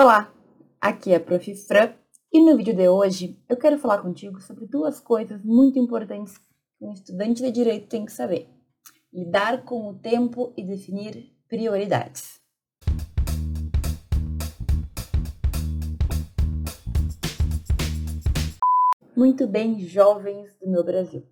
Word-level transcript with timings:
Olá, 0.00 0.32
aqui 0.80 1.12
é 1.12 1.16
a 1.16 1.20
Prof. 1.20 1.52
Fran 1.66 1.92
e 2.32 2.40
no 2.40 2.56
vídeo 2.56 2.72
de 2.72 2.88
hoje 2.88 3.36
eu 3.48 3.56
quero 3.56 3.76
falar 3.76 3.98
contigo 3.98 4.40
sobre 4.40 4.64
duas 4.64 5.00
coisas 5.00 5.42
muito 5.42 5.76
importantes 5.76 6.38
que 6.38 6.84
um 6.84 6.92
estudante 6.92 7.42
de 7.42 7.50
direito 7.50 7.88
tem 7.88 8.04
que 8.04 8.12
saber: 8.12 8.48
lidar 9.12 9.64
com 9.64 9.88
o 9.88 9.98
tempo 9.98 10.54
e 10.56 10.64
definir 10.64 11.34
prioridades. 11.48 12.40
Muito 19.16 19.48
bem, 19.48 19.80
jovens 19.80 20.56
do 20.60 20.70
meu 20.70 20.84
Brasil. 20.84 21.26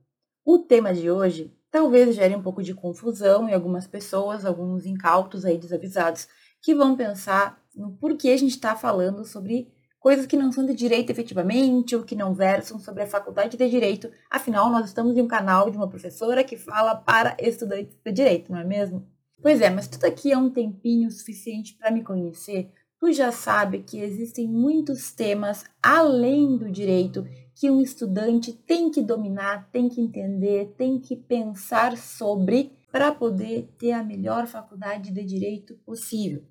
O 0.45 0.59
tema 0.59 0.93
de 0.93 1.09
hoje 1.09 1.57
talvez 1.71 2.17
gere 2.17 2.35
um 2.35 2.43
pouco 2.43 2.65
de 2.65 2.75
confusão 2.75 3.49
em 3.49 3.55
algumas 3.55 3.87
pessoas, 3.87 4.45
alguns 4.45 4.87
incautos 4.87 5.45
aí 5.45 5.57
desavisados, 5.57 6.27
que 6.67 6.75
vão 6.75 6.97
pensar 6.97 7.63
no 7.77 7.93
porquê 7.93 8.31
a 8.31 8.37
gente 8.37 8.51
está 8.51 8.75
falando 8.75 9.25
sobre 9.25 9.73
coisas 10.01 10.27
que 10.27 10.37
não 10.37 10.51
são 10.51 10.67
de 10.67 10.75
direito 10.75 11.11
efetivamente 11.11 11.95
ou 11.95 12.03
que 12.03 12.17
não 12.17 12.35
versam 12.35 12.77
sobre 12.81 13.05
a 13.05 13.07
faculdade 13.07 13.57
de 13.57 13.71
direito. 13.71 14.11
Afinal, 14.29 14.69
nós 14.69 14.87
estamos 14.87 15.17
em 15.17 15.23
um 15.23 15.29
canal 15.29 15.71
de 15.71 15.77
uma 15.77 15.89
professora 15.89 16.43
que 16.43 16.57
fala 16.57 16.97
para 16.97 17.37
estudantes 17.39 17.97
de 18.05 18.11
direito, 18.11 18.51
não 18.51 18.59
é 18.59 18.65
mesmo? 18.65 19.07
Pois 19.41 19.61
é, 19.61 19.71
mas 19.71 19.87
tu 19.87 19.97
daqui 20.01 20.33
há 20.33 20.39
um 20.41 20.51
tempinho 20.51 21.09
suficiente 21.09 21.77
para 21.79 21.93
me 21.93 22.03
conhecer, 22.03 22.73
tu 22.99 23.13
já 23.13 23.31
sabe 23.31 23.85
que 23.85 24.01
existem 24.01 24.49
muitos 24.49 25.13
temas 25.13 25.65
além 25.81 26.57
do 26.57 26.69
direito 26.69 27.25
que 27.55 27.71
um 27.71 27.81
estudante 27.81 28.53
tem 28.53 28.91
que 28.91 29.01
dominar, 29.01 29.71
tem 29.71 29.89
que 29.89 30.01
entender, 30.01 30.75
tem 30.77 30.99
que 30.99 31.15
pensar 31.15 31.97
sobre 31.97 32.73
para 32.91 33.13
poder 33.13 33.73
ter 33.79 33.93
a 33.93 34.03
melhor 34.03 34.49
faculdade 34.49 35.13
de 35.13 35.23
direito 35.23 35.77
possível. 35.87 36.43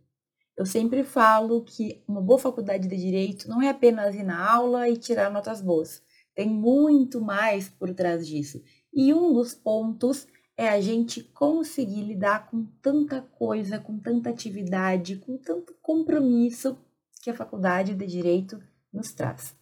Eu 0.57 0.65
sempre 0.65 1.03
falo 1.03 1.61
que 1.63 2.01
uma 2.07 2.21
boa 2.21 2.39
faculdade 2.39 2.87
de 2.87 2.95
direito 2.95 3.49
não 3.49 3.61
é 3.61 3.69
apenas 3.69 4.15
ir 4.15 4.23
na 4.23 4.53
aula 4.53 4.87
e 4.89 4.95
tirar 4.95 5.29
notas 5.29 5.61
boas. 5.61 6.01
Tem 6.33 6.49
muito 6.49 7.19
mais 7.19 7.67
por 7.67 7.93
trás 7.93 8.25
disso. 8.25 8.61
E 8.93 9.13
um 9.13 9.33
dos 9.33 9.53
pontos 9.53 10.27
é 10.57 10.69
a 10.69 10.79
gente 10.79 11.21
conseguir 11.21 12.03
lidar 12.03 12.49
com 12.49 12.65
tanta 12.81 13.21
coisa, 13.21 13.79
com 13.79 13.99
tanta 13.99 14.29
atividade, 14.29 15.17
com 15.17 15.37
tanto 15.37 15.75
compromisso 15.81 16.77
que 17.21 17.29
a 17.29 17.35
faculdade 17.35 17.93
de 17.93 18.07
direito 18.07 18.61
nos 18.93 19.13
traz. 19.13 19.53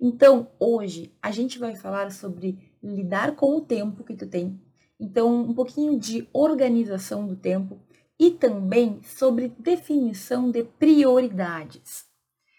Então, 0.00 0.50
hoje 0.58 1.14
a 1.20 1.30
gente 1.30 1.58
vai 1.58 1.76
falar 1.76 2.10
sobre 2.10 2.58
lidar 2.82 3.36
com 3.36 3.56
o 3.56 3.60
tempo 3.60 4.02
que 4.02 4.16
tu 4.16 4.26
tem. 4.26 4.58
Então, 4.98 5.42
um 5.42 5.52
pouquinho 5.52 5.98
de 5.98 6.26
organização 6.32 7.26
do 7.26 7.36
tempo 7.36 7.78
e 8.20 8.30
também 8.30 9.00
sobre 9.02 9.48
definição 9.58 10.50
de 10.50 10.62
prioridades. 10.62 12.04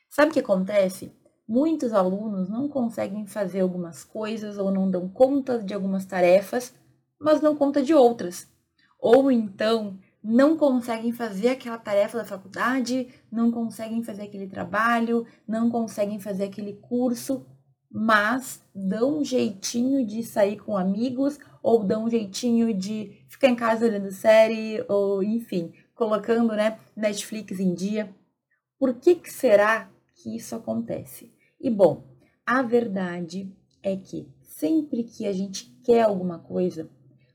Sabe 0.10 0.32
o 0.32 0.34
que 0.34 0.40
acontece? 0.40 1.14
Muitos 1.48 1.94
alunos 1.94 2.50
não 2.50 2.68
conseguem 2.68 3.28
fazer 3.28 3.60
algumas 3.60 4.04
coisas 4.04 4.58
ou 4.58 4.72
não 4.72 4.90
dão 4.90 5.08
conta 5.08 5.60
de 5.60 5.72
algumas 5.72 6.04
tarefas, 6.04 6.74
mas 7.20 7.42
não 7.42 7.56
conta 7.56 7.84
de 7.84 7.94
outras. 7.94 8.48
Ou 9.00 9.32
então 9.32 10.00
não 10.24 10.58
conseguem 10.58 11.12
fazer 11.12 11.50
aquela 11.50 11.78
tarefa 11.78 12.18
da 12.18 12.26
faculdade, 12.26 13.10
não 13.32 13.52
conseguem 13.52 14.04
fazer 14.04 14.24
aquele 14.24 14.48
trabalho, 14.48 15.28
não 15.48 15.70
conseguem 15.70 16.20
fazer 16.20 16.46
aquele 16.46 16.74
curso, 16.74 17.46
mas 17.92 18.62
dão 18.74 19.20
um 19.20 19.24
jeitinho 19.24 20.06
de 20.06 20.24
sair 20.24 20.58
com 20.58 20.78
amigos 20.78 21.38
ou 21.62 21.84
dão 21.84 22.06
um 22.06 22.10
jeitinho 22.10 22.74
de 22.74 23.24
ficar 23.28 23.50
em 23.50 23.56
casa 23.56 23.86
olhando 23.86 24.12
série 24.12 24.84
ou 24.88 25.22
enfim, 25.22 25.74
colocando, 25.94 26.54
né, 26.54 26.80
Netflix 26.96 27.60
em 27.60 27.74
dia. 27.74 28.10
Por 28.80 28.96
que, 28.96 29.16
que 29.16 29.32
será 29.32 29.92
que 30.16 30.36
isso 30.36 30.56
acontece? 30.56 31.32
E 31.60 31.70
bom, 31.70 32.04
a 32.46 32.62
verdade 32.62 33.54
é 33.84 33.96
que 33.96 34.28
sempre 34.42 35.04
que 35.04 35.28
a 35.28 35.34
gente 35.34 35.66
quer 35.84 36.04
alguma 36.04 36.40
coisa, 36.40 36.90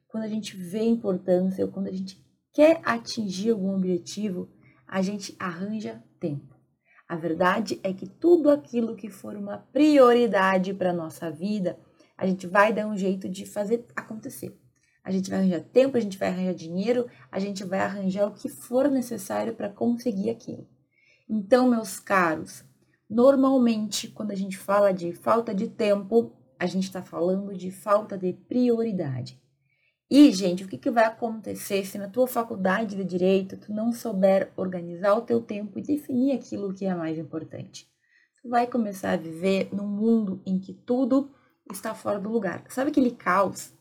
quando 0.09 0.25
a 0.25 0.29
gente 0.29 0.57
vê 0.57 0.83
importância 0.83 1.65
ou 1.65 1.71
quando 1.71 1.89
a 1.89 1.93
gente 1.93 2.25
quer 2.53 2.81
atingir 2.85 3.51
algum 3.51 3.75
objetivo, 3.75 4.49
a 4.87 5.03
gente 5.03 5.37
arranja 5.39 6.03
tempo. 6.19 6.56
A 7.09 7.15
verdade 7.15 7.79
é 7.85 7.93
que 7.93 8.07
tudo 8.07 8.51
aquilo 8.51 8.97
que 8.97 9.09
for 9.09 9.37
uma 9.37 9.59
prioridade 9.73 10.75
para 10.75 10.91
a 10.91 10.95
nossa 10.95 11.31
vida, 11.31 11.79
a 12.17 12.27
gente 12.27 12.47
vai 12.47 12.73
dar 12.73 12.87
um 12.87 12.97
jeito 12.97 13.29
de 13.29 13.47
fazer 13.47 13.87
acontecer. 13.95 14.59
A 15.05 15.13
gente 15.13 15.31
vai 15.31 15.39
arranjar 15.39 15.61
tempo, 15.61 15.97
a 15.97 16.01
gente 16.01 16.19
vai 16.19 16.29
arranjar 16.31 16.55
dinheiro, 16.55 17.09
a 17.31 17.39
gente 17.39 17.63
vai 17.63 17.79
arranjar 17.79 18.27
o 18.27 18.33
que 18.33 18.49
for 18.49 18.91
necessário 18.91 19.55
para 19.55 19.69
conseguir 19.69 20.31
aquilo. 20.31 20.67
Então, 21.29 21.71
meus 21.71 22.01
caros, 22.01 22.65
normalmente 23.09 24.09
quando 24.09 24.33
a 24.33 24.35
gente 24.35 24.59
fala 24.59 24.93
de 24.93 25.13
falta 25.13 25.55
de 25.55 25.69
tempo, 25.69 26.33
a 26.59 26.67
gente 26.67 26.85
está 26.85 27.03
falando 27.03 27.57
de 27.57 27.71
falta 27.71 28.19
de 28.19 28.33
prioridade. 28.33 29.41
E, 30.09 30.31
gente, 30.31 30.63
o 30.63 30.69
que, 30.69 30.79
que 30.79 30.91
vai 30.91 31.05
acontecer 31.05 31.85
se 31.85 31.99
na 31.99 32.09
tua 32.09 32.29
faculdade 32.29 32.95
de 32.95 33.05
direito 33.05 33.57
tu 33.57 33.73
não 33.73 33.91
souber 33.91 34.53
organizar 34.57 35.15
o 35.15 35.23
teu 35.23 35.41
tempo 35.41 35.79
e 35.79 35.83
definir 35.83 36.33
aquilo 36.33 36.73
que 36.73 36.85
é 36.85 36.95
mais 36.95 37.19
importante? 37.19 37.89
Tu 38.41 38.49
vai 38.49 38.69
começar 38.69 39.13
a 39.13 39.17
viver 39.17 39.69
num 39.73 39.89
mundo 39.89 40.41
em 40.47 40.61
que 40.61 40.73
tudo 40.73 41.29
está 41.73 41.93
fora 41.93 42.21
do 42.21 42.31
lugar. 42.31 42.65
Sabe 42.69 42.91
aquele 42.91 43.11
caos? 43.11 43.75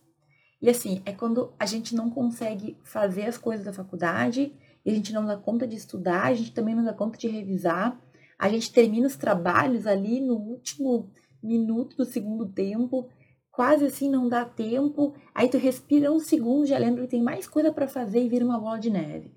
E 0.60 0.68
assim, 0.68 1.04
é 1.06 1.12
quando 1.12 1.54
a 1.60 1.66
gente 1.68 1.94
não 1.94 2.10
consegue 2.10 2.76
fazer 2.84 3.28
as 3.28 3.38
coisas 3.38 3.64
da 3.64 3.74
faculdade 3.74 4.52
e 4.84 4.90
a 4.90 4.94
gente 4.96 5.14
não 5.14 5.28
dá 5.28 5.38
conta 5.38 5.68
de 5.68 5.76
estudar, 5.76 6.24
a 6.24 6.34
gente 6.34 6.54
também 6.54 6.74
não 6.74 6.84
dá 6.84 6.94
conta 6.94 7.20
de 7.20 7.28
revisar, 7.28 8.02
a 8.40 8.50
gente 8.50 8.74
termina 8.74 9.06
os 9.06 9.16
trabalhos 9.16 9.86
ali 9.86 10.20
no 10.20 10.34
último 10.34 11.12
minuto 11.42 11.96
do 11.96 12.06
segundo 12.06 12.48
tempo 12.48 13.08
quase 13.56 13.86
assim 13.86 14.10
não 14.10 14.28
dá 14.28 14.44
tempo, 14.44 15.16
aí 15.34 15.48
tu 15.48 15.58
respira 15.58 16.12
um 16.12 16.20
segundo, 16.20 16.66
já 16.66 16.78
lembra 16.78 17.04
que 17.04 17.12
tem 17.12 17.24
mais 17.24 17.48
coisa 17.48 17.72
para 17.72 17.88
fazer 17.88 18.22
e 18.22 18.28
vira 18.28 18.44
uma 18.44 18.60
bola 18.60 18.78
de 18.78 18.90
neve. 18.90 19.34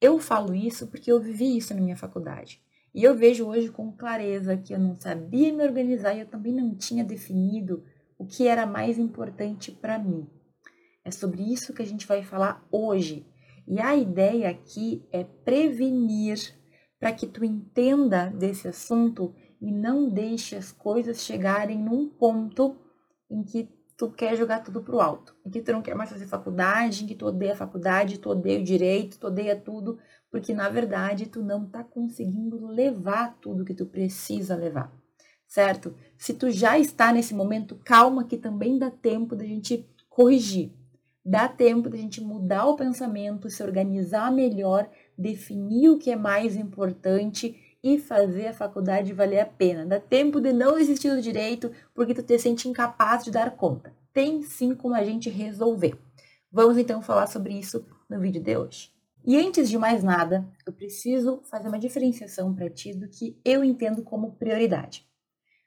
Eu 0.00 0.20
falo 0.20 0.54
isso 0.54 0.86
porque 0.86 1.10
eu 1.10 1.20
vivi 1.20 1.56
isso 1.56 1.74
na 1.74 1.80
minha 1.80 1.96
faculdade. 1.96 2.62
E 2.94 3.02
eu 3.02 3.16
vejo 3.16 3.48
hoje 3.48 3.68
com 3.68 3.90
clareza 3.90 4.56
que 4.56 4.72
eu 4.72 4.78
não 4.78 4.94
sabia 4.94 5.52
me 5.52 5.64
organizar 5.64 6.14
e 6.14 6.20
eu 6.20 6.26
também 6.26 6.52
não 6.52 6.76
tinha 6.76 7.02
definido 7.02 7.82
o 8.16 8.24
que 8.24 8.46
era 8.46 8.64
mais 8.64 8.96
importante 8.96 9.72
para 9.72 9.98
mim. 9.98 10.24
É 11.04 11.10
sobre 11.10 11.42
isso 11.42 11.74
que 11.74 11.82
a 11.82 11.86
gente 11.86 12.06
vai 12.06 12.22
falar 12.22 12.64
hoje. 12.70 13.26
E 13.66 13.80
a 13.80 13.96
ideia 13.96 14.50
aqui 14.50 15.04
é 15.10 15.24
prevenir 15.24 16.38
para 17.00 17.12
que 17.12 17.26
tu 17.26 17.44
entenda 17.44 18.26
desse 18.26 18.68
assunto 18.68 19.34
e 19.60 19.72
não 19.72 20.08
deixe 20.08 20.54
as 20.54 20.70
coisas 20.70 21.24
chegarem 21.24 21.78
num 21.78 22.08
ponto 22.08 22.76
em 23.30 23.42
que 23.42 23.68
tu 23.96 24.10
quer 24.10 24.36
jogar 24.36 24.62
tudo 24.62 24.80
pro 24.80 25.00
alto, 25.00 25.34
em 25.44 25.50
que 25.50 25.60
tu 25.60 25.72
não 25.72 25.82
quer 25.82 25.94
mais 25.94 26.08
fazer 26.08 26.26
faculdade, 26.26 27.02
em 27.02 27.06
que 27.06 27.16
tu 27.16 27.26
odeia 27.26 27.52
a 27.52 27.56
faculdade, 27.56 28.18
tu 28.18 28.30
odeia 28.30 28.60
o 28.60 28.64
direito, 28.64 29.18
tu 29.18 29.26
odeia 29.26 29.56
tudo, 29.56 29.98
porque 30.30 30.54
na 30.54 30.68
verdade 30.68 31.26
tu 31.26 31.42
não 31.42 31.66
tá 31.66 31.82
conseguindo 31.82 32.64
levar 32.66 33.36
tudo 33.40 33.64
que 33.64 33.74
tu 33.74 33.86
precisa 33.86 34.54
levar, 34.54 34.92
certo? 35.46 35.94
Se 36.16 36.32
tu 36.32 36.50
já 36.50 36.78
está 36.78 37.12
nesse 37.12 37.34
momento, 37.34 37.74
calma 37.84 38.24
que 38.24 38.36
também 38.36 38.78
dá 38.78 38.90
tempo 38.90 39.34
da 39.34 39.44
gente 39.44 39.84
corrigir. 40.08 40.72
Dá 41.24 41.46
tempo 41.46 41.90
da 41.90 41.96
gente 41.98 42.22
mudar 42.22 42.64
o 42.66 42.76
pensamento, 42.76 43.50
se 43.50 43.62
organizar 43.62 44.32
melhor, 44.32 44.88
definir 45.16 45.90
o 45.90 45.98
que 45.98 46.10
é 46.10 46.16
mais 46.16 46.56
importante 46.56 47.54
e 47.82 47.98
fazer 47.98 48.48
a 48.48 48.52
faculdade 48.52 49.12
valer 49.12 49.40
a 49.40 49.46
pena. 49.46 49.86
Dá 49.86 50.00
tempo 50.00 50.40
de 50.40 50.52
não 50.52 50.78
existir 50.78 51.10
o 51.10 51.22
direito 51.22 51.70
porque 51.94 52.14
tu 52.14 52.22
te 52.22 52.38
sente 52.38 52.68
incapaz 52.68 53.24
de 53.24 53.30
dar 53.30 53.56
conta. 53.56 53.92
Tem 54.12 54.42
sim 54.42 54.74
como 54.74 54.94
a 54.94 55.04
gente 55.04 55.30
resolver. 55.30 55.98
Vamos 56.50 56.78
então 56.78 57.02
falar 57.02 57.26
sobre 57.26 57.54
isso 57.54 57.84
no 58.08 58.18
vídeo 58.18 58.42
de 58.42 58.56
hoje. 58.56 58.90
E 59.24 59.36
antes 59.36 59.68
de 59.68 59.76
mais 59.76 60.02
nada, 60.02 60.48
eu 60.66 60.72
preciso 60.72 61.42
fazer 61.44 61.68
uma 61.68 61.78
diferenciação 61.78 62.54
para 62.54 62.70
ti 62.70 62.94
do 62.94 63.08
que 63.08 63.38
eu 63.44 63.62
entendo 63.62 64.02
como 64.02 64.32
prioridade. 64.32 65.06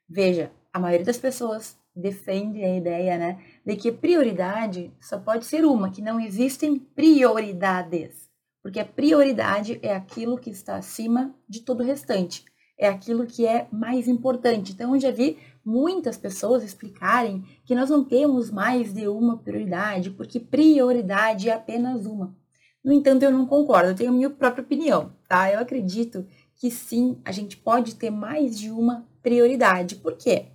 Veja, 0.09 0.51
a 0.73 0.79
maioria 0.79 1.05
das 1.05 1.17
pessoas 1.17 1.77
defende 1.95 2.63
a 2.63 2.75
ideia, 2.75 3.17
né, 3.17 3.43
de 3.65 3.75
que 3.75 3.91
prioridade 3.91 4.91
só 4.99 5.19
pode 5.19 5.45
ser 5.45 5.65
uma, 5.65 5.91
que 5.91 6.01
não 6.01 6.19
existem 6.19 6.79
prioridades. 6.79 8.30
Porque 8.61 8.79
a 8.79 8.85
prioridade 8.85 9.79
é 9.81 9.95
aquilo 9.95 10.37
que 10.37 10.49
está 10.49 10.75
acima 10.75 11.33
de 11.47 11.61
todo 11.61 11.81
o 11.81 11.85
restante. 11.85 12.45
É 12.77 12.87
aquilo 12.87 13.25
que 13.25 13.45
é 13.45 13.67
mais 13.71 14.07
importante. 14.07 14.71
Então, 14.71 14.95
eu 14.95 15.01
já 15.01 15.11
vi 15.11 15.37
muitas 15.63 16.17
pessoas 16.17 16.63
explicarem 16.63 17.43
que 17.65 17.75
nós 17.75 17.89
não 17.89 18.03
temos 18.03 18.49
mais 18.51 18.93
de 18.93 19.07
uma 19.07 19.37
prioridade, 19.37 20.11
porque 20.11 20.39
prioridade 20.39 21.49
é 21.49 21.53
apenas 21.53 22.05
uma. 22.05 22.35
No 22.83 22.91
entanto, 22.91 23.23
eu 23.23 23.31
não 23.31 23.45
concordo, 23.45 23.89
eu 23.89 23.95
tenho 23.95 24.09
a 24.09 24.13
minha 24.13 24.29
própria 24.29 24.63
opinião, 24.63 25.13
tá? 25.27 25.51
Eu 25.51 25.59
acredito 25.59 26.25
que 26.55 26.71
sim, 26.71 27.19
a 27.23 27.31
gente 27.31 27.57
pode 27.57 27.95
ter 27.95 28.09
mais 28.09 28.59
de 28.59 28.71
uma 28.71 29.07
prioridade. 29.21 29.95
Por 29.95 30.17
quê? 30.17 30.47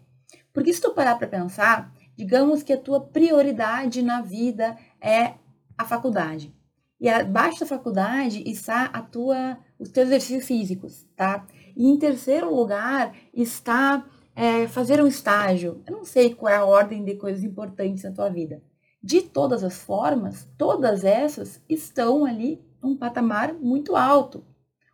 Porque 0.52 0.72
se 0.72 0.80
tu 0.80 0.92
parar 0.92 1.16
para 1.16 1.28
pensar, 1.28 1.92
digamos 2.16 2.62
que 2.62 2.72
a 2.72 2.80
tua 2.80 3.00
prioridade 3.00 4.02
na 4.02 4.22
vida 4.22 4.76
é 5.00 5.34
a 5.78 5.84
faculdade. 5.84 6.55
E 7.00 7.08
abaixo 7.08 7.60
da 7.60 7.66
faculdade 7.66 8.42
está 8.46 8.84
a 8.84 9.02
tua, 9.02 9.58
os 9.78 9.90
teus 9.90 10.06
exercícios 10.06 10.46
físicos, 10.46 11.06
tá? 11.14 11.46
E 11.76 11.86
em 11.86 11.98
terceiro 11.98 12.54
lugar 12.54 13.14
está 13.34 14.06
é, 14.34 14.66
fazer 14.66 15.02
um 15.02 15.06
estágio. 15.06 15.82
Eu 15.86 15.96
não 15.96 16.04
sei 16.04 16.34
qual 16.34 16.52
é 16.52 16.56
a 16.56 16.64
ordem 16.64 17.04
de 17.04 17.14
coisas 17.14 17.44
importantes 17.44 18.04
na 18.04 18.12
tua 18.12 18.30
vida. 18.30 18.62
De 19.02 19.22
todas 19.22 19.62
as 19.62 19.78
formas, 19.78 20.48
todas 20.56 21.04
essas 21.04 21.62
estão 21.68 22.24
ali 22.24 22.64
num 22.82 22.96
patamar 22.96 23.54
muito 23.54 23.94
alto. 23.94 24.44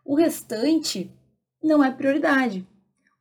O 0.04 0.14
restante 0.14 1.10
não 1.62 1.82
é 1.82 1.90
prioridade. 1.90 2.66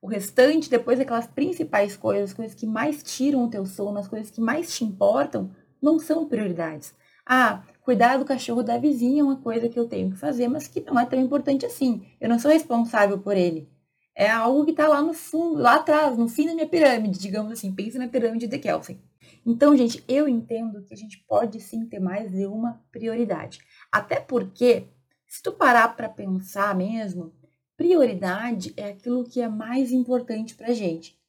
O 0.01 0.07
restante, 0.07 0.69
depois 0.69 0.97
daquelas 0.97 1.27
principais 1.27 1.95
coisas, 1.95 2.31
as 2.31 2.35
coisas 2.35 2.55
que 2.55 2.65
mais 2.65 3.03
tiram 3.03 3.45
o 3.45 3.49
teu 3.49 3.65
sono, 3.67 3.99
as 3.99 4.07
coisas 4.07 4.31
que 4.31 4.41
mais 4.41 4.75
te 4.75 4.83
importam, 4.83 5.51
não 5.79 5.99
são 5.99 6.27
prioridades. 6.27 6.93
Ah, 7.25 7.61
cuidar 7.91 8.15
do 8.15 8.23
cachorro 8.23 8.63
da 8.63 8.77
vizinha 8.77 9.19
é 9.19 9.23
uma 9.23 9.35
coisa 9.35 9.67
que 9.67 9.77
eu 9.77 9.85
tenho 9.85 10.11
que 10.11 10.17
fazer, 10.17 10.47
mas 10.47 10.65
que 10.65 10.79
não 10.79 10.97
é 10.97 11.05
tão 11.05 11.19
importante 11.19 11.65
assim. 11.65 12.07
Eu 12.21 12.29
não 12.29 12.39
sou 12.39 12.49
responsável 12.49 13.19
por 13.19 13.35
ele. 13.35 13.69
É 14.15 14.29
algo 14.29 14.63
que 14.63 14.71
está 14.71 14.87
lá 14.87 15.01
no 15.01 15.13
fundo, 15.13 15.59
lá 15.59 15.75
atrás, 15.75 16.17
no 16.17 16.29
fim 16.29 16.47
da 16.47 16.53
minha 16.53 16.67
pirâmide, 16.67 17.19
digamos 17.19 17.51
assim. 17.51 17.73
Pensa 17.75 17.99
na 17.99 18.07
pirâmide 18.07 18.47
de 18.47 18.57
Kelsen. 18.57 18.97
Então, 19.45 19.75
gente, 19.75 20.01
eu 20.07 20.25
entendo 20.25 20.81
que 20.83 20.93
a 20.93 20.97
gente 20.97 21.21
pode 21.27 21.59
sim 21.59 21.85
ter 21.85 21.99
mais 21.99 22.31
de 22.31 22.45
uma 22.45 22.81
prioridade. 22.93 23.59
Até 23.91 24.21
porque, 24.21 24.87
se 25.27 25.43
tu 25.43 25.51
parar 25.51 25.89
para 25.89 26.07
pensar 26.07 26.73
mesmo, 26.73 27.33
prioridade 27.75 28.73
é 28.77 28.91
aquilo 28.91 29.25
que 29.25 29.41
é 29.41 29.49
mais 29.49 29.91
importante 29.91 30.55
para 30.55 30.71
gente. 30.73 31.19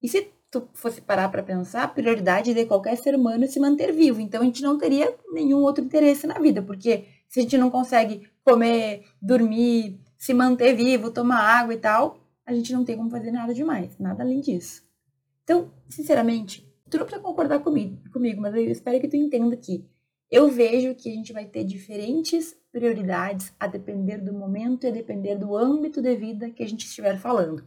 E 0.00 0.08
se 0.08 0.30
tu 0.60 0.68
fosse 0.72 1.00
parar 1.00 1.28
para 1.28 1.42
pensar, 1.42 1.82
a 1.82 1.88
prioridade 1.88 2.54
de 2.54 2.64
qualquer 2.64 2.96
ser 2.96 3.14
humano 3.14 3.44
é 3.44 3.46
se 3.46 3.58
manter 3.58 3.92
vivo. 3.92 4.20
Então 4.20 4.42
a 4.42 4.44
gente 4.44 4.62
não 4.62 4.78
teria 4.78 5.12
nenhum 5.32 5.58
outro 5.58 5.84
interesse 5.84 6.26
na 6.26 6.38
vida, 6.38 6.62
porque 6.62 7.06
se 7.28 7.40
a 7.40 7.42
gente 7.42 7.58
não 7.58 7.70
consegue 7.70 8.28
comer, 8.44 9.04
dormir, 9.20 10.00
se 10.16 10.32
manter 10.32 10.74
vivo, 10.74 11.10
tomar 11.10 11.40
água 11.40 11.74
e 11.74 11.78
tal, 11.78 12.18
a 12.46 12.54
gente 12.54 12.72
não 12.72 12.84
tem 12.84 12.96
como 12.96 13.10
fazer 13.10 13.32
nada 13.32 13.52
demais, 13.52 13.98
nada 13.98 14.22
além 14.22 14.40
disso. 14.40 14.82
Então, 15.42 15.70
sinceramente, 15.88 16.66
tu 16.88 16.98
não 16.98 17.04
precisa 17.04 17.22
concordar 17.22 17.58
comigo, 17.58 17.98
comigo 18.12 18.40
mas 18.40 18.54
eu 18.54 18.70
espero 18.70 19.00
que 19.00 19.08
tu 19.08 19.16
entenda 19.16 19.56
que 19.56 19.84
eu 20.30 20.48
vejo 20.48 20.94
que 20.94 21.10
a 21.10 21.12
gente 21.12 21.32
vai 21.32 21.44
ter 21.44 21.64
diferentes 21.64 22.56
prioridades 22.72 23.52
a 23.58 23.66
depender 23.66 24.18
do 24.18 24.32
momento 24.32 24.84
e 24.84 24.88
a 24.88 24.92
depender 24.92 25.36
do 25.36 25.56
âmbito 25.56 26.00
de 26.00 26.14
vida 26.16 26.50
que 26.50 26.62
a 26.62 26.68
gente 26.68 26.86
estiver 26.86 27.18
falando. 27.18 27.64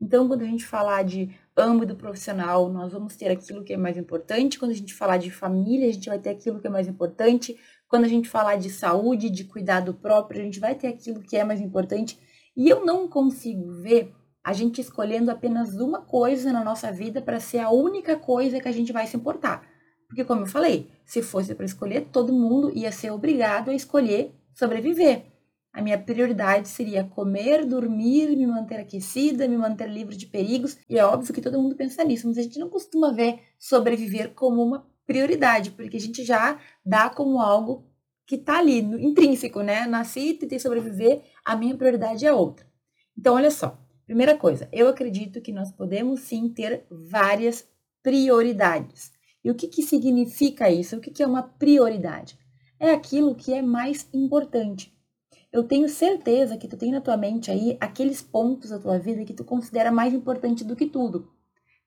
Então, 0.00 0.28
quando 0.28 0.42
a 0.42 0.46
gente 0.46 0.64
falar 0.64 1.02
de 1.02 1.30
âmbito 1.58 1.94
profissional, 1.94 2.68
nós 2.68 2.92
vamos 2.92 3.16
ter 3.16 3.28
aquilo 3.28 3.64
que 3.64 3.72
é 3.72 3.76
mais 3.76 3.96
importante. 3.96 4.58
Quando 4.58 4.70
a 4.70 4.74
gente 4.74 4.94
falar 4.94 5.16
de 5.16 5.30
família, 5.30 5.88
a 5.88 5.92
gente 5.92 6.08
vai 6.08 6.18
ter 6.18 6.30
aquilo 6.30 6.60
que 6.60 6.66
é 6.66 6.70
mais 6.70 6.86
importante. 6.86 7.58
Quando 7.88 8.04
a 8.04 8.08
gente 8.08 8.28
falar 8.28 8.56
de 8.56 8.70
saúde, 8.70 9.30
de 9.30 9.44
cuidado 9.44 9.94
próprio, 9.94 10.40
a 10.40 10.44
gente 10.44 10.60
vai 10.60 10.74
ter 10.74 10.88
aquilo 10.88 11.20
que 11.20 11.36
é 11.36 11.44
mais 11.44 11.60
importante. 11.60 12.18
E 12.56 12.68
eu 12.68 12.84
não 12.84 13.08
consigo 13.08 13.70
ver 13.82 14.14
a 14.42 14.52
gente 14.52 14.80
escolhendo 14.80 15.30
apenas 15.30 15.74
uma 15.74 16.00
coisa 16.00 16.52
na 16.52 16.64
nossa 16.64 16.90
vida 16.90 17.20
para 17.20 17.38
ser 17.40 17.58
a 17.58 17.70
única 17.70 18.16
coisa 18.16 18.60
que 18.60 18.68
a 18.68 18.72
gente 18.72 18.92
vai 18.92 19.06
se 19.06 19.16
importar. 19.16 19.66
Porque, 20.08 20.24
como 20.24 20.42
eu 20.42 20.46
falei, 20.46 20.90
se 21.04 21.20
fosse 21.20 21.54
para 21.54 21.66
escolher, 21.66 22.08
todo 22.10 22.32
mundo 22.32 22.72
ia 22.74 22.90
ser 22.90 23.10
obrigado 23.10 23.70
a 23.70 23.74
escolher 23.74 24.34
sobreviver. 24.54 25.26
A 25.72 25.82
minha 25.82 25.98
prioridade 25.98 26.68
seria 26.68 27.04
comer, 27.04 27.64
dormir, 27.64 28.36
me 28.36 28.46
manter 28.46 28.80
aquecida, 28.80 29.46
me 29.46 29.56
manter 29.56 29.88
livre 29.88 30.16
de 30.16 30.26
perigos. 30.26 30.76
E 30.88 30.98
é 30.98 31.04
óbvio 31.04 31.32
que 31.34 31.40
todo 31.40 31.60
mundo 31.60 31.76
pensa 31.76 32.02
nisso, 32.04 32.26
mas 32.26 32.38
a 32.38 32.42
gente 32.42 32.58
não 32.58 32.68
costuma 32.68 33.12
ver 33.12 33.40
sobreviver 33.58 34.34
como 34.34 34.62
uma 34.62 34.86
prioridade, 35.06 35.70
porque 35.70 35.96
a 35.96 36.00
gente 36.00 36.24
já 36.24 36.58
dá 36.84 37.08
como 37.08 37.40
algo 37.40 37.86
que 38.26 38.34
está 38.34 38.58
ali, 38.58 38.78
intrínseco, 38.78 39.62
né? 39.62 39.86
Nasci, 39.86 40.34
tentei 40.34 40.58
sobreviver, 40.58 41.22
a 41.44 41.56
minha 41.56 41.76
prioridade 41.76 42.26
é 42.26 42.32
outra. 42.32 42.66
Então, 43.16 43.34
olha 43.34 43.50
só. 43.50 43.78
Primeira 44.04 44.36
coisa, 44.36 44.68
eu 44.72 44.88
acredito 44.88 45.40
que 45.40 45.52
nós 45.52 45.70
podemos 45.70 46.20
sim 46.20 46.48
ter 46.48 46.86
várias 46.90 47.68
prioridades. 48.02 49.12
E 49.44 49.50
o 49.50 49.54
que, 49.54 49.68
que 49.68 49.82
significa 49.82 50.70
isso? 50.70 50.96
O 50.96 51.00
que, 51.00 51.10
que 51.10 51.22
é 51.22 51.26
uma 51.26 51.42
prioridade? 51.42 52.38
É 52.80 52.90
aquilo 52.90 53.34
que 53.34 53.52
é 53.52 53.60
mais 53.60 54.08
importante. 54.12 54.96
Eu 55.50 55.64
tenho 55.64 55.88
certeza 55.88 56.58
que 56.58 56.68
tu 56.68 56.76
tem 56.76 56.92
na 56.92 57.00
tua 57.00 57.16
mente 57.16 57.50
aí 57.50 57.76
aqueles 57.80 58.20
pontos 58.20 58.68
da 58.70 58.78
tua 58.78 58.98
vida 58.98 59.24
que 59.24 59.32
tu 59.32 59.44
considera 59.44 59.90
mais 59.90 60.12
importante 60.12 60.62
do 60.62 60.76
que 60.76 60.86
tudo. 60.86 61.32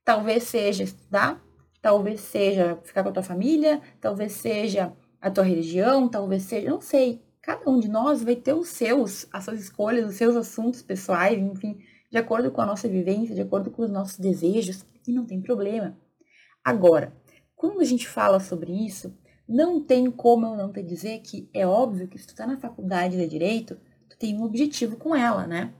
Talvez 0.03 0.43
seja 0.43 0.83
estudar, 0.83 1.39
talvez 1.79 2.21
seja 2.21 2.79
ficar 2.83 3.03
com 3.03 3.09
a 3.09 3.11
tua 3.11 3.23
família, 3.23 3.79
talvez 3.99 4.31
seja 4.33 4.91
a 5.21 5.29
tua 5.29 5.43
religião, 5.43 6.09
talvez 6.09 6.43
seja, 6.43 6.69
não 6.69 6.81
sei. 6.81 7.23
Cada 7.39 7.69
um 7.69 7.79
de 7.79 7.87
nós 7.87 8.23
vai 8.23 8.35
ter 8.35 8.53
os 8.53 8.69
seus, 8.69 9.27
as 9.31 9.43
suas 9.43 9.61
escolhas, 9.61 10.09
os 10.09 10.15
seus 10.15 10.35
assuntos 10.35 10.81
pessoais, 10.81 11.37
enfim, 11.37 11.79
de 12.09 12.17
acordo 12.17 12.51
com 12.51 12.61
a 12.61 12.65
nossa 12.65 12.87
vivência, 12.87 13.35
de 13.35 13.41
acordo 13.41 13.69
com 13.69 13.83
os 13.83 13.91
nossos 13.91 14.17
desejos, 14.17 14.83
e 15.07 15.11
não 15.11 15.25
tem 15.25 15.41
problema. 15.41 15.97
Agora, 16.63 17.15
quando 17.55 17.79
a 17.79 17.83
gente 17.83 18.07
fala 18.07 18.39
sobre 18.39 18.71
isso, 18.71 19.15
não 19.51 19.83
tem 19.83 20.09
como 20.09 20.45
eu 20.45 20.55
não 20.55 20.71
te 20.71 20.81
dizer 20.81 21.19
que 21.19 21.49
é 21.53 21.67
óbvio 21.67 22.07
que 22.07 22.17
se 22.17 22.25
tu 22.25 22.33
tá 22.33 22.47
na 22.47 22.57
faculdade 22.57 23.17
de 23.17 23.27
Direito, 23.27 23.77
tu 24.09 24.17
tem 24.17 24.37
um 24.37 24.43
objetivo 24.43 24.95
com 24.95 25.15
ela, 25.15 25.45
né? 25.45 25.73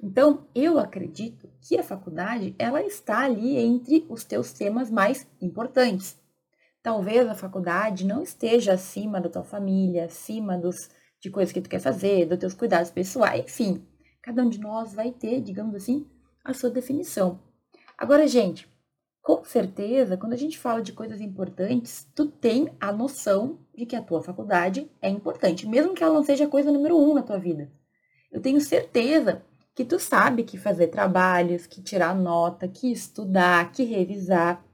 Então, 0.00 0.46
eu 0.54 0.78
acredito 0.78 1.48
que 1.60 1.76
a 1.76 1.82
faculdade, 1.82 2.54
ela 2.58 2.82
está 2.82 3.20
ali 3.24 3.56
entre 3.56 4.06
os 4.08 4.24
teus 4.24 4.52
temas 4.52 4.90
mais 4.90 5.26
importantes. 5.40 6.16
Talvez 6.82 7.26
a 7.26 7.34
faculdade 7.34 8.06
não 8.06 8.22
esteja 8.22 8.74
acima 8.74 9.20
da 9.20 9.28
tua 9.28 9.42
família, 9.42 10.04
acima 10.04 10.56
dos, 10.56 10.88
de 11.20 11.28
coisas 11.28 11.52
que 11.52 11.60
tu 11.60 11.68
quer 11.68 11.80
fazer, 11.80 12.26
dos 12.26 12.38
teus 12.38 12.54
cuidados 12.54 12.90
pessoais, 12.90 13.44
enfim. 13.44 13.84
Cada 14.22 14.42
um 14.42 14.48
de 14.48 14.60
nós 14.60 14.94
vai 14.94 15.10
ter, 15.10 15.40
digamos 15.40 15.74
assim, 15.74 16.06
a 16.44 16.54
sua 16.54 16.70
definição. 16.70 17.40
Agora, 17.98 18.28
gente, 18.28 18.68
com 19.26 19.44
certeza, 19.44 20.16
quando 20.16 20.34
a 20.34 20.36
gente 20.36 20.56
fala 20.56 20.80
de 20.80 20.92
coisas 20.92 21.20
importantes, 21.20 22.08
tu 22.14 22.26
tem 22.26 22.68
a 22.78 22.92
noção 22.92 23.58
de 23.74 23.84
que 23.84 23.96
a 23.96 24.00
tua 24.00 24.22
faculdade 24.22 24.88
é 25.02 25.08
importante, 25.08 25.66
mesmo 25.66 25.94
que 25.94 26.04
ela 26.04 26.14
não 26.14 26.22
seja 26.22 26.44
a 26.44 26.48
coisa 26.48 26.70
número 26.70 26.96
um 26.96 27.12
na 27.12 27.24
tua 27.24 27.36
vida. 27.36 27.68
Eu 28.30 28.40
tenho 28.40 28.60
certeza 28.60 29.42
que 29.74 29.84
tu 29.84 29.98
sabe 29.98 30.44
que 30.44 30.56
fazer 30.56 30.86
trabalhos, 30.86 31.66
que 31.66 31.82
tirar 31.82 32.14
nota, 32.14 32.68
que 32.68 32.92
estudar, 32.92 33.72
que 33.72 33.82
revisar, 33.82 34.64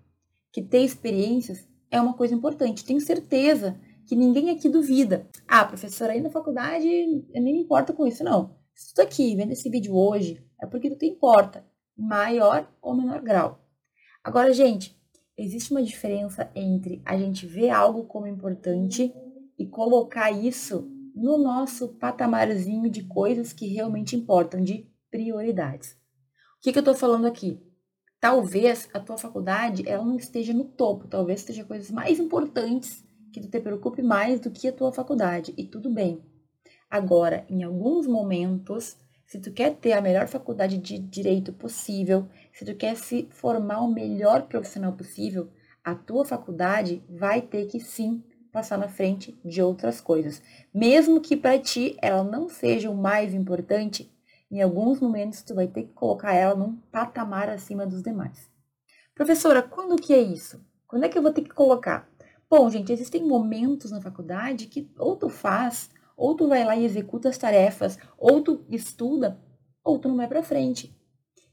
que 0.53 0.61
ter 0.61 0.83
experiências 0.83 1.67
é 1.91 1.99
uma 1.99 2.13
coisa 2.13 2.35
importante. 2.35 2.85
Tenho 2.85 3.01
certeza 3.01 3.81
que 4.07 4.15
ninguém 4.15 4.51
aqui 4.51 4.69
duvida. 4.69 5.27
Ah, 5.49 5.65
professora, 5.65 6.13
aí 6.13 6.21
na 6.21 6.29
faculdade 6.29 6.87
eu 6.87 7.41
nem 7.41 7.55
me 7.55 7.63
importo 7.63 7.95
com 7.95 8.07
isso, 8.07 8.23
não. 8.23 8.55
Se 8.75 8.93
tu 8.93 8.97
tá 8.97 9.05
aqui 9.05 9.35
vendo 9.35 9.53
esse 9.53 9.71
vídeo 9.71 9.97
hoje, 9.97 10.45
é 10.61 10.67
porque 10.67 10.91
tu 10.91 10.99
te 10.99 11.07
importa, 11.07 11.65
maior 11.97 12.71
ou 12.83 12.95
menor 12.95 13.23
grau. 13.23 13.62
Agora, 14.25 14.53
gente, 14.53 14.97
existe 15.37 15.73
uma 15.73 15.83
diferença 15.83 16.49
entre 16.55 17.03
a 17.05 17.19
gente 17.19 17.45
ver 17.45 17.71
algo 17.71 18.05
como 18.05 18.27
importante 18.27 19.13
e 19.59 19.67
colocar 19.67 20.31
isso 20.31 20.89
no 21.15 21.37
nosso 21.37 21.89
patamarzinho 21.89 22.89
de 22.89 23.03
coisas 23.03 23.53
que 23.53 23.67
realmente 23.67 24.15
importam, 24.15 24.63
de 24.63 24.89
prioridades. 25.11 25.93
O 26.59 26.63
que, 26.63 26.73
que 26.73 26.79
eu 26.79 26.83
estou 26.83 26.95
falando 26.95 27.27
aqui? 27.27 27.61
Talvez 28.21 28.89
a 28.95 29.01
tua 29.01 29.19
faculdade 29.19 29.83
ela 29.89 30.05
não 30.05 30.17
esteja 30.17 30.55
no 30.55 30.65
topo, 30.65 31.09
talvez 31.09 31.41
esteja 31.41 31.65
coisas 31.65 31.91
mais 31.91 32.21
importantes 32.21 33.05
que 33.33 33.41
tu 33.41 33.49
te 33.49 33.59
preocupe 33.59 34.03
mais 34.03 34.39
do 34.39 34.51
que 34.51 34.69
a 34.69 34.73
tua 34.73 34.93
faculdade, 34.93 35.53
e 35.57 35.65
tudo 35.67 35.93
bem. 35.93 36.23
Agora, 36.89 37.45
em 37.49 37.65
alguns 37.65 38.07
momentos, 38.07 38.97
se 39.27 39.41
tu 39.41 39.51
quer 39.51 39.75
ter 39.77 39.93
a 39.95 40.01
melhor 40.01 40.29
faculdade 40.29 40.77
de 40.77 40.99
direito 40.99 41.53
possível, 41.53 42.29
se 42.53 42.65
tu 42.65 42.75
quer 42.75 42.97
se 42.97 43.29
formar 43.31 43.81
o 43.81 43.93
melhor 43.93 44.43
profissional 44.43 44.93
possível, 44.93 45.49
a 45.85 45.95
tua 45.95 46.25
faculdade 46.25 47.03
vai 47.09 47.41
ter 47.41 47.67
que 47.67 47.81
sim 47.81 48.23
passar 48.53 48.79
na 48.79 48.89
frente 48.89 49.39
de 49.45 49.63
outras 49.63 50.01
coisas. 50.01 50.43
Mesmo 50.73 51.21
que 51.21 51.37
para 51.37 51.59
ti 51.59 51.97
ela 52.01 52.23
não 52.23 52.49
seja 52.49 52.91
o 52.91 52.97
mais 52.97 53.35
importante, 53.35 54.11
em 54.51 54.61
alguns 54.61 55.01
momentos 55.01 55.43
tu 55.43 55.55
vai 55.55 55.67
ter 55.67 55.85
que 55.85 55.93
colocar 55.93 56.35
ela 56.35 56.55
num 56.55 56.77
patamar 56.93 57.49
acima 57.49 57.87
dos 57.87 58.03
demais. 58.03 58.51
Professora, 59.15 59.63
quando 59.63 60.01
que 60.01 60.13
é 60.13 60.21
isso? 60.21 60.65
Quando 60.87 61.05
é 61.05 61.09
que 61.09 61.17
eu 61.17 61.23
vou 61.23 61.33
ter 61.33 61.43
que 61.43 61.55
colocar? 61.55 62.09
Bom, 62.49 62.69
gente, 62.69 62.93
existem 62.93 63.27
momentos 63.27 63.91
na 63.91 64.01
faculdade 64.01 64.67
que 64.67 64.91
ou 64.99 65.17
tu 65.17 65.29
faz 65.29 65.91
ou 66.17 66.37
tu 66.37 66.47
vai 66.47 66.65
lá 66.65 66.77
e 66.77 66.85
executa 66.85 67.29
as 67.29 67.37
tarefas, 67.39 67.99
ou 68.17 68.43
tu 68.43 68.65
estuda, 68.71 69.41
ou 69.83 69.99
tu 69.99 70.09
não 70.09 70.17
vai 70.17 70.29
para 70.29 70.43
frente. 70.43 70.97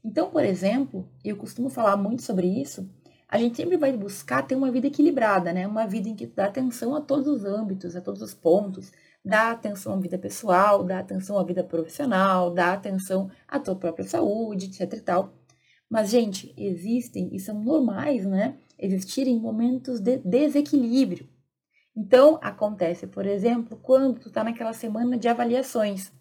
Então, 0.04 0.30
por 0.30 0.44
exemplo, 0.44 1.08
eu 1.24 1.36
costumo 1.36 1.68
falar 1.68 1.96
muito 1.96 2.22
sobre 2.22 2.46
isso, 2.46 2.88
a 3.28 3.38
gente 3.38 3.56
sempre 3.56 3.76
vai 3.76 3.92
buscar 3.96 4.42
ter 4.42 4.56
uma 4.56 4.72
vida 4.72 4.88
equilibrada, 4.88 5.52
né? 5.52 5.66
Uma 5.66 5.86
vida 5.86 6.08
em 6.08 6.16
que 6.16 6.26
dá 6.26 6.46
atenção 6.46 6.96
a 6.96 7.00
todos 7.00 7.28
os 7.28 7.44
âmbitos, 7.44 7.94
a 7.94 8.00
todos 8.00 8.22
os 8.22 8.34
pontos, 8.34 8.90
dá 9.24 9.52
atenção 9.52 9.94
à 9.94 9.96
vida 9.98 10.18
pessoal, 10.18 10.82
dá 10.82 10.98
atenção 10.98 11.38
à 11.38 11.44
vida 11.44 11.62
profissional, 11.62 12.50
dá 12.50 12.72
atenção 12.72 13.30
à 13.46 13.60
tua 13.60 13.76
própria 13.76 14.04
saúde, 14.04 14.66
etc 14.66 14.98
e 14.98 15.00
tal. 15.00 15.32
Mas, 15.88 16.10
gente, 16.10 16.52
existem 16.56 17.30
e 17.32 17.38
são 17.38 17.62
normais, 17.62 18.24
né? 18.24 18.56
Existirem 18.78 19.38
momentos 19.38 20.00
de 20.00 20.18
desequilíbrio. 20.18 21.28
Então, 21.96 22.38
acontece, 22.42 23.06
por 23.06 23.26
exemplo, 23.26 23.78
quando 23.82 24.18
tu 24.20 24.28
está 24.28 24.42
naquela 24.42 24.72
semana 24.72 25.18
de 25.18 25.28
avaliações, 25.28 26.12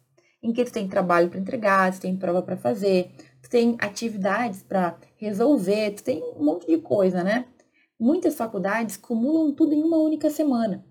em 0.42 0.54
que 0.54 0.64
tu 0.64 0.72
tem 0.72 0.88
trabalho 0.88 1.30
para 1.30 1.40
entregar, 1.40 1.94
tu 1.94 2.02
tem 2.02 2.16
prova 2.16 2.42
para 2.42 2.58
fazer, 2.58 3.12
tu 3.42 3.50
tem 3.50 3.76
atividades 3.80 4.64
para 4.64 4.98
resolver, 5.18 5.92
tu 5.92 6.04
tem 6.04 6.24
um 6.24 6.44
monte 6.44 6.66
de 6.66 6.78
coisa, 6.78 7.24
né? 7.24 7.46
Muitas 8.00 8.36
faculdades 8.36 8.96
cumulam 8.96 9.54
tudo 9.54 9.74
em 9.74 9.84
uma 9.84 9.98
única 9.98 10.30
semana. 10.30 10.86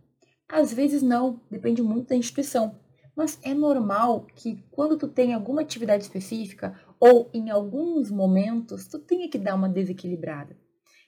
Às 0.48 0.72
vezes 0.72 1.02
não, 1.02 1.40
depende 1.50 1.82
muito 1.82 2.08
da 2.08 2.16
instituição. 2.16 2.76
Mas 3.16 3.38
é 3.42 3.52
normal 3.52 4.26
que 4.34 4.62
quando 4.70 4.96
tu 4.96 5.08
tem 5.08 5.34
alguma 5.34 5.62
atividade 5.62 6.04
específica 6.04 6.78
ou 7.00 7.28
em 7.34 7.50
alguns 7.50 8.10
momentos, 8.10 8.86
tu 8.86 8.98
tenha 8.98 9.28
que 9.28 9.36
dar 9.38 9.56
uma 9.56 9.68
desequilibrada. 9.68 10.56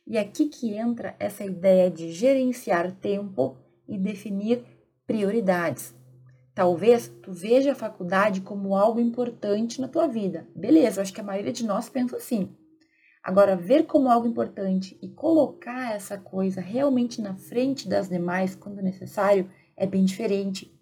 E 0.06 0.18
aqui 0.18 0.46
que 0.46 0.74
entra 0.74 1.14
essa 1.20 1.44
ideia 1.44 1.88
de 1.88 2.10
gerenciar 2.10 2.90
tempo 2.96 3.56
e 3.86 3.96
definir 3.96 4.64
prioridades. 5.06 5.94
Talvez 6.60 7.08
tu 7.22 7.32
veja 7.32 7.72
a 7.72 7.74
faculdade 7.74 8.42
como 8.42 8.76
algo 8.76 9.00
importante 9.00 9.80
na 9.80 9.88
tua 9.88 10.06
vida. 10.06 10.46
Beleza, 10.54 11.00
eu 11.00 11.02
acho 11.02 11.14
que 11.14 11.22
a 11.22 11.24
maioria 11.24 11.54
de 11.54 11.64
nós 11.64 11.88
pensa 11.88 12.18
assim. 12.18 12.54
Agora, 13.24 13.56
ver 13.56 13.86
como 13.86 14.10
algo 14.10 14.28
importante 14.28 14.98
e 15.00 15.08
colocar 15.08 15.94
essa 15.94 16.18
coisa 16.18 16.60
realmente 16.60 17.22
na 17.22 17.34
frente 17.34 17.88
das 17.88 18.10
demais 18.10 18.54
quando 18.54 18.82
necessário 18.82 19.50
é 19.74 19.86
bem 19.86 20.04
diferente. 20.04 20.78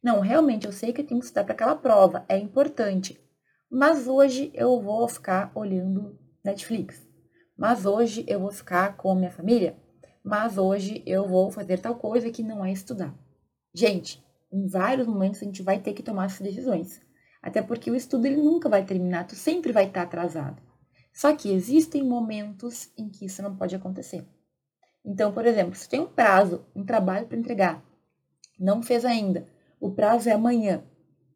Não, 0.00 0.20
realmente 0.20 0.66
eu 0.66 0.72
sei 0.72 0.92
que 0.92 1.00
eu 1.00 1.04
tenho 1.04 1.18
que 1.18 1.26
estudar 1.26 1.42
para 1.42 1.54
aquela 1.54 1.74
prova, 1.74 2.24
é 2.28 2.38
importante. 2.38 3.20
Mas 3.68 4.06
hoje 4.06 4.52
eu 4.54 4.80
vou 4.80 5.08
ficar 5.08 5.50
olhando 5.52 6.16
Netflix. 6.44 7.04
Mas 7.56 7.84
hoje 7.84 8.24
eu 8.28 8.38
vou 8.38 8.52
ficar 8.52 8.96
com 8.96 9.16
minha 9.16 9.32
família. 9.32 9.76
Mas 10.22 10.56
hoje 10.56 11.02
eu 11.04 11.26
vou 11.26 11.50
fazer 11.50 11.80
tal 11.80 11.96
coisa 11.96 12.30
que 12.30 12.44
não 12.44 12.64
é 12.64 12.70
estudar. 12.70 13.12
Gente, 13.74 14.24
em 14.52 14.66
vários 14.66 15.06
momentos 15.06 15.42
a 15.42 15.44
gente 15.44 15.62
vai 15.62 15.78
ter 15.78 15.92
que 15.92 16.02
tomar 16.02 16.26
essas 16.26 16.40
decisões. 16.40 17.00
Até 17.42 17.62
porque 17.62 17.90
o 17.90 17.94
estudo 17.94 18.26
ele 18.26 18.36
nunca 18.36 18.68
vai 18.68 18.84
terminar, 18.84 19.26
tu 19.26 19.34
sempre 19.34 19.72
vai 19.72 19.86
estar 19.86 20.02
atrasado. 20.02 20.60
Só 21.12 21.34
que 21.34 21.52
existem 21.52 22.02
momentos 22.02 22.90
em 22.96 23.08
que 23.08 23.26
isso 23.26 23.42
não 23.42 23.56
pode 23.56 23.74
acontecer. 23.74 24.26
Então, 25.04 25.32
por 25.32 25.46
exemplo, 25.46 25.74
se 25.74 25.88
tem 25.88 26.00
um 26.00 26.06
prazo, 26.06 26.64
um 26.74 26.84
trabalho 26.84 27.26
para 27.26 27.38
entregar, 27.38 27.84
não 28.58 28.82
fez 28.82 29.04
ainda, 29.04 29.46
o 29.80 29.90
prazo 29.90 30.28
é 30.28 30.32
amanhã. 30.32 30.84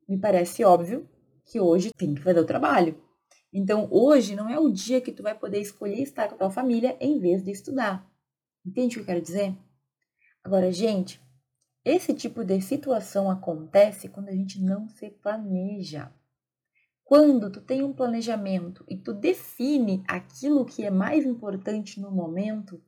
Me 0.08 0.18
parece 0.18 0.64
óbvio 0.64 1.08
que 1.46 1.60
hoje 1.60 1.92
tem 1.96 2.14
que 2.14 2.22
fazer 2.22 2.40
o 2.40 2.46
trabalho. 2.46 3.00
Então, 3.52 3.86
hoje 3.90 4.34
não 4.34 4.48
é 4.48 4.58
o 4.58 4.70
dia 4.70 5.00
que 5.00 5.12
tu 5.12 5.22
vai 5.22 5.34
poder 5.34 5.60
escolher 5.60 6.00
estar 6.00 6.28
com 6.28 6.34
a 6.34 6.38
tua 6.38 6.50
família 6.50 6.96
em 7.00 7.18
vez 7.20 7.44
de 7.44 7.50
estudar. 7.50 8.08
Entende 8.64 8.94
o 8.94 8.98
que 8.98 9.00
eu 9.00 9.06
quero 9.06 9.20
dizer? 9.20 9.56
Agora, 10.42 10.72
gente, 10.72 11.20
esse 11.84 12.14
tipo 12.14 12.44
de 12.44 12.60
situação 12.60 13.30
acontece 13.30 14.08
quando 14.08 14.28
a 14.28 14.32
gente 14.32 14.60
não 14.60 14.88
se 14.88 15.10
planeja. 15.10 16.12
Quando 17.04 17.50
tu 17.50 17.60
tem 17.60 17.82
um 17.82 17.92
planejamento 17.92 18.84
e 18.88 18.96
tu 18.96 19.12
define 19.12 20.04
aquilo 20.06 20.64
que 20.64 20.84
é 20.84 20.90
mais 20.90 21.26
importante 21.26 22.00
no 22.00 22.10
momento, 22.10 22.80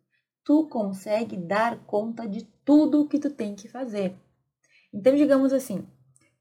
tu 0.44 0.68
consegue 0.68 1.36
dar 1.36 1.84
conta 1.84 2.28
de 2.28 2.44
tudo 2.64 3.08
que 3.08 3.18
tu 3.18 3.30
tem 3.30 3.54
que 3.54 3.68
fazer. 3.68 4.14
Então, 4.92 5.16
digamos 5.16 5.52
assim, 5.52 5.86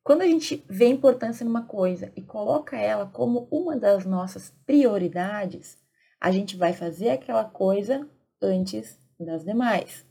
quando 0.04 0.22
a 0.22 0.28
gente 0.28 0.64
vê 0.70 0.88
importância 0.88 1.44
numa 1.44 1.66
coisa 1.66 2.12
e 2.16 2.22
coloca 2.22 2.78
ela 2.78 3.08
como 3.08 3.48
uma 3.50 3.76
das 3.76 4.06
nossas 4.06 4.54
prioridades, 4.66 5.78
a 6.22 6.30
gente 6.30 6.56
vai 6.56 6.72
fazer 6.74 7.10
aquela 7.10 7.46
coisa 7.46 8.08
antes 8.42 9.00
das 9.20 9.44
demais. 9.44 10.06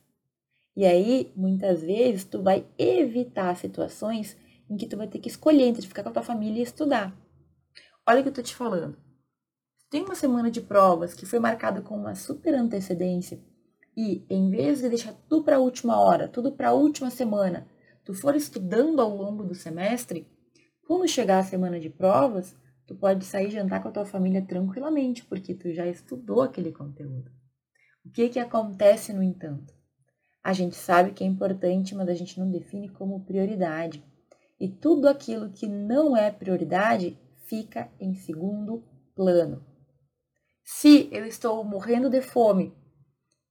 E 0.74 0.86
aí, 0.86 1.32
muitas 1.36 1.82
vezes, 1.82 2.24
tu 2.24 2.42
vai 2.42 2.66
evitar 2.78 3.54
situações 3.56 4.36
em 4.70 4.76
que 4.76 4.86
tu 4.86 4.96
vai 4.96 5.06
ter 5.06 5.18
que 5.18 5.28
escolher 5.28 5.64
entre 5.64 5.86
ficar 5.86 6.02
com 6.02 6.08
a 6.08 6.12
tua 6.12 6.22
família 6.22 6.60
e 6.60 6.62
estudar. 6.62 7.14
Olha 8.06 8.20
o 8.20 8.22
que 8.22 8.30
eu 8.30 8.34
tô 8.34 8.42
te 8.42 8.54
falando. 8.54 8.96
Tem 9.90 10.02
uma 10.02 10.14
semana 10.14 10.50
de 10.50 10.62
provas 10.62 11.12
que 11.12 11.26
foi 11.26 11.38
marcada 11.38 11.82
com 11.82 11.94
uma 11.94 12.14
super 12.14 12.54
antecedência 12.54 13.38
e, 13.94 14.24
em 14.30 14.50
vez 14.50 14.80
de 14.80 14.88
deixar 14.88 15.12
tudo 15.28 15.44
para 15.44 15.56
a 15.56 15.60
última 15.60 16.00
hora, 16.00 16.26
tudo 16.26 16.52
para 16.52 16.70
a 16.70 16.72
última 16.72 17.10
semana, 17.10 17.68
tu 18.02 18.14
for 18.14 18.34
estudando 18.34 19.00
ao 19.00 19.14
longo 19.14 19.44
do 19.44 19.54
semestre, 19.54 20.26
quando 20.86 21.06
chegar 21.06 21.40
a 21.40 21.44
semana 21.44 21.78
de 21.78 21.90
provas, 21.90 22.56
tu 22.86 22.94
pode 22.94 23.26
sair 23.26 23.50
jantar 23.50 23.82
com 23.82 23.88
a 23.88 23.92
tua 23.92 24.06
família 24.06 24.40
tranquilamente, 24.40 25.24
porque 25.24 25.54
tu 25.54 25.70
já 25.72 25.86
estudou 25.86 26.40
aquele 26.40 26.72
conteúdo. 26.72 27.30
O 28.04 28.10
que 28.10 28.30
que 28.30 28.38
acontece, 28.38 29.12
no 29.12 29.22
entanto? 29.22 29.81
A 30.42 30.52
gente 30.52 30.74
sabe 30.74 31.12
que 31.12 31.22
é 31.22 31.26
importante, 31.26 31.94
mas 31.94 32.08
a 32.08 32.14
gente 32.14 32.38
não 32.38 32.50
define 32.50 32.88
como 32.88 33.24
prioridade. 33.24 34.04
E 34.58 34.68
tudo 34.68 35.08
aquilo 35.08 35.50
que 35.50 35.66
não 35.66 36.16
é 36.16 36.30
prioridade 36.30 37.18
fica 37.46 37.90
em 38.00 38.14
segundo 38.14 38.82
plano. 39.14 39.64
Se 40.64 41.08
eu 41.12 41.26
estou 41.26 41.62
morrendo 41.64 42.08
de 42.08 42.20
fome 42.20 42.74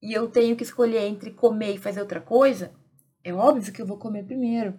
e 0.02 0.14
eu 0.14 0.30
tenho 0.30 0.56
que 0.56 0.64
escolher 0.64 1.04
entre 1.04 1.32
comer 1.32 1.76
e 1.76 1.78
fazer 1.78 2.02
outra 2.02 2.20
coisa, 2.20 2.72
é 3.24 3.34
óbvio 3.34 3.72
que 3.72 3.82
eu 3.82 3.86
vou 3.86 3.98
comer 3.98 4.26
primeiro. 4.26 4.78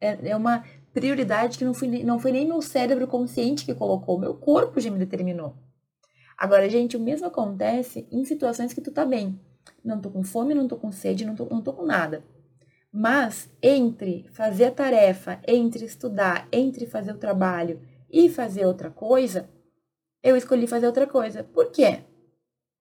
É, 0.00 0.30
é 0.30 0.36
uma 0.36 0.64
prioridade 0.92 1.58
que 1.58 1.64
não 1.64 1.74
foi, 1.74 1.88
não 2.04 2.18
foi 2.18 2.32
nem 2.32 2.46
meu 2.46 2.60
cérebro 2.60 3.06
consciente 3.06 3.64
que 3.64 3.74
colocou, 3.74 4.18
meu 4.18 4.34
corpo 4.34 4.80
já 4.80 4.90
me 4.90 4.98
determinou. 4.98 5.56
Agora, 6.36 6.68
gente, 6.68 6.96
o 6.96 7.00
mesmo 7.00 7.26
acontece 7.26 8.06
em 8.12 8.24
situações 8.24 8.72
que 8.72 8.80
tu 8.80 8.92
tá 8.92 9.04
bem. 9.04 9.40
Não 9.84 10.00
tô 10.00 10.10
com 10.10 10.22
fome, 10.22 10.54
não 10.54 10.68
tô 10.68 10.76
com 10.76 10.90
sede, 10.90 11.24
não 11.24 11.34
tô, 11.34 11.46
não 11.46 11.62
tô 11.62 11.72
com 11.72 11.84
nada. 11.84 12.24
Mas 12.92 13.50
entre 13.62 14.26
fazer 14.32 14.66
a 14.66 14.70
tarefa, 14.70 15.40
entre 15.46 15.84
estudar, 15.84 16.48
entre 16.52 16.86
fazer 16.86 17.12
o 17.12 17.18
trabalho 17.18 17.80
e 18.10 18.28
fazer 18.28 18.66
outra 18.66 18.90
coisa, 18.90 19.48
eu 20.22 20.36
escolhi 20.36 20.66
fazer 20.66 20.86
outra 20.86 21.06
coisa. 21.06 21.44
Por 21.44 21.70
quê? 21.70 22.04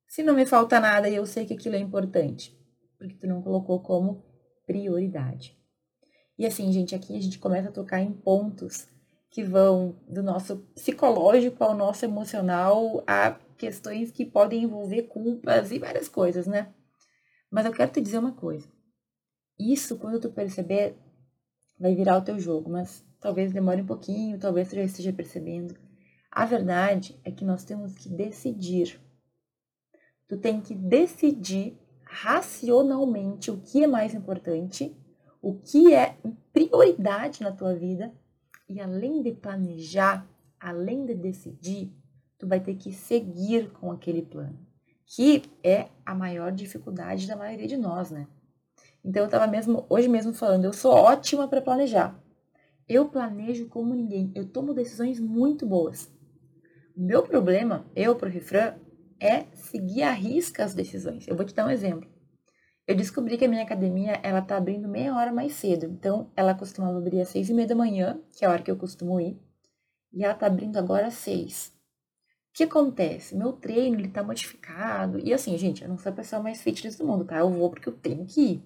Se 0.08 0.24
não 0.24 0.34
me 0.34 0.46
falta 0.46 0.80
nada 0.80 1.10
e 1.10 1.16
eu 1.16 1.26
sei 1.26 1.46
que 1.46 1.54
aquilo 1.54 1.76
é 1.76 1.80
importante, 1.80 2.58
porque 2.98 3.16
tu 3.16 3.28
não 3.28 3.42
colocou 3.42 3.82
como 3.82 4.24
prioridade. 4.66 5.58
E 6.38 6.46
assim, 6.46 6.72
gente, 6.72 6.96
aqui 6.96 7.18
a 7.18 7.22
gente 7.22 7.40
começa 7.40 7.70
a 7.70 7.72
tocar 7.72 8.00
em 8.02 8.14
pontos 8.14 8.88
que 9.30 9.44
vão 9.44 9.96
do 10.08 10.24
nosso 10.24 10.58
psicológico 10.74 11.64
ao 11.64 11.76
nosso 11.76 12.06
emocional, 12.06 13.04
a 13.06 13.32
questões 13.58 14.12
que 14.12 14.26
podem 14.26 14.64
envolver 14.64 15.04
culpas 15.04 15.72
e 15.72 15.80
várias 15.80 16.08
coisas, 16.08 16.48
né? 16.48 16.74
Mas 17.50 17.66
eu 17.66 17.72
quero 17.72 17.92
te 17.92 18.02
dizer 18.02 18.18
uma 18.18 18.34
coisa. 18.34 18.68
Isso, 19.60 19.98
quando 19.98 20.20
tu 20.20 20.32
perceber, 20.32 20.96
vai 21.80 21.96
virar 21.96 22.18
o 22.18 22.24
teu 22.24 22.40
jogo, 22.40 22.70
mas 22.70 23.06
talvez 23.20 23.52
demore 23.52 23.82
um 23.82 23.86
pouquinho, 23.86 24.40
talvez 24.40 24.68
você 24.68 24.78
já 24.78 24.84
esteja 24.84 25.14
percebendo. 25.14 25.76
A 26.32 26.46
verdade 26.46 27.20
é 27.24 27.32
que 27.32 27.46
nós 27.46 27.64
temos 27.64 27.96
que 27.96 28.10
decidir. 28.10 29.00
Tu 30.28 30.38
tem 30.38 30.62
que 30.62 30.76
decidir 30.76 31.78
racionalmente 32.04 33.50
o 33.50 33.62
que 33.62 33.84
é 33.84 33.88
mais 33.88 34.14
importante, 34.14 34.96
o 35.42 35.56
que 35.56 35.94
é 35.94 36.18
prioridade 36.52 37.42
na 37.42 37.52
tua 37.52 37.74
vida, 37.74 38.14
e 38.68 38.80
além 38.82 39.22
de 39.22 39.32
planejar, 39.32 40.28
além 40.60 41.06
de 41.06 41.16
decidir, 41.16 41.94
tu 42.38 42.48
vai 42.48 42.60
ter 42.60 42.76
que 42.76 42.92
seguir 42.92 43.72
com 43.72 43.92
aquele 43.92 44.22
plano, 44.22 44.60
que 45.08 45.44
é 45.64 45.88
a 46.06 46.14
maior 46.14 46.52
dificuldade 46.52 47.28
da 47.28 47.36
maioria 47.36 47.68
de 47.68 47.78
nós, 47.78 48.12
né? 48.12 48.28
Então 49.04 49.24
eu 49.24 49.30
tava 49.30 49.48
mesmo 49.48 49.86
hoje 49.90 50.10
mesmo 50.10 50.34
falando, 50.34 50.66
eu 50.66 50.74
sou 50.74 50.92
ótima 50.92 51.48
para 51.48 51.62
planejar. 51.62 52.22
Eu 52.88 53.08
planejo 53.08 53.68
como 53.68 53.96
ninguém. 53.96 54.32
Eu 54.36 54.46
tomo 54.46 54.74
decisões 54.74 55.20
muito 55.20 55.66
boas. 55.66 56.12
O 56.96 57.02
meu 57.02 57.24
problema, 57.24 57.86
eu 57.96 58.16
pro 58.16 58.30
Refran, 58.30 58.76
é 59.20 59.46
seguir 59.54 60.04
a 60.04 60.12
risca 60.12 60.64
as 60.64 60.74
decisões. 60.74 61.28
Eu 61.28 61.36
vou 61.36 61.46
te 61.46 61.54
dar 61.54 61.66
um 61.66 61.72
exemplo. 61.72 62.10
Eu 62.86 62.96
descobri 62.96 63.38
que 63.38 63.46
a 63.46 63.48
minha 63.50 63.64
academia, 63.64 64.20
ela 64.24 64.42
tá 64.42 64.56
abrindo 64.56 64.88
meia 64.88 65.14
hora 65.14 65.32
mais 65.32 65.54
cedo. 65.54 65.86
Então, 65.86 66.32
ela 66.36 66.56
costumava 66.56 66.98
abrir 66.98 67.20
às 67.20 67.30
seis 67.30 67.50
e 67.50 67.54
meia 67.54 67.68
da 67.68 67.76
manhã, 67.76 68.22
que 68.32 68.46
é 68.46 68.48
a 68.48 68.52
hora 68.52 68.62
que 68.62 68.72
eu 68.72 68.78
costumo 68.78 69.20
ir. 69.20 69.38
E 70.14 70.24
ela 70.24 70.34
tá 70.34 70.48
abrindo 70.48 70.78
agora 70.78 71.08
às 71.08 71.16
seis. 71.16 71.77
Que 72.58 72.64
acontece? 72.64 73.36
Meu 73.36 73.54
treino, 73.54 74.00
ele 74.00 74.10
tá 74.10 74.24
modificado. 74.24 75.20
E 75.20 75.34
assim, 75.34 75.58
gente, 75.58 75.84
eu 75.84 75.90
não 75.90 75.98
sou 75.98 76.12
a 76.12 76.16
pessoa 76.16 76.42
mais 76.42 76.62
fitness 76.62 76.98
do 76.98 77.06
mundo, 77.06 77.24
tá? 77.26 77.38
Eu 77.38 77.50
vou 77.50 77.70
porque 77.70 77.88
eu 77.90 77.94
tenho 77.94 78.26
que 78.26 78.42
ir. 78.42 78.64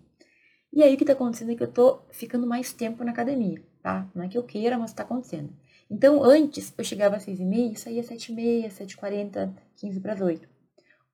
E 0.74 0.84
aí, 0.84 0.96
o 0.96 0.98
que 0.98 1.06
tá 1.06 1.14
acontecendo 1.14 1.52
é 1.52 1.56
que 1.56 1.64
eu 1.64 1.72
tô 1.72 2.02
ficando 2.12 2.48
mais 2.48 2.74
tempo 2.74 3.04
na 3.04 3.12
academia 3.12 3.62
tá? 3.82 4.10
Não 4.14 4.24
é 4.24 4.30
que 4.30 4.38
eu 4.38 4.44
queira, 4.44 4.78
mas 4.78 4.92
está 4.92 5.04
acontecendo. 5.04 5.52
Então, 5.90 6.24
antes, 6.24 6.74
eu 6.78 6.84
chegava 6.84 7.18
às 7.18 7.24
seis 7.24 7.40
e 7.40 7.46
meia 7.46 7.76
saía 7.76 8.04
sete 8.04 8.32
e 8.32 8.36
meia, 8.36 8.70
sete 8.70 8.92
e 8.92 8.98
quarenta, 8.98 9.54
quinze 9.76 10.00
para 10.00 10.14
as 10.14 10.22
oito. 10.22 10.48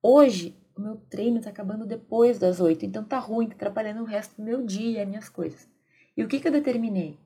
Hoje, 0.02 0.56
o 0.76 0.80
meu 0.80 0.96
treino 1.10 1.38
está 1.38 1.50
acabando 1.50 1.86
depois 1.86 2.38
das 2.38 2.60
oito, 2.60 2.84
então 2.86 3.02
tá 3.04 3.18
ruim, 3.18 3.48
tá 3.48 3.54
atrapalhando 3.54 4.02
o 4.02 4.06
resto 4.06 4.36
do 4.36 4.44
meu 4.44 4.64
dia, 4.64 5.04
minhas 5.06 5.28
coisas. 5.28 5.68
E 6.16 6.22
o 6.22 6.28
que, 6.28 6.38
que 6.40 6.46
eu 6.48 6.52
determinei? 6.52 7.18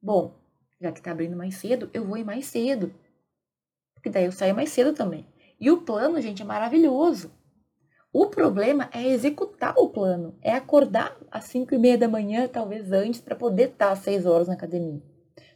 Bom, 0.00 0.34
já 0.80 0.92
que 0.92 1.02
tá 1.02 1.10
abrindo 1.10 1.36
mais 1.36 1.56
cedo, 1.56 1.90
eu 1.92 2.04
vou 2.04 2.16
ir 2.16 2.24
mais 2.24 2.46
cedo. 2.46 2.92
Porque 4.02 4.10
daí 4.10 4.24
eu 4.24 4.32
saio 4.32 4.52
mais 4.52 4.70
cedo 4.70 4.92
também. 4.92 5.24
E 5.60 5.70
o 5.70 5.82
plano, 5.82 6.20
gente, 6.20 6.42
é 6.42 6.44
maravilhoso. 6.44 7.30
O 8.12 8.26
problema 8.26 8.90
é 8.92 9.06
executar 9.06 9.74
o 9.78 9.90
plano, 9.90 10.36
é 10.42 10.52
acordar 10.52 11.16
às 11.30 11.44
5 11.44 11.72
e 11.72 11.78
meia 11.78 11.96
da 11.96 12.08
manhã, 12.08 12.48
talvez 12.48 12.90
antes, 12.90 13.20
para 13.20 13.36
poder 13.36 13.68
estar 13.70 13.92
às 13.92 14.00
6 14.00 14.26
horas 14.26 14.48
na 14.48 14.54
academia. 14.54 15.00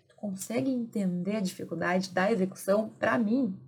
Tu 0.08 0.14
consegue 0.14 0.70
entender 0.70 1.34
a 1.34 1.40
dificuldade 1.40 2.12
da 2.12 2.30
execução? 2.30 2.88
Para 3.00 3.18
mim, 3.18 3.58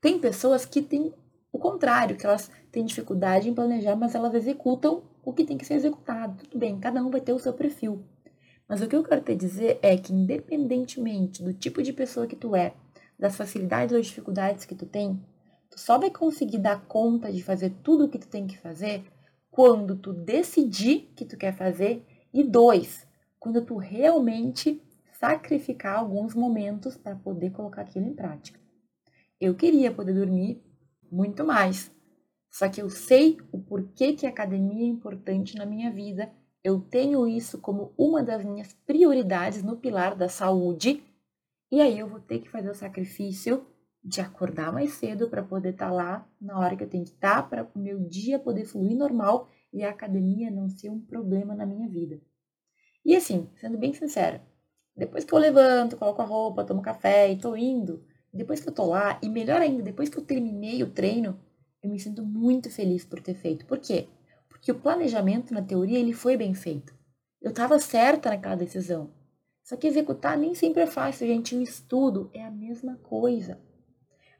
tem 0.00 0.18
pessoas 0.18 0.64
que 0.64 0.80
têm 0.80 1.12
o 1.52 1.58
contrário, 1.58 2.16
que 2.16 2.24
elas 2.24 2.50
têm 2.72 2.86
dificuldade 2.86 3.50
em 3.50 3.54
planejar, 3.54 3.94
mas 3.94 4.14
elas 4.14 4.34
executam 4.34 5.02
o 5.22 5.34
que 5.34 5.44
tem 5.44 5.58
que 5.58 5.66
ser 5.66 5.74
executado. 5.74 6.42
Tudo 6.44 6.58
bem, 6.58 6.80
cada 6.80 7.04
um 7.04 7.10
vai 7.10 7.20
ter 7.20 7.34
o 7.34 7.38
seu 7.38 7.52
perfil. 7.52 8.02
Mas 8.66 8.82
o 8.82 8.88
que 8.88 8.96
eu 8.96 9.04
quero 9.04 9.22
te 9.22 9.36
dizer 9.36 9.78
é 9.82 9.96
que, 9.96 10.12
independentemente 10.12 11.42
do 11.42 11.54
tipo 11.54 11.82
de 11.82 11.92
pessoa 11.92 12.26
que 12.26 12.36
tu 12.36 12.56
é, 12.56 12.74
das 13.18 13.36
facilidades 13.36 13.94
ou 13.94 14.00
dificuldades 14.00 14.64
que 14.64 14.74
tu 14.74 14.86
tem, 14.86 15.20
tu 15.70 15.78
só 15.78 15.98
vai 15.98 16.10
conseguir 16.10 16.58
dar 16.58 16.86
conta 16.86 17.32
de 17.32 17.42
fazer 17.42 17.70
tudo 17.82 18.04
o 18.04 18.08
que 18.08 18.18
tu 18.18 18.28
tem 18.28 18.46
que 18.46 18.58
fazer 18.58 19.04
quando 19.50 19.96
tu 19.96 20.12
decidir 20.12 21.12
que 21.16 21.24
tu 21.24 21.36
quer 21.36 21.52
fazer 21.52 22.04
e 22.32 22.44
dois, 22.44 23.06
quando 23.40 23.64
tu 23.64 23.76
realmente 23.76 24.80
sacrificar 25.18 25.98
alguns 25.98 26.34
momentos 26.34 26.96
para 26.96 27.16
poder 27.16 27.50
colocar 27.50 27.82
aquilo 27.82 28.06
em 28.06 28.14
prática. 28.14 28.60
Eu 29.40 29.54
queria 29.54 29.92
poder 29.92 30.14
dormir 30.14 30.62
muito 31.10 31.44
mais, 31.44 31.90
só 32.50 32.68
que 32.68 32.80
eu 32.80 32.88
sei 32.88 33.38
o 33.52 33.58
porquê 33.58 34.12
que 34.12 34.26
a 34.26 34.30
academia 34.30 34.84
é 34.84 34.88
importante 34.88 35.56
na 35.56 35.66
minha 35.66 35.90
vida. 35.90 36.30
Eu 36.62 36.80
tenho 36.80 37.26
isso 37.26 37.58
como 37.58 37.92
uma 37.96 38.22
das 38.22 38.44
minhas 38.44 38.72
prioridades 38.86 39.62
no 39.62 39.76
pilar 39.76 40.16
da 40.16 40.28
saúde. 40.28 41.02
E 41.70 41.80
aí 41.80 41.98
eu 41.98 42.08
vou 42.08 42.20
ter 42.20 42.38
que 42.38 42.48
fazer 42.48 42.70
o 42.70 42.74
sacrifício 42.74 43.66
de 44.02 44.20
acordar 44.20 44.72
mais 44.72 44.92
cedo 44.92 45.28
para 45.28 45.42
poder 45.42 45.70
estar 45.70 45.88
tá 45.88 45.92
lá 45.92 46.28
na 46.40 46.58
hora 46.58 46.76
que 46.76 46.82
eu 46.82 46.88
tenho 46.88 47.04
que 47.04 47.10
estar, 47.10 47.42
tá, 47.42 47.48
para 47.48 47.70
o 47.74 47.78
meu 47.78 48.00
dia 48.00 48.38
poder 48.38 48.64
fluir 48.64 48.96
normal 48.96 49.48
e 49.72 49.84
a 49.84 49.90
academia 49.90 50.50
não 50.50 50.68
ser 50.68 50.88
um 50.88 51.00
problema 51.00 51.54
na 51.54 51.66
minha 51.66 51.88
vida. 51.88 52.20
E 53.04 53.14
assim, 53.14 53.50
sendo 53.60 53.76
bem 53.76 53.92
sincera, 53.92 54.42
depois 54.96 55.24
que 55.24 55.32
eu 55.32 55.38
levanto, 55.38 55.96
coloco 55.96 56.22
a 56.22 56.24
roupa, 56.24 56.64
tomo 56.64 56.82
café 56.82 57.30
e 57.30 57.38
tô 57.38 57.54
indo, 57.54 58.04
depois 58.32 58.60
que 58.60 58.68
eu 58.68 58.74
tô 58.74 58.86
lá, 58.86 59.18
e 59.22 59.28
melhor 59.28 59.60
ainda, 59.60 59.82
depois 59.82 60.08
que 60.08 60.18
eu 60.18 60.24
terminei 60.24 60.82
o 60.82 60.90
treino, 60.90 61.38
eu 61.82 61.90
me 61.90 62.00
sinto 62.00 62.24
muito 62.24 62.70
feliz 62.70 63.04
por 63.04 63.20
ter 63.20 63.34
feito. 63.34 63.64
Por 63.66 63.78
quê? 63.78 64.08
Porque 64.48 64.72
o 64.72 64.78
planejamento, 64.78 65.54
na 65.54 65.62
teoria, 65.62 65.98
ele 65.98 66.12
foi 66.12 66.36
bem 66.36 66.52
feito. 66.54 66.94
Eu 67.40 67.50
estava 67.50 67.78
certa 67.78 68.30
naquela 68.30 68.56
decisão. 68.56 69.10
Só 69.68 69.76
que 69.76 69.86
executar 69.86 70.38
nem 70.38 70.54
sempre 70.54 70.80
é 70.80 70.86
fácil, 70.86 71.26
gente. 71.26 71.54
O 71.54 71.60
estudo 71.60 72.30
é 72.32 72.42
a 72.42 72.50
mesma 72.50 72.96
coisa. 73.02 73.60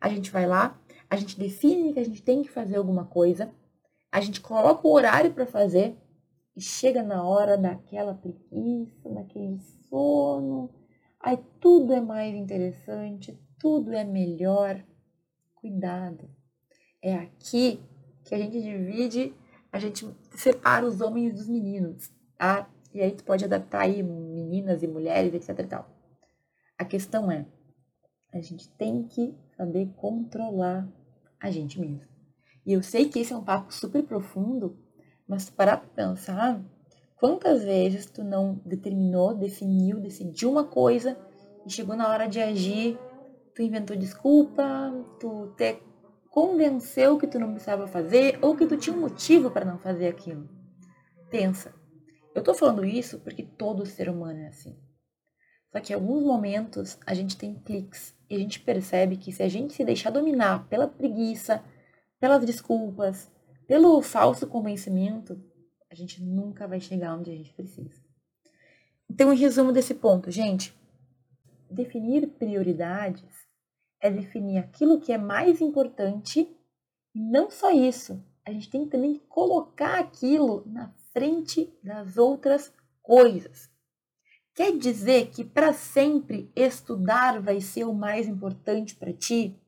A 0.00 0.08
gente 0.08 0.30
vai 0.30 0.46
lá, 0.46 0.80
a 1.10 1.16
gente 1.16 1.38
define 1.38 1.92
que 1.92 2.00
a 2.00 2.04
gente 2.04 2.22
tem 2.22 2.42
que 2.42 2.48
fazer 2.48 2.76
alguma 2.76 3.04
coisa, 3.04 3.52
a 4.10 4.22
gente 4.22 4.40
coloca 4.40 4.88
o 4.88 4.90
horário 4.90 5.34
para 5.34 5.44
fazer 5.44 5.94
e 6.56 6.62
chega 6.62 7.02
na 7.02 7.22
hora 7.22 7.58
daquela 7.58 8.14
preguiça, 8.14 9.10
daquele 9.10 9.58
sono. 9.90 10.70
Aí 11.20 11.38
tudo 11.60 11.92
é 11.92 12.00
mais 12.00 12.34
interessante, 12.34 13.38
tudo 13.58 13.92
é 13.92 14.04
melhor. 14.04 14.82
Cuidado. 15.56 16.30
É 17.02 17.14
aqui 17.14 17.82
que 18.24 18.34
a 18.34 18.38
gente 18.38 18.62
divide, 18.62 19.34
a 19.70 19.78
gente 19.78 20.08
separa 20.30 20.86
os 20.86 21.02
homens 21.02 21.34
dos 21.34 21.48
meninos, 21.50 22.10
tá? 22.38 22.66
E 22.94 23.02
aí 23.02 23.10
tu 23.10 23.24
pode 23.24 23.44
adaptar 23.44 23.82
aí 23.82 24.02
meninas 24.48 24.82
e 24.82 24.88
mulheres, 24.88 25.34
etc 25.34 25.58
e 25.58 25.66
tal. 25.66 25.90
A 26.78 26.84
questão 26.84 27.30
é, 27.30 27.44
a 28.32 28.40
gente 28.40 28.68
tem 28.70 29.04
que 29.04 29.34
saber 29.56 29.90
controlar 29.96 30.88
a 31.38 31.50
gente 31.50 31.78
mesmo. 31.78 32.08
E 32.64 32.72
eu 32.72 32.82
sei 32.82 33.08
que 33.08 33.18
esse 33.18 33.32
é 33.32 33.36
um 33.36 33.44
papo 33.44 33.72
super 33.72 34.02
profundo, 34.02 34.76
mas 35.26 35.50
para 35.50 35.76
pensar, 35.76 36.60
quantas 37.16 37.62
vezes 37.62 38.06
tu 38.06 38.24
não 38.24 38.60
determinou, 38.64 39.34
definiu, 39.34 40.00
decidiu 40.00 40.50
uma 40.50 40.64
coisa 40.64 41.16
e 41.66 41.70
chegou 41.70 41.96
na 41.96 42.08
hora 42.08 42.26
de 42.26 42.40
agir, 42.40 42.98
tu 43.54 43.62
inventou 43.62 43.96
desculpa, 43.96 44.92
tu 45.20 45.52
te 45.56 45.78
convenceu 46.30 47.18
que 47.18 47.26
tu 47.26 47.38
não 47.38 47.52
precisava 47.52 47.86
fazer 47.86 48.38
ou 48.40 48.56
que 48.56 48.66
tu 48.66 48.76
tinha 48.76 48.94
um 48.94 49.00
motivo 49.00 49.50
para 49.50 49.64
não 49.64 49.78
fazer 49.78 50.08
aquilo. 50.08 50.48
Pensa. 51.30 51.77
Eu 52.38 52.44
tô 52.44 52.54
falando 52.54 52.84
isso 52.84 53.18
porque 53.18 53.42
todo 53.42 53.84
ser 53.84 54.08
humano 54.08 54.38
é 54.38 54.46
assim. 54.46 54.78
Só 55.72 55.80
que 55.80 55.92
em 55.92 55.96
alguns 55.96 56.22
momentos 56.22 56.96
a 57.04 57.12
gente 57.12 57.36
tem 57.36 57.52
cliques 57.52 58.14
e 58.30 58.36
a 58.36 58.38
gente 58.38 58.60
percebe 58.60 59.16
que 59.16 59.32
se 59.32 59.42
a 59.42 59.48
gente 59.48 59.74
se 59.74 59.84
deixar 59.84 60.10
dominar 60.10 60.68
pela 60.68 60.86
preguiça, 60.86 61.64
pelas 62.20 62.46
desculpas, 62.46 63.28
pelo 63.66 64.00
falso 64.02 64.46
convencimento, 64.46 65.36
a 65.90 65.96
gente 65.96 66.22
nunca 66.22 66.68
vai 66.68 66.78
chegar 66.78 67.18
onde 67.18 67.32
a 67.32 67.34
gente 67.34 67.52
precisa. 67.52 68.00
Então, 69.10 69.32
em 69.32 69.36
resumo 69.36 69.72
desse 69.72 69.94
ponto, 69.94 70.30
gente, 70.30 70.72
definir 71.68 72.24
prioridades 72.28 73.48
é 74.00 74.12
definir 74.12 74.58
aquilo 74.58 75.00
que 75.00 75.12
é 75.12 75.18
mais 75.18 75.60
importante 75.60 76.48
e 77.12 77.20
não 77.20 77.50
só 77.50 77.72
isso, 77.72 78.24
a 78.46 78.52
gente 78.52 78.70
tem 78.70 78.88
também 78.88 79.14
que 79.14 79.26
colocar 79.26 79.98
aquilo 79.98 80.62
na 80.66 80.88
frente 81.18 81.76
das 81.82 82.16
outras 82.16 82.72
coisas. 83.02 83.68
Quer 84.54 84.76
dizer 84.78 85.30
que 85.30 85.44
para 85.44 85.72
sempre 85.72 86.48
estudar 86.54 87.40
vai 87.40 87.60
ser 87.60 87.84
o 87.84 87.92
mais 87.92 88.28
importante 88.28 88.94
para 88.94 89.12
ti? 89.12 89.60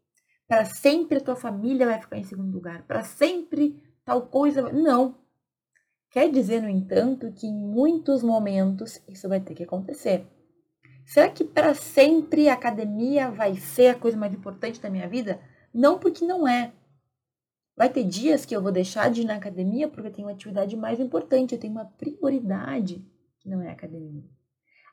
Para 0.46 0.64
sempre 0.64 1.18
a 1.18 1.20
tua 1.20 1.34
família 1.34 1.86
vai 1.86 2.00
ficar 2.00 2.18
em 2.18 2.24
segundo 2.24 2.54
lugar? 2.54 2.84
Para 2.86 3.02
sempre 3.02 3.82
tal 4.04 4.28
coisa? 4.28 4.70
Não. 4.70 5.16
Quer 6.08 6.30
dizer, 6.30 6.62
no 6.62 6.68
entanto, 6.68 7.32
que 7.32 7.48
em 7.48 7.54
muitos 7.54 8.22
momentos 8.22 9.02
isso 9.08 9.28
vai 9.28 9.40
ter 9.40 9.54
que 9.54 9.64
acontecer. 9.64 10.24
Será 11.04 11.28
que 11.28 11.42
para 11.42 11.74
sempre 11.74 12.48
a 12.48 12.54
academia 12.54 13.28
vai 13.28 13.56
ser 13.56 13.88
a 13.88 13.98
coisa 13.98 14.16
mais 14.16 14.32
importante 14.32 14.80
da 14.80 14.90
minha 14.90 15.08
vida? 15.08 15.40
Não, 15.74 15.98
porque 15.98 16.24
não 16.24 16.46
é. 16.46 16.72
Vai 17.80 17.88
ter 17.88 18.04
dias 18.04 18.44
que 18.44 18.54
eu 18.54 18.60
vou 18.60 18.70
deixar 18.70 19.10
de 19.10 19.22
ir 19.22 19.24
na 19.24 19.36
academia 19.36 19.88
porque 19.88 20.08
eu 20.08 20.12
tenho 20.12 20.28
uma 20.28 20.34
atividade 20.34 20.76
mais 20.76 21.00
importante, 21.00 21.54
eu 21.54 21.58
tenho 21.58 21.72
uma 21.72 21.86
prioridade 21.86 23.02
que 23.38 23.48
não 23.48 23.62
é 23.62 23.70
a 23.70 23.72
academia. 23.72 24.22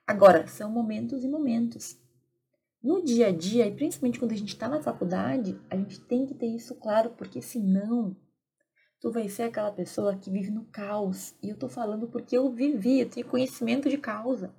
Agora, 0.08 0.48
são 0.48 0.72
momentos 0.72 1.22
e 1.22 1.28
momentos. 1.28 2.00
No 2.82 3.04
dia 3.04 3.28
a 3.28 3.32
dia, 3.34 3.68
e 3.68 3.76
principalmente 3.76 4.18
quando 4.18 4.32
a 4.32 4.38
gente 4.38 4.54
está 4.54 4.70
na 4.70 4.82
faculdade, 4.82 5.60
a 5.70 5.76
gente 5.76 6.00
tem 6.00 6.26
que 6.26 6.34
ter 6.34 6.46
isso 6.46 6.76
claro, 6.76 7.10
porque 7.10 7.42
senão 7.42 8.16
tu 9.02 9.12
vai 9.12 9.28
ser 9.28 9.44
aquela 9.44 9.74
pessoa 9.74 10.16
que 10.16 10.32
vive 10.32 10.50
no 10.50 10.64
caos. 10.68 11.36
E 11.44 11.50
eu 11.50 11.58
tô 11.58 11.68
falando 11.68 12.08
porque 12.08 12.38
eu 12.38 12.50
vivi, 12.54 13.02
eu 13.02 13.10
tenho 13.10 13.28
conhecimento 13.28 13.90
de 13.90 13.98
causa. 13.98 14.56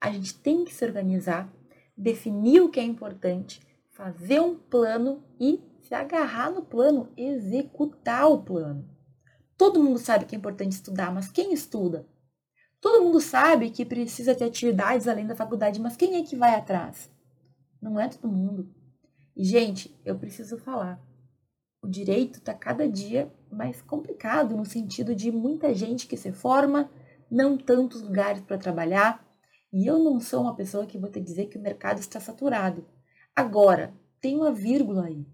A 0.00 0.10
gente 0.10 0.32
tem 0.32 0.64
que 0.64 0.74
se 0.74 0.82
organizar, 0.82 1.52
definir 1.94 2.62
o 2.62 2.70
que 2.70 2.80
é 2.80 2.84
importante, 2.84 3.60
fazer 3.90 4.40
um 4.40 4.58
plano 4.58 5.22
e 5.38 5.67
se 5.88 5.94
agarrar 5.94 6.50
no 6.50 6.62
plano, 6.62 7.08
executar 7.16 8.30
o 8.30 8.42
plano. 8.42 8.86
Todo 9.56 9.82
mundo 9.82 9.98
sabe 9.98 10.26
que 10.26 10.36
é 10.36 10.38
importante 10.38 10.72
estudar, 10.72 11.10
mas 11.10 11.32
quem 11.32 11.50
estuda? 11.50 12.06
Todo 12.78 13.02
mundo 13.02 13.20
sabe 13.20 13.70
que 13.70 13.86
precisa 13.86 14.34
ter 14.34 14.44
atividades 14.44 15.08
além 15.08 15.26
da 15.26 15.34
faculdade, 15.34 15.80
mas 15.80 15.96
quem 15.96 16.16
é 16.16 16.22
que 16.22 16.36
vai 16.36 16.54
atrás? 16.54 17.10
Não 17.80 17.98
é 17.98 18.06
todo 18.06 18.30
mundo. 18.30 18.70
E, 19.34 19.42
gente, 19.42 19.98
eu 20.04 20.18
preciso 20.18 20.58
falar. 20.58 21.02
O 21.82 21.88
direito 21.88 22.38
está 22.38 22.52
cada 22.52 22.86
dia 22.86 23.32
mais 23.50 23.80
complicado 23.80 24.54
no 24.54 24.66
sentido 24.66 25.14
de 25.14 25.32
muita 25.32 25.72
gente 25.72 26.06
que 26.06 26.18
se 26.18 26.32
forma, 26.32 26.90
não 27.30 27.56
tantos 27.56 28.02
lugares 28.02 28.42
para 28.42 28.58
trabalhar. 28.58 29.26
E 29.72 29.86
eu 29.86 29.98
não 29.98 30.20
sou 30.20 30.42
uma 30.42 30.54
pessoa 30.54 30.86
que 30.86 30.98
vou 30.98 31.10
te 31.10 31.18
dizer 31.20 31.46
que 31.46 31.56
o 31.56 31.62
mercado 31.62 31.98
está 31.98 32.20
saturado. 32.20 32.86
Agora, 33.34 33.94
tem 34.20 34.36
uma 34.36 34.52
vírgula 34.52 35.06
aí. 35.06 35.26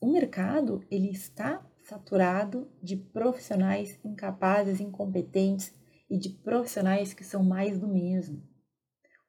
O 0.00 0.12
mercado 0.12 0.84
ele 0.90 1.10
está 1.10 1.64
saturado 1.82 2.68
de 2.82 2.96
profissionais 2.96 3.98
incapazes, 4.04 4.80
incompetentes, 4.80 5.72
e 6.08 6.16
de 6.18 6.30
profissionais 6.30 7.12
que 7.12 7.24
são 7.24 7.42
mais 7.42 7.78
do 7.78 7.88
mesmo. 7.88 8.42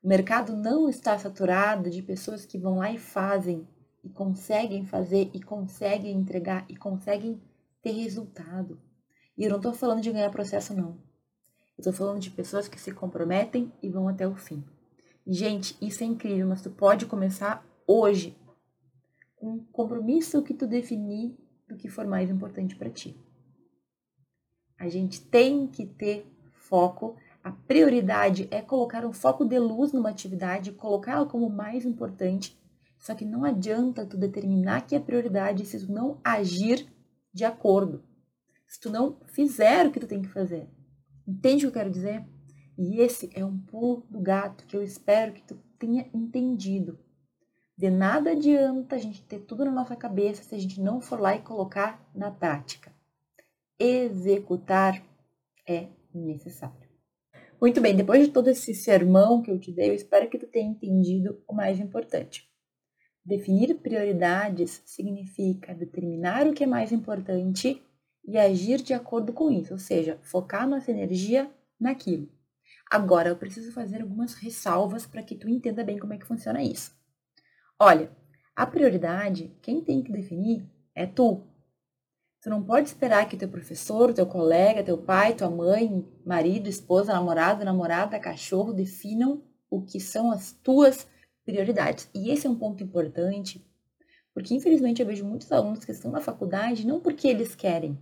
O 0.02 0.08
mercado 0.08 0.56
não 0.56 0.88
está 0.88 1.18
saturado 1.18 1.90
de 1.90 2.02
pessoas 2.02 2.46
que 2.46 2.58
vão 2.58 2.78
lá 2.78 2.92
e 2.92 2.98
fazem, 2.98 3.68
e 4.04 4.10
conseguem 4.10 4.86
fazer, 4.86 5.30
e 5.34 5.42
conseguem 5.42 6.16
entregar, 6.16 6.66
e 6.70 6.76
conseguem 6.76 7.42
ter 7.82 7.92
resultado. 7.92 8.80
E 9.38 9.44
eu 9.44 9.50
não 9.50 9.58
estou 9.58 9.74
falando 9.74 10.02
de 10.02 10.12
ganhar 10.12 10.30
processo, 10.30 10.74
não. 10.74 10.92
Eu 11.78 11.82
estou 11.82 11.94
falando 11.94 12.20
de 12.20 12.32
pessoas 12.32 12.68
que 12.68 12.80
se 12.80 12.92
comprometem 12.92 13.72
e 13.82 13.90
vão 13.90 14.08
até 14.08 14.28
o 14.28 14.36
fim. 14.36 14.64
gente, 15.26 15.78
isso 15.82 16.04
é 16.04 16.08
incrível, 16.08 16.48
mas 16.48 16.62
tu 16.62 16.70
pode 16.70 17.06
começar 17.06 17.66
hoje 17.86 18.38
um 19.42 19.60
compromisso 19.72 20.42
que 20.42 20.54
tu 20.54 20.68
definir 20.68 21.38
do 21.68 21.76
que 21.76 21.90
for 21.90 22.06
mais 22.06 22.30
importante 22.30 22.76
para 22.76 22.90
ti. 22.90 23.16
A 24.80 24.88
gente 24.88 25.22
tem 25.22 25.68
que 25.68 25.86
ter 25.86 26.26
foco, 26.54 27.16
a 27.44 27.52
prioridade 27.52 28.48
é 28.52 28.62
colocar 28.62 29.06
um 29.06 29.14
foco 29.14 29.46
de 29.46 29.58
luz 29.58 29.92
numa 29.92 30.10
atividade, 30.10 30.72
colocá-la 30.72 31.26
como 31.26 31.50
mais 31.50 31.86
importante. 31.86 32.58
Só 33.00 33.16
que 33.16 33.26
não 33.26 33.44
adianta 33.44 34.06
tu 34.06 34.18
determinar 34.18 34.82
que 34.82 34.96
é 34.96 35.00
prioridade 35.00 35.66
se 35.66 35.86
tu 35.86 35.92
não 35.92 36.20
agir 36.24 36.88
de 37.34 37.46
acordo. 37.46 38.04
Se 38.68 38.80
tu 38.80 38.90
não 38.90 39.20
fizer 39.28 39.88
o 39.88 39.92
que 39.92 40.00
tu 40.00 40.08
tem 40.08 40.22
que 40.22 40.28
fazer. 40.28 40.68
Entende 41.28 41.66
o 41.66 41.72
que 41.72 41.78
eu 41.78 41.82
quero 41.82 41.92
dizer? 41.92 42.26
E 42.78 43.00
esse 43.00 43.30
é 43.34 43.44
um 43.44 43.58
pulo 43.58 44.06
do 44.10 44.20
gato 44.20 44.66
que 44.66 44.76
eu 44.76 44.84
espero 44.84 45.34
que 45.34 45.42
tu 45.42 45.56
tenha 45.80 46.08
entendido. 46.14 47.00
De 47.78 47.92
nada 47.92 48.32
adianta 48.32 48.96
a 48.96 48.98
gente 48.98 49.22
ter 49.22 49.40
tudo 49.42 49.64
na 49.64 49.72
nossa 49.72 49.96
cabeça 49.96 50.42
se 50.42 50.56
a 50.56 50.58
gente 50.58 50.82
não 50.82 51.00
for 51.00 51.20
lá 51.20 51.36
e 51.36 51.44
colocar 51.44 52.04
na 52.16 52.32
prática. 52.32 52.92
Executar 53.78 55.06
é 55.68 55.88
necessário. 56.12 56.90
Muito 57.62 57.80
bem, 57.80 57.96
depois 57.96 58.26
de 58.26 58.34
todo 58.34 58.48
esse 58.48 58.74
sermão 58.74 59.44
que 59.44 59.52
eu 59.52 59.60
te 59.60 59.72
dei, 59.72 59.90
eu 59.90 59.94
espero 59.94 60.28
que 60.28 60.40
tu 60.40 60.48
tenha 60.48 60.72
entendido 60.72 61.40
o 61.48 61.54
mais 61.54 61.80
importante. 61.80 62.50
Definir 63.24 63.76
prioridades 63.76 64.82
significa 64.84 65.76
determinar 65.76 66.48
o 66.48 66.54
que 66.54 66.64
é 66.64 66.68
mais 66.68 66.92
importante 66.92 67.80
e 68.26 68.40
agir 68.40 68.82
de 68.82 68.96
acordo 68.96 69.32
com 69.34 69.52
isso, 69.52 69.74
ou 69.74 69.80
seja, 69.80 70.20
focar 70.24 70.68
nossa 70.68 70.90
energia 70.90 71.52
naquilo. 71.80 72.28
Agora, 72.90 73.30
eu 73.30 73.38
preciso 73.38 73.72
fazer 73.72 74.02
algumas 74.02 74.34
ressalvas 74.34 75.06
para 75.06 75.22
que 75.22 75.36
tu 75.36 75.48
entenda 75.48 75.84
bem 75.84 76.00
como 76.00 76.14
é 76.14 76.18
que 76.18 76.26
funciona 76.26 76.64
isso. 76.64 76.97
Olha, 77.80 78.10
a 78.56 78.66
prioridade, 78.66 79.56
quem 79.62 79.82
tem 79.82 80.02
que 80.02 80.12
definir 80.12 80.66
é 80.96 81.06
tu. 81.06 81.44
Tu 82.42 82.50
não 82.50 82.64
pode 82.64 82.88
esperar 82.88 83.28
que 83.30 83.38
teu 83.38 83.48
professor, 83.48 84.14
teu 84.14 84.26
colega, 84.26 84.84
teu 84.84 84.98
pai, 84.98 85.36
tua 85.36 85.50
mãe, 85.50 86.04
marido, 86.26 86.68
esposa, 86.68 87.14
namorado, 87.14 87.64
namorada, 87.64 88.20
cachorro 88.20 88.74
definam 88.74 89.44
o 89.70 89.82
que 89.82 90.00
são 90.00 90.32
as 90.32 90.52
tuas 90.52 91.08
prioridades. 91.46 92.10
E 92.16 92.32
esse 92.32 92.48
é 92.48 92.50
um 92.50 92.56
ponto 92.56 92.84
importante, 92.84 93.64
porque 94.34 94.56
infelizmente 94.56 95.02
eu 95.02 95.08
vejo 95.08 95.26
muitos 95.26 95.52
alunos 95.52 95.86
que 95.86 95.92
estão 95.92 96.12
na 96.12 96.22
faculdade 96.22 96.86
não 96.86 97.00
porque 97.00 97.28
eles 97.28 97.56
querem, 97.56 97.98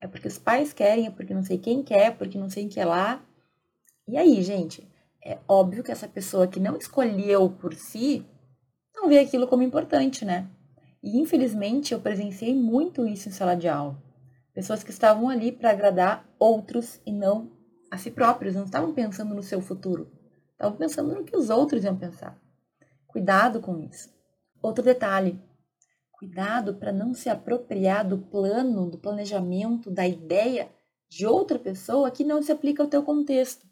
é 0.00 0.06
porque 0.06 0.28
os 0.28 0.38
pais 0.38 0.72
querem, 0.72 1.06
é 1.06 1.10
porque 1.10 1.34
não 1.34 1.42
sei 1.42 1.58
quem 1.58 1.82
quer, 1.82 2.16
porque 2.16 2.38
não 2.38 2.48
sei 2.48 2.64
quem 2.64 2.72
quer 2.72 2.84
lá. 2.84 3.24
E 4.06 4.16
aí, 4.16 4.42
gente, 4.42 4.88
é 5.24 5.38
óbvio 5.48 5.82
que 5.82 5.90
essa 5.90 6.06
pessoa 6.06 6.46
que 6.46 6.60
não 6.60 6.76
escolheu 6.76 7.50
por 7.50 7.74
si 7.74 8.24
não 9.00 9.08
vê 9.08 9.20
aquilo 9.20 9.46
como 9.46 9.62
importante, 9.62 10.24
né? 10.24 10.48
E 11.02 11.18
infelizmente 11.20 11.94
eu 11.94 12.00
presenciei 12.00 12.54
muito 12.54 13.06
isso 13.06 13.28
em 13.28 13.32
sala 13.32 13.54
de 13.54 13.68
aula. 13.68 14.02
Pessoas 14.52 14.82
que 14.82 14.90
estavam 14.90 15.28
ali 15.28 15.52
para 15.52 15.70
agradar 15.70 16.28
outros 16.38 17.00
e 17.06 17.12
não 17.12 17.52
a 17.90 17.96
si 17.96 18.10
próprios, 18.10 18.56
não 18.56 18.64
estavam 18.64 18.92
pensando 18.92 19.34
no 19.34 19.42
seu 19.42 19.60
futuro, 19.60 20.10
estavam 20.50 20.76
pensando 20.76 21.14
no 21.14 21.24
que 21.24 21.36
os 21.36 21.48
outros 21.48 21.84
iam 21.84 21.96
pensar. 21.96 22.36
Cuidado 23.06 23.60
com 23.60 23.78
isso. 23.78 24.12
Outro 24.60 24.84
detalhe: 24.84 25.40
cuidado 26.10 26.74
para 26.74 26.92
não 26.92 27.14
se 27.14 27.30
apropriar 27.30 28.06
do 28.06 28.18
plano, 28.18 28.90
do 28.90 28.98
planejamento, 28.98 29.90
da 29.90 30.06
ideia 30.06 30.68
de 31.08 31.24
outra 31.24 31.58
pessoa 31.58 32.10
que 32.10 32.24
não 32.24 32.42
se 32.42 32.50
aplica 32.50 32.82
ao 32.82 32.88
teu 32.88 33.02
contexto. 33.04 33.64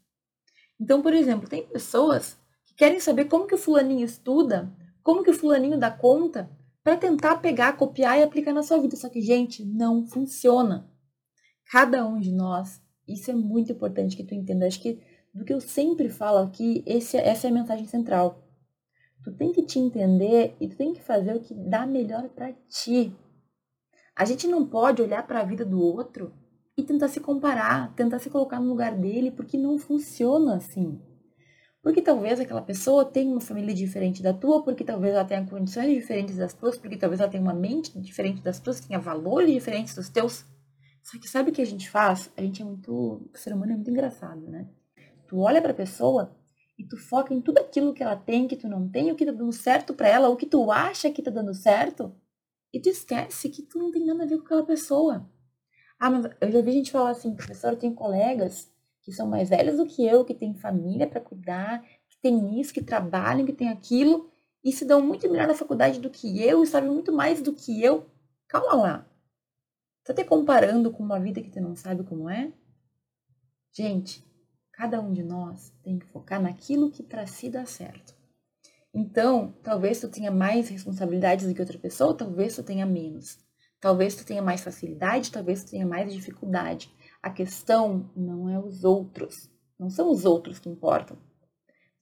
Então, 0.81 1.03
por 1.03 1.12
exemplo, 1.12 1.49
tem 1.49 1.67
pessoas 1.67 2.39
que 2.65 2.75
querem 2.75 3.01
saber 3.01 3.25
como 3.27 3.47
que 3.47 3.55
o 3.55 3.59
fulaninho 3.59 4.05
estuda 4.05 4.73
como 5.07 5.23
que 5.23 5.31
o 5.31 5.35
fulaninho 5.35 5.79
dá 5.79 5.88
conta 5.88 6.51
para 6.83 6.97
tentar 6.97 7.37
pegar, 7.37 7.77
copiar 7.77 8.19
e 8.19 8.25
aplicar 8.25 8.53
na 8.53 8.64
sua 8.64 8.81
vida. 8.81 8.97
Só 8.97 9.09
que, 9.09 9.21
gente, 9.21 9.64
não 9.64 10.05
funciona. 10.05 10.90
Cada 11.71 12.05
um 12.05 12.19
de 12.19 12.33
nós, 12.33 12.83
isso 13.07 13.31
é 13.31 13.35
muito 13.35 13.71
importante 13.71 14.16
que 14.16 14.25
tu 14.25 14.35
entenda. 14.35 14.66
Acho 14.66 14.81
que 14.81 15.01
do 15.33 15.45
que 15.45 15.55
eu 15.55 15.61
sempre 15.61 16.09
falo 16.09 16.38
aqui, 16.38 16.83
esse, 16.85 17.16
essa 17.16 17.47
é 17.47 17.51
a 17.51 17.55
mensagem 17.55 17.87
central. 17.87 18.42
Tu 19.23 19.33
tem 19.37 19.53
que 19.53 19.62
te 19.62 19.79
entender 19.79 20.57
e 20.61 20.66
tu 20.66 20.77
tem 20.77 20.92
que 20.92 21.01
fazer 21.01 21.37
o 21.37 21.40
que 21.40 21.55
dá 21.55 21.87
melhor 21.87 22.29
para 22.31 22.53
ti. 22.69 23.14
A 24.16 24.25
gente 24.25 24.49
não 24.49 24.66
pode 24.66 25.03
olhar 25.03 25.25
para 25.25 25.38
a 25.38 25.45
vida 25.45 25.64
do 25.64 25.81
outro 25.81 26.35
e 26.77 26.83
tentar 26.83 27.07
se 27.07 27.21
comparar, 27.21 27.95
tentar 27.95 28.19
se 28.19 28.29
colocar 28.29 28.59
no 28.59 28.69
lugar 28.69 28.97
dele, 28.97 29.31
porque 29.31 29.57
não 29.57 29.79
funciona 29.79 30.57
assim. 30.57 31.01
Porque 31.87 32.03
talvez 32.03 32.40
aquela 32.40 32.62
pessoa 32.62 33.05
tenha 33.05 33.31
uma 33.31 33.40
família 33.40 33.72
diferente 33.72 34.20
da 34.20 34.35
tua, 34.35 34.61
porque 34.61 34.83
talvez 34.83 35.14
ela 35.14 35.25
tenha 35.25 35.46
condições 35.46 35.94
diferentes 35.94 36.37
das 36.37 36.53
tuas, 36.53 36.77
porque 36.77 36.96
talvez 36.96 37.20
ela 37.20 37.31
tenha 37.31 37.40
uma 37.40 37.55
mente 37.55 37.96
diferente 38.01 38.42
das 38.42 38.59
tuas, 38.59 38.81
tenha 38.81 38.99
valores 38.99 39.53
diferentes 39.53 39.94
dos 39.94 40.09
teus. 40.09 40.44
Só 41.01 41.16
que 41.16 41.29
sabe 41.29 41.51
o 41.51 41.53
que 41.53 41.62
a 41.62 41.64
gente 41.64 41.88
faz? 41.88 42.29
A 42.37 42.42
gente 42.42 42.61
é 42.61 42.64
muito. 42.64 42.92
O 42.92 43.38
ser 43.38 43.55
humano 43.55 43.70
é 43.70 43.77
muito 43.77 43.88
engraçado, 43.88 44.40
né? 44.49 44.68
Tu 45.29 45.38
olha 45.38 45.62
pra 45.62 45.72
pessoa 45.72 46.37
e 46.77 46.83
tu 46.85 46.96
foca 46.96 47.33
em 47.33 47.40
tudo 47.40 47.59
aquilo 47.59 47.94
que 47.94 48.03
ela 48.03 48.16
tem, 48.16 48.49
que 48.49 48.57
tu 48.57 48.66
não 48.68 48.88
tem, 48.88 49.12
o 49.12 49.14
que 49.14 49.25
tá 49.25 49.31
dando 49.31 49.53
certo 49.53 49.94
para 49.94 50.09
ela, 50.09 50.29
o 50.29 50.35
que 50.35 50.46
tu 50.46 50.72
acha 50.72 51.09
que 51.09 51.22
tá 51.22 51.31
dando 51.31 51.55
certo, 51.55 52.12
e 52.72 52.81
tu 52.81 52.88
esquece 52.88 53.49
que 53.49 53.62
tu 53.62 53.79
não 53.79 53.92
tem 53.92 54.05
nada 54.05 54.25
a 54.25 54.27
ver 54.27 54.38
com 54.38 54.44
aquela 54.44 54.66
pessoa. 54.66 55.31
Ah, 56.01 56.11
mas 56.11 56.25
eu 56.40 56.51
já 56.51 56.61
vi 56.62 56.72
gente 56.72 56.90
falar 56.90 57.11
assim, 57.11 57.33
professor, 57.33 57.75
eu 57.75 57.79
tenho 57.79 57.94
colegas 57.94 58.75
que 59.07 59.12
são 59.12 59.29
mais 59.29 59.49
velhas 59.49 59.77
do 59.77 59.87
que 59.87 60.05
eu, 60.05 60.25
que 60.25 60.35
têm 60.35 60.53
família 60.53 61.07
para 61.07 61.21
cuidar, 61.21 61.81
que 62.09 62.19
têm 62.21 62.61
isso, 62.61 62.75
que 62.75 62.83
trabalham, 62.83 63.47
que 63.47 63.53
têm 63.53 63.69
aquilo, 63.69 64.29
e 64.64 64.73
se 64.73 64.85
dão 64.85 65.01
muito 65.01 65.31
melhor 65.31 65.47
na 65.47 65.55
faculdade 65.55 66.01
do 66.01 66.11
que 66.11 66.42
eu 66.42 66.61
e 66.61 66.66
sabem 66.66 66.90
muito 66.90 67.12
mais 67.12 67.40
do 67.40 67.53
que 67.53 67.81
eu. 67.81 68.11
Calma 68.49 68.75
lá. 68.75 69.11
Tá 70.03 70.12
te 70.12 70.25
comparando 70.25 70.90
com 70.90 71.05
uma 71.05 71.21
vida 71.21 71.40
que 71.40 71.53
você 71.53 71.61
não 71.61 71.77
sabe 71.77 72.03
como 72.03 72.29
é? 72.29 72.53
Gente, 73.71 74.27
cada 74.73 75.01
um 75.01 75.12
de 75.12 75.23
nós 75.23 75.73
tem 75.85 76.01
que 76.01 76.07
focar 76.07 76.42
naquilo 76.42 76.90
que 76.90 77.05
para 77.05 77.29
si 77.29 77.49
dá 77.49 77.64
certo. 77.64 78.12
Então, 78.92 79.55
talvez 79.62 80.01
tu 80.01 80.09
tenha 80.09 80.33
mais 80.33 80.69
responsabilidades 80.69 81.47
do 81.47 81.55
que 81.55 81.61
outra 81.61 81.79
pessoa, 81.79 82.16
talvez 82.16 82.57
tu 82.57 82.64
tenha 82.64 82.85
menos. 82.85 83.38
Talvez 83.79 84.16
tu 84.16 84.27
tenha 84.27 84.42
mais 84.42 84.62
facilidade, 84.62 85.31
talvez 85.31 85.62
tu 85.62 85.71
tenha 85.71 85.87
mais 85.87 86.12
dificuldade. 86.12 86.92
A 87.22 87.31
questão 87.31 88.11
não 88.14 88.48
é 88.48 88.59
os 88.59 88.85
outros, 88.85 89.50
não 89.79 89.90
são 89.90 90.11
os 90.11 90.24
outros 90.24 90.59
que 90.59 90.68
importam. 90.68 91.16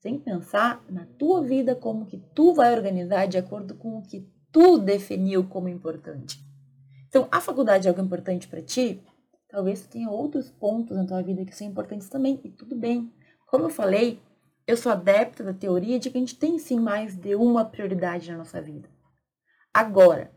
Tem 0.01 0.19
que 0.19 0.25
pensar 0.25 0.85
na 0.91 1.07
tua 1.19 1.43
vida 1.43 1.75
como 1.75 2.07
que 2.07 2.19
tu 2.35 2.53
vai 2.53 2.75
organizar 2.75 3.27
de 3.27 3.39
acordo 3.39 3.75
com 3.75 3.99
o 3.99 4.03
que 4.03 4.29
tu 4.53 4.79
definiu 4.79 5.45
como 5.49 5.69
importante. 5.69 6.39
Então, 7.09 7.27
a 7.33 7.41
faculdade 7.41 7.87
é 7.87 7.91
algo 7.91 8.03
importante 8.03 8.47
para 8.47 8.61
ti? 8.61 9.03
Talvez 9.49 9.83
tu 9.83 9.89
tenha 9.89 10.11
outros 10.11 10.51
pontos 10.51 10.97
na 10.97 11.07
tua 11.07 11.23
vida 11.23 11.45
que 11.45 11.57
são 11.57 11.67
importantes 11.67 12.09
também, 12.09 12.41
e 12.45 12.51
tudo 12.51 12.77
bem. 12.77 13.13
Como 13.47 13.65
eu 13.65 13.71
falei, 13.71 14.21
eu 14.67 14.77
sou 14.77 14.91
adepta 14.91 15.45
da 15.45 15.55
teoria 15.55 15.99
de 15.99 16.11
que 16.11 16.17
a 16.19 16.21
gente 16.21 16.37
tem 16.37 16.59
sim 16.59 16.81
mais 16.81 17.17
de 17.17 17.35
uma 17.35 17.65
prioridade 17.65 18.31
na 18.31 18.39
nossa 18.39 18.61
vida. 18.61 18.89
Agora, 19.73 20.33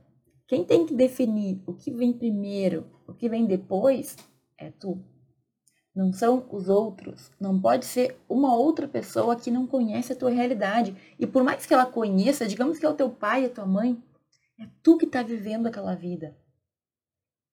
quem 0.48 0.64
tem 0.64 0.86
que 0.86 0.94
definir 0.94 1.62
o 1.66 1.74
que 1.74 1.92
vem 1.92 2.14
primeiro, 2.14 2.86
o 3.08 3.14
que 3.14 3.28
vem 3.28 3.46
depois, 3.46 4.16
é 4.58 4.72
tu. 4.72 5.04
Não 5.96 6.14
são 6.14 6.48
os 6.52 6.70
outros. 6.70 7.32
Não 7.40 7.60
pode 7.60 7.86
ser 7.86 8.20
uma 8.30 8.56
outra 8.56 8.88
pessoa 8.88 9.36
que 9.36 9.50
não 9.50 9.66
conhece 9.66 10.14
a 10.14 10.16
tua 10.16 10.30
realidade. 10.30 10.96
E 11.18 11.26
por 11.26 11.44
mais 11.44 11.66
que 11.66 11.74
ela 11.74 11.86
conheça, 11.86 12.48
digamos 12.48 12.78
que 12.78 12.86
é 12.86 12.90
o 12.90 12.94
teu 12.94 13.10
pai, 13.10 13.46
a 13.46 13.50
tua 13.50 13.66
mãe, 13.66 14.02
é 14.60 14.68
tu 14.84 14.98
que 14.98 15.06
está 15.06 15.24
vivendo 15.24 15.68
aquela 15.68 15.96
vida. 15.96 16.38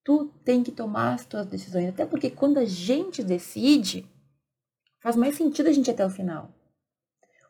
Tu 0.03 0.27
tem 0.43 0.61
que 0.61 0.71
tomar 0.71 1.13
as 1.13 1.25
tuas 1.25 1.47
decisões. 1.47 1.89
Até 1.89 2.05
porque 2.05 2.29
quando 2.29 2.59
a 2.59 2.65
gente 2.65 3.23
decide, 3.23 4.07
faz 5.01 5.15
mais 5.15 5.35
sentido 5.35 5.69
a 5.69 5.73
gente 5.73 5.87
ir 5.87 5.91
até 5.91 6.05
o 6.05 6.09
final. 6.09 6.53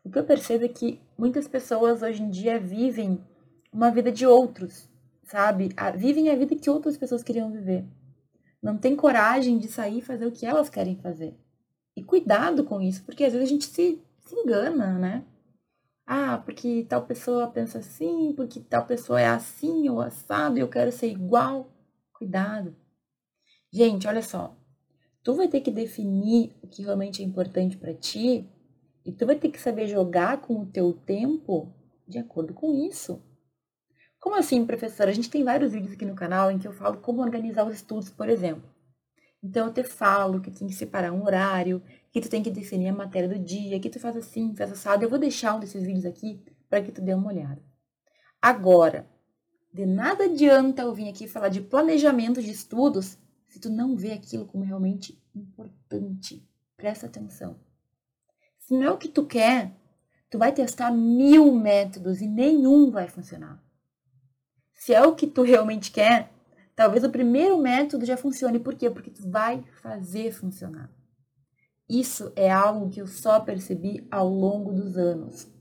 O 0.02 0.10
que 0.10 0.18
eu 0.18 0.24
percebo 0.24 0.64
é 0.64 0.70
que 0.70 1.02
muitas 1.18 1.48
pessoas 1.48 2.02
hoje 2.02 2.24
em 2.24 2.30
dia 2.30 2.58
vivem 2.58 3.22
uma 3.74 3.92
vida 3.92 4.12
de 4.12 4.26
outros, 4.26 4.90
sabe? 5.24 5.76
Vivem 5.98 6.30
a 6.30 6.36
vida 6.36 6.56
que 6.56 6.70
outras 6.70 6.98
pessoas 6.98 7.24
queriam 7.24 7.52
viver 7.52 7.86
não 8.66 8.80
tem 8.80 8.96
coragem 8.96 9.60
de 9.60 9.68
sair 9.68 10.00
e 10.00 10.02
fazer 10.02 10.26
o 10.26 10.32
que 10.32 10.44
elas 10.44 10.70
querem 10.70 10.96
fazer. 10.96 11.38
E 11.96 12.04
cuidado 12.04 12.64
com 12.64 12.82
isso, 12.82 13.04
porque 13.06 13.24
às 13.24 13.32
vezes 13.32 13.48
a 13.48 13.52
gente 13.52 13.68
se, 13.68 14.02
se 14.26 14.36
engana, 14.36 14.98
né? 14.98 15.24
Ah, 16.04 16.40
porque 16.44 16.84
tal 16.90 17.06
pessoa 17.06 17.48
pensa 17.48 17.78
assim, 17.78 18.34
porque 18.36 18.60
tal 18.60 18.84
pessoa 18.88 19.22
é 19.22 19.28
assim 19.28 19.88
ou 19.88 20.02
assado 20.02 20.58
eu 20.58 20.68
quero 20.68 20.92
ser 20.92 21.12
igual. 21.12 21.72
Cuidado. 22.12 22.76
Gente, 23.72 24.08
olha 24.08 24.24
só. 24.24 24.58
Tu 25.24 25.34
vai 25.36 25.48
ter 25.48 25.62
que 25.62 25.70
definir 25.70 26.56
o 26.64 26.68
que 26.68 26.82
realmente 26.82 27.22
é 27.22 27.26
importante 27.26 27.78
para 27.78 27.94
ti 27.94 28.50
e 29.06 29.12
tu 29.12 29.28
vai 29.28 29.36
ter 29.36 29.50
que 29.50 29.62
saber 29.62 29.86
jogar 29.86 30.42
com 30.42 30.62
o 30.62 30.66
teu 30.66 30.92
tempo 30.92 31.72
de 32.08 32.18
acordo 32.18 32.52
com 32.52 32.74
isso. 32.74 33.22
Como 34.26 34.38
assim, 34.38 34.66
professora? 34.66 35.12
A 35.12 35.14
gente 35.14 35.30
tem 35.30 35.44
vários 35.44 35.72
vídeos 35.72 35.94
aqui 35.94 36.04
no 36.04 36.16
canal 36.16 36.50
em 36.50 36.58
que 36.58 36.68
eu 36.68 36.74
falo 36.74 36.98
como 36.98 37.22
organizar 37.22 37.64
os 37.64 37.76
estudos, 37.76 38.10
por 38.10 38.28
exemplo. 38.28 38.68
Então, 39.42 39.68
eu 39.68 39.72
te 39.72 39.84
falo 39.84 40.42
que 40.42 40.50
tem 40.50 40.68
que 40.68 40.74
separar 40.74 41.12
um 41.12 41.24
horário, 41.24 41.80
que 42.12 42.20
tu 42.20 42.28
tem 42.28 42.42
que 42.42 42.50
definir 42.50 42.88
a 42.88 42.92
matéria 42.92 43.30
do 43.30 43.38
dia, 43.38 43.80
que 43.80 43.88
tu 43.88 44.00
faz 44.00 44.18
assim, 44.18 44.56
faz 44.56 44.72
assado. 44.72 45.06
Eu 45.06 45.12
vou 45.12 45.20
deixar 45.20 45.54
um 45.54 45.60
desses 45.60 45.84
vídeos 45.84 46.08
aqui 46.08 46.44
para 46.68 46.82
que 46.82 46.92
tu 46.92 47.04
dê 47.04 47.14
uma 47.14 47.28
olhada. 47.28 47.62
Agora, 48.42 49.08
de 49.72 49.86
nada 49.86 50.24
adianta 50.24 50.82
eu 50.82 50.92
vir 50.92 51.08
aqui 51.08 51.28
falar 51.28 51.50
de 51.50 51.62
planejamento 51.62 52.42
de 52.42 52.50
estudos 52.50 53.20
se 53.48 53.60
tu 53.60 53.70
não 53.70 53.96
vê 53.96 54.12
aquilo 54.12 54.48
como 54.48 54.64
realmente 54.64 55.22
importante. 55.36 56.44
Presta 56.76 57.06
atenção. 57.06 57.60
Se 58.58 58.74
não 58.74 58.82
é 58.86 58.92
o 58.92 58.98
que 58.98 59.08
tu 59.08 59.24
quer, 59.24 59.72
tu 60.32 60.40
vai 60.40 60.52
testar 60.52 60.90
mil 60.90 61.54
métodos 61.54 62.22
e 62.22 62.28
nenhum 62.28 62.90
vai 62.90 63.08
funcionar. 63.08 63.64
Se 64.86 64.94
é 64.94 65.02
o 65.02 65.16
que 65.16 65.26
tu 65.26 65.42
realmente 65.42 65.90
quer, 65.90 66.32
talvez 66.76 67.04
o 67.04 67.10
primeiro 67.10 67.58
método 67.58 68.06
já 68.06 68.16
funcione. 68.16 68.60
Por 68.60 68.76
quê? 68.76 68.88
Porque 68.88 69.10
tu 69.10 69.28
vai 69.28 69.64
fazer 69.82 70.32
funcionar. 70.32 70.92
Isso 71.90 72.32
é 72.36 72.52
algo 72.52 72.92
que 72.92 73.02
eu 73.02 73.08
só 73.08 73.40
percebi 73.40 74.08
ao 74.12 74.30
longo 74.30 74.72
dos 74.72 74.96
anos. 74.96 75.52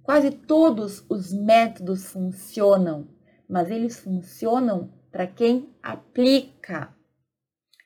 Quase 0.00 0.30
todos 0.30 1.04
os 1.08 1.32
métodos 1.32 2.04
funcionam, 2.04 3.08
mas 3.50 3.68
eles 3.68 3.98
funcionam 3.98 4.92
para 5.10 5.26
quem 5.26 5.68
aplica. 5.82 6.94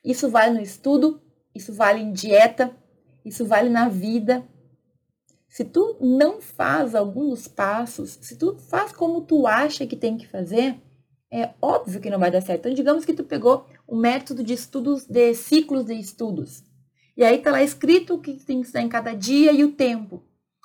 Isso 0.05 0.29
vale 0.29 0.53
no 0.53 0.61
estudo, 0.61 1.19
isso 1.55 1.73
vale 1.73 2.01
em 2.01 2.13
dieta, 2.13 2.71
isso 3.25 3.47
vale 3.47 3.67
na 3.67 3.89
vida. 3.89 4.47
Se 5.51 5.65
tu 5.65 5.97
não 5.99 6.39
faz 6.39 6.95
algum 6.95 7.29
dos 7.29 7.45
passos, 7.45 8.17
se 8.21 8.37
tu 8.37 8.55
faz 8.69 8.93
como 8.93 9.19
tu 9.19 9.45
acha 9.45 9.85
que 9.85 9.97
tem 9.97 10.17
que 10.17 10.25
fazer, 10.25 10.79
é 11.29 11.49
óbvio 11.61 11.99
que 11.99 12.09
não 12.09 12.17
vai 12.17 12.31
dar 12.31 12.39
certo. 12.39 12.61
Então, 12.61 12.73
digamos 12.73 13.03
que 13.03 13.11
tu 13.11 13.25
pegou 13.25 13.65
o 13.85 13.93
método 13.93 14.45
de 14.45 14.53
estudos 14.53 15.05
de 15.05 15.33
ciclos 15.33 15.83
de 15.83 15.93
estudos. 15.93 16.63
E 17.17 17.23
aí 17.25 17.37
tá 17.39 17.51
lá 17.51 17.61
escrito 17.61 18.13
o 18.13 18.21
que 18.21 18.35
tem 18.35 18.61
que 18.61 18.67
estudar 18.67 18.81
em 18.81 18.87
cada 18.87 19.13
dia 19.13 19.51
e 19.51 19.61
o 19.65 19.73
tempo. 19.73 20.23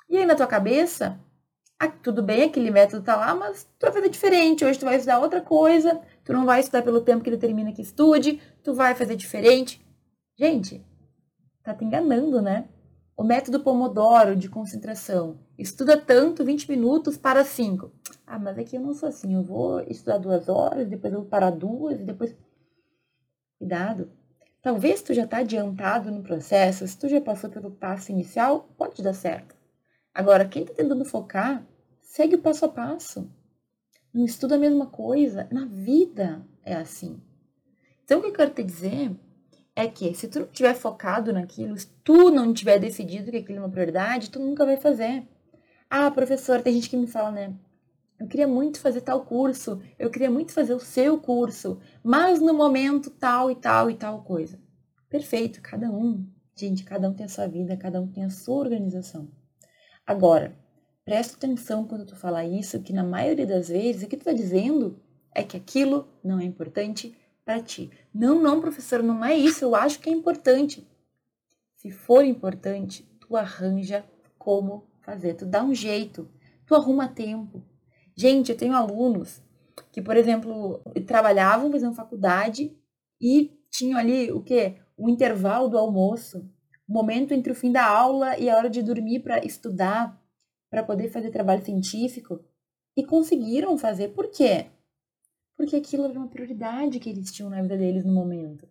E 0.09 0.15
aí 0.15 0.25
na 0.25 0.35
tua 0.35 0.47
cabeça, 0.47 1.19
ah, 1.77 1.89
tudo 1.89 2.23
bem, 2.23 2.43
aquele 2.43 2.71
método 2.71 3.03
tá 3.03 3.17
lá, 3.17 3.35
mas 3.35 3.65
tu 3.77 3.81
vai 3.81 3.91
fazer 3.91 4.07
diferente. 4.07 4.63
Hoje 4.63 4.79
tu 4.79 4.85
vai 4.85 4.95
estudar 4.95 5.19
outra 5.19 5.41
coisa, 5.41 5.99
tu 6.23 6.31
não 6.31 6.45
vai 6.45 6.61
estudar 6.61 6.81
pelo 6.81 7.01
tempo 7.01 7.25
que 7.25 7.29
determina 7.31 7.73
que 7.73 7.81
estude, 7.81 8.41
tu 8.63 8.73
vai 8.73 8.95
fazer 8.95 9.17
diferente. 9.17 9.85
Gente, 10.39 10.81
tá 11.61 11.73
te 11.73 11.83
enganando, 11.83 12.41
né? 12.41 12.69
O 13.19 13.23
método 13.23 13.59
Pomodoro 13.59 14.35
de 14.35 14.47
concentração. 14.47 15.39
Estuda 15.57 15.97
tanto 15.97 16.45
20 16.45 16.69
minutos 16.69 17.17
para 17.17 17.43
5. 17.43 17.91
Ah, 18.27 18.37
mas 18.37 18.59
aqui 18.59 18.75
eu 18.75 18.81
não 18.81 18.93
sou 18.93 19.09
assim. 19.09 19.33
Eu 19.33 19.41
vou 19.41 19.81
estudar 19.81 20.19
duas 20.19 20.47
horas, 20.47 20.87
depois 20.87 21.11
eu 21.11 21.21
vou 21.21 21.27
parar 21.27 21.49
duas, 21.49 21.99
e 21.99 22.03
depois. 22.03 22.37
Cuidado. 23.57 24.11
Talvez 24.61 25.01
tu 25.01 25.15
já 25.15 25.23
está 25.23 25.37
adiantado 25.37 26.11
no 26.11 26.21
processo, 26.21 26.87
se 26.87 26.95
tu 26.95 27.09
já 27.09 27.19
passou 27.19 27.49
pelo 27.49 27.71
passo 27.71 28.11
inicial, 28.11 28.69
pode 28.77 29.01
dar 29.01 29.13
certo. 29.13 29.55
Agora, 30.13 30.47
quem 30.47 30.61
está 30.61 30.75
tentando 30.75 31.03
focar, 31.03 31.65
segue 32.03 32.35
o 32.35 32.41
passo 32.41 32.65
a 32.65 32.69
passo. 32.69 33.27
Não 34.13 34.25
estuda 34.25 34.55
a 34.55 34.59
mesma 34.59 34.85
coisa. 34.85 35.47
Na 35.51 35.65
vida 35.65 36.45
é 36.63 36.75
assim. 36.75 37.19
Então, 38.03 38.19
o 38.19 38.21
que 38.21 38.27
eu 38.27 38.33
quero 38.33 38.53
te 38.53 38.63
dizer 38.63 39.09
é 39.77 39.87
que 39.87 40.11
se 40.15 40.27
tu 40.27 40.39
não 40.39 40.47
estiver 40.47 40.73
focado 40.73 41.31
naquilo, 41.31 41.77
se 41.77 41.85
tu 42.03 42.31
não 42.31 42.51
tiver 42.51 42.79
decidido 42.79 43.29
que 43.29 43.37
aquilo 43.37 43.59
é 43.59 43.61
uma 43.61 43.69
prioridade, 43.69 44.31
tu 44.31 44.39
nunca 44.39 44.65
vai 44.65 44.75
fazer. 44.75 45.23
Ah, 45.87 46.09
professor, 46.09 46.63
tem 46.63 46.73
gente 46.73 46.89
que 46.89 46.97
me 46.97 47.05
fala, 47.05 47.29
né? 47.29 47.53
Eu 48.19 48.27
queria 48.27 48.47
muito 48.47 48.79
fazer 48.79 49.01
tal 49.01 49.23
curso, 49.23 49.79
eu 49.99 50.09
queria 50.09 50.31
muito 50.31 50.51
fazer 50.51 50.73
o 50.73 50.79
seu 50.79 51.19
curso, 51.19 51.79
mas 52.03 52.41
no 52.41 52.55
momento 52.55 53.11
tal 53.11 53.51
e 53.51 53.55
tal 53.55 53.91
e 53.91 53.93
tal 53.93 54.23
coisa. 54.23 54.59
Perfeito, 55.07 55.61
cada 55.61 55.91
um. 55.91 56.27
Gente, 56.55 56.83
cada 56.83 57.07
um 57.07 57.13
tem 57.13 57.27
a 57.27 57.29
sua 57.29 57.45
vida, 57.45 57.77
cada 57.77 58.01
um 58.01 58.07
tem 58.07 58.23
a 58.23 58.31
sua 58.31 58.55
organização. 58.55 59.29
Agora, 60.07 60.57
presta 61.05 61.35
atenção 61.35 61.85
quando 61.85 62.03
tu 62.03 62.15
falar 62.15 62.45
isso, 62.45 62.81
que 62.81 62.91
na 62.91 63.03
maioria 63.03 63.45
das 63.45 63.67
vezes 63.67 64.01
o 64.01 64.07
que 64.07 64.17
tu 64.17 64.21
está 64.21 64.33
dizendo 64.33 64.99
é 65.35 65.43
que 65.43 65.55
aquilo 65.55 66.07
não 66.23 66.39
é 66.39 66.43
importante 66.43 67.15
para 67.47 67.63
ti. 67.63 67.89
Não, 68.13 68.39
não, 68.39 68.61
professor, 68.61 69.01
não 69.01 69.25
é 69.25 69.33
isso, 69.35 69.65
eu 69.65 69.75
acho 69.75 69.99
que 69.99 70.09
é 70.09 70.13
importante. 70.13 70.87
Se 71.77 71.89
for 71.89 72.23
importante, 72.23 73.09
tu 73.19 73.35
arranja 73.35 74.05
como 74.37 74.83
fazer, 75.01 75.33
tu 75.33 75.45
dá 75.45 75.63
um 75.63 75.73
jeito, 75.73 76.29
tu 76.65 76.75
arruma 76.75 77.07
tempo, 77.07 77.63
Gente, 78.19 78.51
eu 78.51 78.57
tenho 78.57 78.73
alunos 78.73 79.43
que, 79.91 80.01
por 80.01 80.17
exemplo, 80.17 80.81
trabalhavam 81.05 81.71
fazendo 81.71 81.93
faculdade 81.93 82.75
e 83.21 83.51
tinham 83.69 83.99
ali 83.99 84.31
o 84.31 84.41
quê? 84.41 84.77
O 84.97 85.07
intervalo 85.07 85.67
do 85.67 85.77
almoço, 85.77 86.49
o 86.89 86.93
momento 86.93 87.31
entre 87.31 87.51
o 87.51 87.55
fim 87.55 87.71
da 87.71 87.85
aula 87.85 88.35
e 88.39 88.49
a 88.49 88.57
hora 88.57 88.71
de 88.71 88.81
dormir 88.81 89.19
para 89.19 89.45
estudar, 89.45 90.19
para 90.67 90.81
poder 90.81 91.09
fazer 91.09 91.29
trabalho 91.29 91.63
científico. 91.63 92.43
E 92.95 93.05
conseguiram 93.05 93.77
fazer. 93.77 94.07
Por 94.07 94.31
quê? 94.31 94.65
Porque 95.57 95.75
aquilo 95.75 96.05
era 96.05 96.19
uma 96.19 96.27
prioridade 96.27 96.99
que 96.99 97.09
eles 97.09 97.31
tinham 97.31 97.49
na 97.49 97.61
vida 97.61 97.75
deles 97.75 98.05
no 98.05 98.13
momento. 98.13 98.69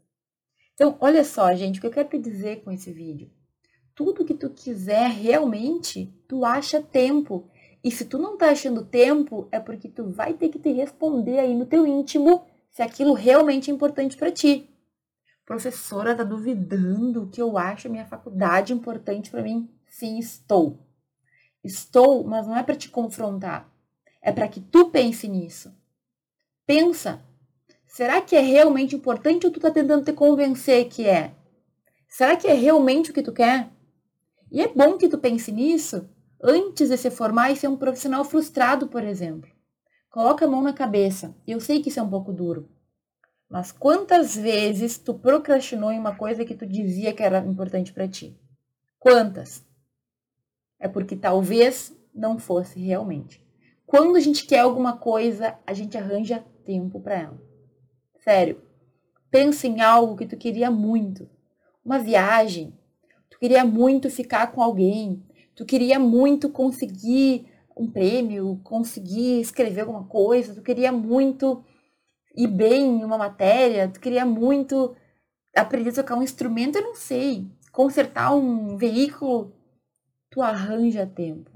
Então, 0.72 0.96
olha 1.01 1.25
só, 1.25 1.53
gente, 1.55 1.79
o 1.79 1.81
que 1.81 1.87
eu 1.88 1.90
quero 1.90 2.09
te 2.09 2.18
dizer 2.18 2.62
com 2.62 2.70
esse 2.70 2.92
vídeo. 2.92 3.31
Tudo 3.94 4.25
que 4.25 4.35
tu 4.35 4.51
quiser 4.51 5.11
realmente, 5.11 6.14
tu 6.29 6.44
acha 6.44 6.81
tempo. 6.81 7.51
E 7.83 7.90
se 7.90 8.05
tu 8.05 8.18
não 8.18 8.37
tá 8.37 8.51
achando 8.51 8.85
tempo, 8.85 9.49
é 9.51 9.59
porque 9.59 9.88
tu 9.88 10.11
vai 10.11 10.35
ter 10.35 10.49
que 10.49 10.59
te 10.59 10.70
responder 10.70 11.38
aí 11.40 11.55
no 11.55 11.66
teu 11.66 11.87
íntimo 11.87 12.46
se 12.70 12.83
aquilo 12.83 13.14
realmente 13.14 13.70
é 13.70 13.75
importante 13.75 14.16
para 14.16 14.31
ti. 14.31 14.70
Professora, 15.46 16.14
tá 16.14 16.25
duvidando 16.25 17.29
que 17.29 17.40
eu 17.40 17.57
acho 17.57 17.88
a 17.88 17.90
minha 17.90 18.05
faculdade 18.05 18.72
importante 18.72 19.31
para 19.31 19.42
mim? 19.42 19.70
Sim, 19.88 20.18
estou. 20.18 20.79
Estou, 21.64 22.22
mas 22.25 22.46
não 22.46 22.57
é 22.57 22.62
para 22.62 22.77
te 22.77 22.90
confrontar. 22.90 23.72
É 24.20 24.31
para 24.31 24.46
que 24.46 24.61
tu 24.61 24.90
pense 24.90 25.27
nisso. 25.27 25.72
Pensa. 26.66 27.22
Será 27.87 28.20
que 28.20 28.35
é 28.35 28.40
realmente 28.40 28.96
importante 28.96 29.46
ou 29.46 29.52
tu 29.52 29.61
tá 29.61 29.70
tentando 29.70 30.05
te 30.05 30.12
convencer 30.12 30.88
que 30.88 31.07
é? 31.07 31.33
Será 32.09 32.37
que 32.37 32.48
é 32.48 32.55
realmente 32.55 33.11
o 33.11 33.14
que 33.14 33.22
tu 33.22 33.33
quer? 33.33 33.70
E 34.50 34.61
é 34.61 34.68
bom 34.68 34.98
que 34.98 35.09
tu 35.09 35.16
pense 35.16 35.52
nisso, 35.52 36.09
antes 36.42 36.88
de 36.88 36.96
se 36.96 37.11
formar 37.11 37.50
e 37.50 37.57
ser 37.57 37.68
um 37.68 37.76
profissional 37.76 38.24
frustrado, 38.24 38.88
por 38.88 39.05
exemplo. 39.05 39.50
Coloca 40.11 40.44
a 40.44 40.48
mão 40.48 40.62
na 40.62 40.72
cabeça. 40.72 41.35
Eu 41.46 41.61
sei 41.61 41.83
que 41.83 41.88
isso 41.88 42.00
é 42.00 42.02
um 42.02 42.11
pouco 42.11 42.33
duro. 42.33 42.68
Mas 43.48 43.70
quantas 43.70 44.35
vezes 44.35 44.98
tu 44.98 45.14
procrastinou 45.14 45.92
em 45.92 45.98
uma 45.98 46.16
coisa 46.16 46.44
que 46.44 46.55
tu 46.55 46.66
dizia 46.66 47.12
que 47.12 47.22
era 47.22 47.38
importante 47.38 47.92
para 47.92 48.09
ti? 48.09 48.37
Quantas? 48.98 49.64
É 50.81 50.88
porque 50.88 51.14
talvez 51.14 51.96
não 52.14 52.38
fosse 52.38 52.81
realmente. 52.81 53.40
Quando 53.87 54.16
a 54.16 54.20
gente 54.20 54.46
quer 54.46 54.61
alguma 54.61 54.96
coisa, 54.96 55.57
a 55.64 55.72
gente 55.72 55.96
arranja 55.96 56.44
tempo 56.66 57.00
para 57.00 57.14
ela. 57.14 57.42
Sério. 58.18 58.61
Pensa 59.31 59.66
em 59.66 59.81
algo 59.81 60.16
que 60.16 60.26
tu 60.26 60.37
queria 60.37 60.70
muito. 60.70 61.29
Uma 61.85 61.98
viagem. 61.98 62.74
Tu 63.31 63.38
queria 63.38 63.64
muito 63.64 64.11
ficar 64.11 64.52
com 64.52 64.61
alguém 64.61 65.24
tu 65.57 65.64
queria 65.64 65.98
muito 65.98 66.50
conseguir 66.50 67.48
um 67.76 67.90
prêmio, 67.90 68.61
conseguir 68.62 69.40
escrever 69.40 69.81
alguma 69.81 70.05
coisa, 70.05 70.55
tu 70.55 70.62
queria 70.62 70.92
muito 70.92 71.64
ir 72.37 72.46
bem 72.46 73.00
em 73.00 73.05
uma 73.05 73.18
matéria, 73.18 73.88
tu 73.88 73.98
queria 73.98 74.24
muito 74.24 74.94
aprender 75.55 75.90
a 75.90 75.94
tocar 75.94 76.16
um 76.16 76.22
instrumento, 76.22 76.76
eu 76.76 76.83
não 76.83 76.94
sei, 76.94 77.50
consertar 77.72 78.35
um 78.35 78.76
veículo, 78.76 79.55
tu 80.31 80.42
arranja 80.42 81.07
tempo. 81.07 81.50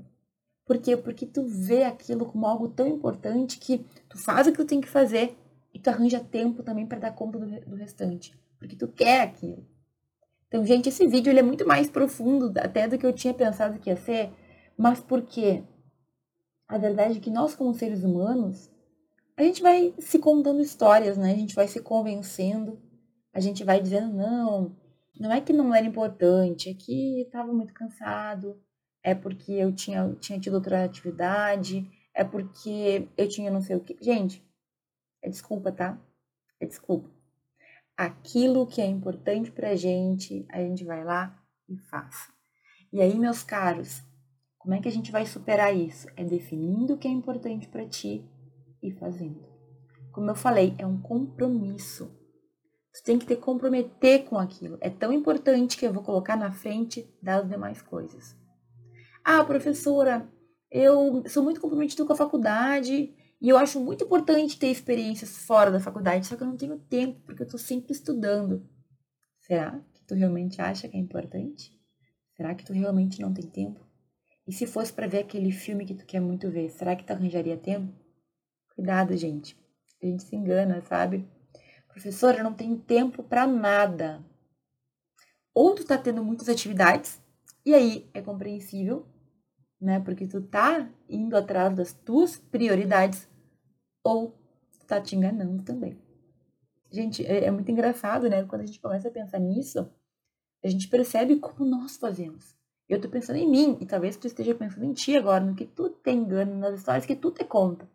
Por 0.71 0.79
quê? 0.79 0.97
Porque 0.97 1.27
tu 1.27 1.49
vê 1.49 1.83
aquilo 1.83 2.25
como 2.25 2.47
algo 2.47 2.69
tão 2.69 2.87
importante 2.87 3.59
que 3.59 3.79
tu 4.09 4.17
faz 4.17 4.47
o 4.47 4.53
que 4.53 4.59
tu 4.59 4.65
tem 4.65 4.81
que 4.81 4.87
fazer 4.87 5.37
e 5.75 5.81
tu 5.81 5.91
arranja 5.91 6.21
tempo 6.21 6.63
também 6.63 6.87
para 6.87 7.01
dar 7.01 7.13
conta 7.13 7.41
do, 7.41 7.47
do 7.63 7.75
restante, 7.75 8.39
porque 8.57 8.77
tu 8.77 8.87
quer 8.87 9.23
aquilo. 9.23 9.67
Então, 10.47 10.65
gente, 10.65 10.89
esse 10.89 11.09
vídeo 11.09 11.29
ele 11.29 11.41
é 11.41 11.43
muito 11.43 11.67
mais 11.67 11.91
profundo 11.91 12.53
até 12.57 12.87
do 12.87 12.97
que 12.97 13.05
eu 13.05 13.13
tinha 13.13 13.35
pensado 13.35 13.81
que 13.81 13.91
ia 13.91 13.97
ser, 13.97 14.31
mas 14.77 15.01
por 15.01 15.23
quê? 15.23 15.65
A 16.69 16.79
verdade 16.79 17.19
é 17.19 17.21
que 17.21 17.31
nós, 17.31 17.57
como 17.57 17.75
seres 17.75 18.05
humanos, 18.05 18.71
a 19.37 19.43
gente 19.43 19.61
vai 19.61 19.93
se 19.99 20.21
contando 20.21 20.63
histórias, 20.63 21.19
né? 21.19 21.33
A 21.33 21.37
gente 21.37 21.57
vai 21.57 21.67
se 21.67 21.81
convencendo, 21.81 22.81
a 23.33 23.41
gente 23.41 23.65
vai 23.65 23.83
dizendo, 23.83 24.15
não, 24.15 24.77
não 25.19 25.33
é 25.33 25.41
que 25.41 25.53
não 25.53 25.75
era 25.75 25.85
importante, 25.85 26.71
é 26.71 26.75
que 26.75 27.23
estava 27.23 27.53
muito 27.53 27.75
cansado, 27.75 28.57
é 29.03 29.15
porque 29.15 29.53
eu 29.53 29.73
tinha, 29.73 30.15
tinha 30.21 30.39
tido 30.39 30.55
outra 30.55 30.85
atividade, 30.85 31.89
é 32.15 32.25
porque 32.25 33.09
eu 33.17 33.29
tinha 33.29 33.51
não 33.51 33.63
sei 33.63 33.77
o 33.77 33.81
que. 33.81 33.97
Gente, 34.01 34.45
é 35.23 35.29
desculpa, 35.29 35.73
tá? 35.73 35.99
É 36.59 36.67
desculpa 36.67 37.09
aquilo 38.01 38.67
que 38.67 38.81
é 38.81 38.87
importante 38.87 39.53
para 39.53 39.73
a 39.73 39.77
gente, 39.77 40.47
a 40.49 40.59
gente 40.61 40.83
vai 40.85 41.05
lá 41.05 41.39
e 41.69 41.77
faz. 41.77 42.33
E 42.91 42.99
aí, 42.99 43.19
meus 43.19 43.43
caros, 43.43 44.03
como 44.57 44.75
é 44.75 44.81
que 44.81 44.89
a 44.89 44.91
gente 44.91 45.13
vai 45.13 45.27
superar 45.27 45.77
isso? 45.77 46.09
É 46.17 46.25
definindo 46.25 46.95
o 46.95 46.97
que 46.97 47.07
é 47.07 47.11
importante 47.11 47.69
para 47.69 47.87
ti 47.87 48.25
e 48.83 48.91
fazendo. 48.91 49.47
Como 50.13 50.31
eu 50.31 50.35
falei, 50.35 50.75
é 50.79 50.87
um 50.87 50.99
compromisso. 50.99 52.11
Tu 52.95 53.05
tem 53.05 53.19
que 53.19 53.27
te 53.27 53.37
comprometer 53.37 54.25
com 54.25 54.39
aquilo. 54.39 54.79
É 54.81 54.89
tão 54.89 55.13
importante 55.13 55.77
que 55.77 55.87
eu 55.87 55.93
vou 55.93 56.03
colocar 56.03 56.39
na 56.39 56.51
frente 56.51 57.07
das 57.23 57.47
demais 57.47 57.83
coisas. 57.83 58.35
Ah, 59.25 59.45
professora, 59.45 60.29
eu 60.71 61.23
sou 61.29 61.43
muito 61.43 61.61
comprometido 61.61 62.07
com 62.07 62.13
a 62.13 62.17
faculdade, 62.17 63.15
e 63.41 63.49
eu 63.49 63.57
acho 63.57 63.81
muito 63.81 64.05
importante 64.05 64.59
ter 64.59 64.69
experiências 64.69 65.39
fora 65.39 65.71
da 65.71 65.81
faculdade, 65.81 66.27
só 66.27 66.37
que 66.37 66.43
eu 66.43 66.47
não 66.47 66.57
tenho 66.57 66.79
tempo, 66.79 67.21
porque 67.25 67.43
eu 67.43 67.47
estou 67.47 67.59
sempre 67.59 67.93
estudando. 67.93 68.69
Será 69.41 69.81
que 69.95 70.03
tu 70.05 70.15
realmente 70.15 70.61
acha 70.61 70.89
que 70.89 70.97
é 70.97 71.01
importante? 71.01 71.73
Será 72.37 72.55
que 72.55 72.65
tu 72.65 72.73
realmente 72.73 73.21
não 73.21 73.33
tem 73.33 73.47
tempo? 73.47 73.81
E 74.47 74.53
se 74.53 74.67
fosse 74.67 74.93
para 74.93 75.07
ver 75.07 75.21
aquele 75.21 75.53
filme 75.53 75.87
que 75.87 75.95
tu 75.95 76.05
quer 76.05 76.21
muito 76.21 76.51
ver, 76.51 76.71
será 76.71 76.95
que 76.95 77.05
tu 77.05 77.13
arranjaria 77.13 77.57
tempo? 77.57 77.93
Cuidado, 78.75 79.17
gente. 79.17 79.57
A 80.03 80.07
gente 80.07 80.23
se 80.23 80.35
engana, 80.35 80.83
sabe? 80.83 81.29
Professora, 81.89 82.39
eu 82.39 82.45
não 82.45 82.55
tenho 82.55 82.79
tempo 82.79 83.23
para 83.23 83.47
nada. 83.47 84.25
Ou 85.55 85.75
tu 85.75 85.85
tá 85.85 85.99
tendo 85.99 86.25
muitas 86.25 86.49
atividades, 86.49 87.21
e 87.71 87.75
aí 87.75 88.11
é 88.13 88.21
compreensível, 88.21 89.07
né? 89.81 90.01
Porque 90.01 90.27
tu 90.27 90.43
tá 90.43 90.91
indo 91.09 91.37
atrás 91.37 91.73
das 91.73 91.93
tuas 91.93 92.37
prioridades, 92.37 93.29
ou 94.03 94.33
tu 94.73 94.87
tá 94.87 95.01
te 95.01 95.15
enganando 95.15 95.63
também. 95.63 95.97
Gente, 96.91 97.25
é, 97.25 97.45
é 97.45 97.51
muito 97.53 97.71
engraçado, 97.71 98.29
né? 98.29 98.45
Quando 98.45 98.63
a 98.63 98.67
gente 98.67 98.81
começa 98.81 99.07
a 99.07 99.13
pensar 99.13 99.39
nisso, 99.39 99.89
a 100.65 100.69
gente 100.69 100.89
percebe 100.89 101.37
como 101.37 101.65
nós 101.65 101.97
fazemos. 101.97 102.57
Eu 102.89 103.01
tô 103.01 103.09
pensando 103.09 103.37
em 103.37 103.49
mim, 103.49 103.79
e 103.81 103.87
talvez 103.87 104.17
tu 104.17 104.27
esteja 104.27 104.53
pensando 104.53 104.85
em 104.85 104.93
ti 104.93 105.17
agora, 105.17 105.45
no 105.45 105.55
que 105.55 105.65
tu 105.65 105.91
te 105.91 106.11
engana, 106.11 106.53
nas 106.53 106.81
histórias 106.81 107.07
que 107.07 107.15
tu 107.15 107.31
te 107.31 107.45
conta. 107.45 107.89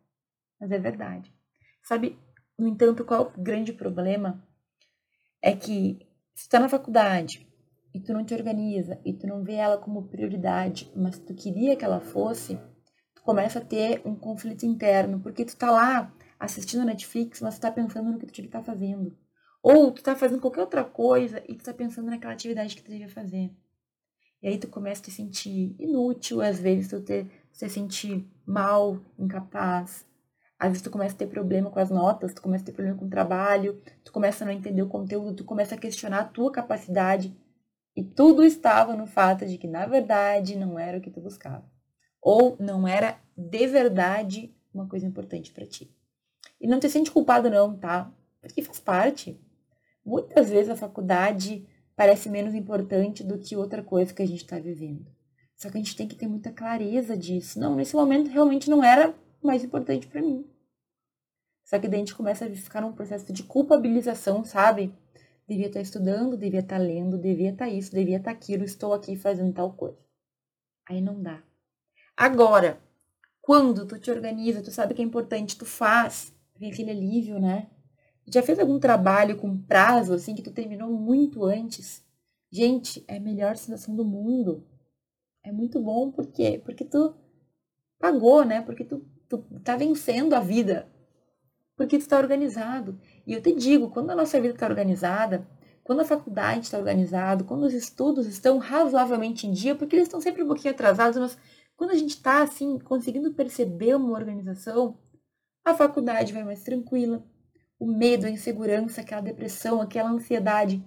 Mas 0.57 0.71
é 0.71 0.79
verdade. 0.79 1.33
Sabe, 1.83 2.17
no 2.57 2.65
entanto, 2.65 3.03
qual 3.03 3.33
o 3.35 3.41
grande 3.41 3.73
problema? 3.73 4.41
É 5.41 5.53
que 5.53 5.99
se 6.33 6.47
tu 6.47 6.51
tá 6.51 6.61
na 6.61 6.69
faculdade 6.69 7.45
e 7.95 7.99
tu 8.01 8.11
não 8.11 8.25
te 8.25 8.33
organiza 8.33 8.99
e 9.05 9.13
tu 9.13 9.25
não 9.25 9.41
vê 9.41 9.53
ela 9.53 9.77
como 9.77 10.09
prioridade, 10.09 10.91
mas 10.93 11.17
tu 11.17 11.33
queria 11.33 11.77
que 11.77 11.85
ela 11.85 12.01
fosse, 12.01 12.59
tu 13.15 13.21
começa 13.21 13.59
a 13.59 13.63
ter 13.63 14.01
um 14.03 14.13
conflito 14.13 14.65
interno, 14.65 15.21
porque 15.21 15.45
tu 15.45 15.55
tá 15.55 15.71
lá 15.71 16.13
assistindo 16.37 16.81
a 16.81 16.85
Netflix, 16.85 17.39
mas 17.39 17.57
tu 17.57 17.61
tá 17.61 17.71
pensando 17.71 18.11
no 18.11 18.19
que 18.19 18.25
tu 18.25 18.33
devia 18.33 18.49
estar 18.49 18.59
tá 18.59 18.65
fazendo. 18.65 19.17
Ou 19.63 19.93
tu 19.93 20.03
tá 20.03 20.13
fazendo 20.13 20.41
qualquer 20.41 20.59
outra 20.59 20.83
coisa 20.83 21.41
e 21.47 21.55
tu 21.55 21.63
tá 21.63 21.73
pensando 21.73 22.09
naquela 22.09 22.33
atividade 22.33 22.75
que 22.75 22.83
tu 22.83 22.91
devia 22.91 23.07
fazer. 23.07 23.49
E 24.43 24.49
aí 24.49 24.57
tu 24.57 24.67
começa 24.67 25.01
a 25.01 25.05
te 25.05 25.11
sentir 25.11 25.73
inútil, 25.79 26.41
às 26.41 26.59
vezes 26.59 26.89
tu 26.89 26.99
te, 26.99 27.25
se 27.53 27.69
sentir 27.69 28.29
mal, 28.45 28.99
incapaz. 29.17 30.05
Às 30.59 30.67
vezes 30.67 30.81
tu 30.81 30.91
começa 30.91 31.15
a 31.15 31.17
ter 31.17 31.27
problema 31.27 31.71
com 31.71 31.79
as 31.79 31.89
notas, 31.89 32.33
tu 32.33 32.41
começa 32.41 32.63
a 32.63 32.65
ter 32.65 32.73
problema 32.73 32.97
com 32.97 33.05
o 33.05 33.09
trabalho, 33.09 33.81
tu 34.03 34.11
começa 34.11 34.43
a 34.43 34.47
não 34.47 34.53
entender 34.53 34.81
o 34.81 34.89
conteúdo, 34.89 35.37
tu 35.37 35.45
começa 35.45 35.75
a 35.75 35.77
questionar 35.77 36.19
a 36.19 36.25
tua 36.25 36.51
capacidade. 36.51 37.33
E 37.95 38.03
tudo 38.03 38.43
estava 38.43 38.95
no 38.95 39.07
fato 39.07 39.45
de 39.45 39.57
que, 39.57 39.67
na 39.67 39.85
verdade, 39.85 40.57
não 40.57 40.77
era 40.77 40.97
o 40.97 41.01
que 41.01 41.09
tu 41.09 41.21
buscava. 41.21 41.63
Ou 42.21 42.57
não 42.59 42.87
era 42.87 43.17
de 43.37 43.67
verdade 43.67 44.53
uma 44.73 44.87
coisa 44.87 45.05
importante 45.05 45.51
para 45.51 45.65
ti. 45.65 45.89
E 46.59 46.67
não 46.67 46.79
te 46.79 46.89
sente 46.89 47.11
culpado 47.11 47.49
não, 47.49 47.77
tá? 47.77 48.11
Porque 48.41 48.61
faz 48.61 48.79
parte. 48.79 49.39
Muitas 50.03 50.49
vezes 50.49 50.69
a 50.69 50.75
faculdade 50.75 51.65
parece 51.95 52.29
menos 52.29 52.53
importante 52.53 53.23
do 53.23 53.39
que 53.39 53.55
outra 53.55 53.81
coisa 53.81 54.13
que 54.13 54.21
a 54.21 54.27
gente 54.27 54.43
está 54.43 54.59
vivendo. 54.59 55.05
Só 55.55 55.69
que 55.69 55.77
a 55.77 55.79
gente 55.79 55.95
tem 55.95 56.07
que 56.07 56.15
ter 56.15 56.27
muita 56.27 56.51
clareza 56.51 57.15
disso. 57.17 57.59
Não, 57.59 57.75
nesse 57.75 57.95
momento 57.95 58.29
realmente 58.29 58.69
não 58.69 58.83
era 58.83 59.15
mais 59.41 59.63
importante 59.63 60.07
para 60.07 60.21
mim. 60.21 60.45
Só 61.63 61.79
que 61.79 61.87
daí 61.87 61.95
a 61.95 61.99
gente 61.99 62.15
começa 62.15 62.45
a 62.45 62.49
ficar 62.49 62.81
num 62.81 62.91
processo 62.91 63.31
de 63.31 63.43
culpabilização, 63.43 64.43
sabe? 64.43 64.93
Devia 65.47 65.67
estar 65.67 65.79
tá 65.79 65.83
estudando, 65.83 66.37
devia 66.37 66.61
estar 66.61 66.77
tá 66.77 66.81
lendo, 66.81 67.17
devia 67.17 67.51
estar 67.51 67.65
tá 67.65 67.71
isso, 67.71 67.91
devia 67.91 68.17
estar 68.17 68.31
aquilo, 68.31 68.63
estou 68.63 68.93
aqui 68.93 69.15
fazendo 69.15 69.53
tal 69.53 69.73
coisa. 69.73 69.97
Aí 70.87 71.01
não 71.01 71.21
dá. 71.21 71.43
Agora, 72.17 72.81
quando 73.41 73.85
tu 73.85 73.99
te 73.99 74.09
organiza, 74.09 74.63
tu 74.63 74.71
sabe 74.71 74.93
que 74.93 75.01
é 75.01 75.05
importante, 75.05 75.57
tu 75.57 75.65
faz, 75.65 76.33
vem 76.57 76.71
aquele 76.71 76.91
alívio, 76.91 77.39
né? 77.39 77.69
Já 78.27 78.41
fez 78.41 78.57
algum 78.57 78.79
trabalho 78.79 79.37
com 79.37 79.61
prazo, 79.61 80.13
assim, 80.13 80.33
que 80.33 80.41
tu 80.41 80.51
terminou 80.51 80.89
muito 80.91 81.43
antes? 81.45 82.03
Gente, 82.51 83.03
é 83.07 83.17
a 83.17 83.19
melhor 83.19 83.55
sensação 83.55 83.95
do 83.95 84.03
mundo. 84.03 84.65
É 85.43 85.51
muito 85.51 85.79
bom, 85.79 86.11
por 86.11 86.25
quê? 86.31 86.59
Porque 86.65 86.83
tu 86.83 87.15
pagou, 87.99 88.43
né? 88.43 88.61
Porque 88.61 88.83
tu, 88.83 89.05
tu 89.29 89.37
tá 89.63 89.75
vencendo 89.75 90.33
a 90.33 90.39
vida. 90.39 90.89
Porque 91.75 91.99
tu 91.99 92.07
tá 92.07 92.17
organizado. 92.17 92.99
E 93.25 93.33
eu 93.33 93.41
te 93.41 93.53
digo, 93.53 93.89
quando 93.89 94.11
a 94.11 94.15
nossa 94.15 94.39
vida 94.39 94.53
está 94.53 94.67
organizada, 94.67 95.47
quando 95.83 96.01
a 96.01 96.05
faculdade 96.05 96.61
está 96.61 96.77
organizada, 96.77 97.43
quando 97.43 97.63
os 97.63 97.73
estudos 97.73 98.25
estão 98.27 98.57
razoavelmente 98.57 99.47
em 99.47 99.51
dia, 99.51 99.75
porque 99.75 99.95
eles 99.95 100.07
estão 100.07 100.21
sempre 100.21 100.43
um 100.43 100.47
pouquinho 100.47 100.73
atrasados, 100.73 101.17
mas 101.17 101.37
quando 101.75 101.91
a 101.91 101.95
gente 101.95 102.11
está, 102.11 102.41
assim, 102.41 102.79
conseguindo 102.79 103.33
perceber 103.33 103.95
uma 103.95 104.11
organização, 104.11 104.97
a 105.63 105.73
faculdade 105.73 106.33
vai 106.33 106.43
mais 106.43 106.63
tranquila, 106.63 107.23
o 107.79 107.85
medo, 107.85 108.25
a 108.25 108.29
insegurança, 108.29 109.01
aquela 109.01 109.21
depressão, 109.21 109.81
aquela 109.81 110.09
ansiedade, 110.09 110.83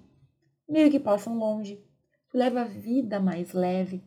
meio 0.67 0.89
que 0.89 0.99
passam 0.99 1.37
longe. 1.37 1.83
Tu 2.29 2.37
leva 2.37 2.61
a 2.61 2.65
vida 2.65 3.19
mais 3.19 3.53
leve. 3.53 4.03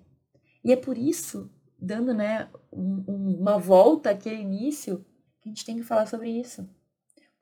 E 0.65 0.73
é 0.73 0.77
por 0.77 0.97
isso, 0.97 1.51
dando 1.79 2.13
né, 2.15 2.49
um, 2.73 3.37
uma 3.41 3.59
volta 3.59 4.11
àquele 4.11 4.43
início, 4.43 5.05
que 5.41 5.49
a 5.49 5.53
gente 5.53 5.65
tem 5.65 5.77
que 5.77 5.83
falar 5.83 6.07
sobre 6.07 6.31
isso. 6.31 6.69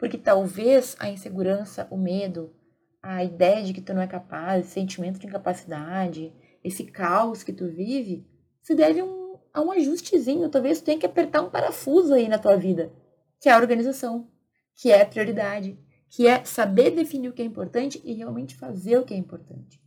Porque 0.00 0.16
talvez 0.16 0.96
a 0.98 1.10
insegurança, 1.10 1.86
o 1.90 1.98
medo, 1.98 2.54
a 3.02 3.22
ideia 3.22 3.62
de 3.62 3.74
que 3.74 3.82
tu 3.82 3.92
não 3.92 4.00
é 4.00 4.06
capaz, 4.06 4.64
sentimento 4.66 5.20
de 5.20 5.26
incapacidade, 5.26 6.32
esse 6.64 6.84
caos 6.84 7.42
que 7.42 7.52
tu 7.52 7.68
vive, 7.68 8.26
se 8.62 8.74
deve 8.74 9.02
um, 9.02 9.38
a 9.52 9.60
um 9.60 9.70
ajustezinho. 9.70 10.48
Talvez 10.48 10.80
tu 10.80 10.86
tenha 10.86 10.98
que 10.98 11.04
apertar 11.04 11.42
um 11.42 11.50
parafuso 11.50 12.14
aí 12.14 12.28
na 12.28 12.38
tua 12.38 12.56
vida, 12.56 12.90
que 13.38 13.50
é 13.50 13.52
a 13.52 13.58
organização 13.58 14.26
que 14.74 14.90
é 14.90 15.04
prioridade, 15.04 15.78
que 16.08 16.26
é 16.26 16.42
saber 16.46 16.92
definir 16.92 17.28
o 17.28 17.34
que 17.34 17.42
é 17.42 17.44
importante 17.44 18.00
e 18.02 18.14
realmente 18.14 18.56
fazer 18.56 18.96
o 18.96 19.04
que 19.04 19.12
é 19.12 19.16
importante. 19.18 19.78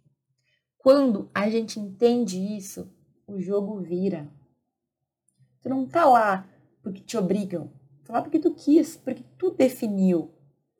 Quando 0.77 1.31
a 1.33 1.49
gente 1.49 1.79
entende 1.79 2.37
isso, 2.37 2.87
o 3.25 3.39
jogo 3.39 3.81
vira. 3.81 4.29
Tu 5.63 5.69
não 5.69 5.87
tá 5.87 6.05
lá 6.05 6.47
porque 6.83 7.01
te 7.01 7.17
obrigam, 7.17 7.71
tá 8.05 8.13
lá 8.13 8.21
porque 8.21 8.39
tu 8.39 8.53
quis, 8.53 8.97
porque 8.97 9.23
tu 9.37 9.51
definiu, 9.51 10.33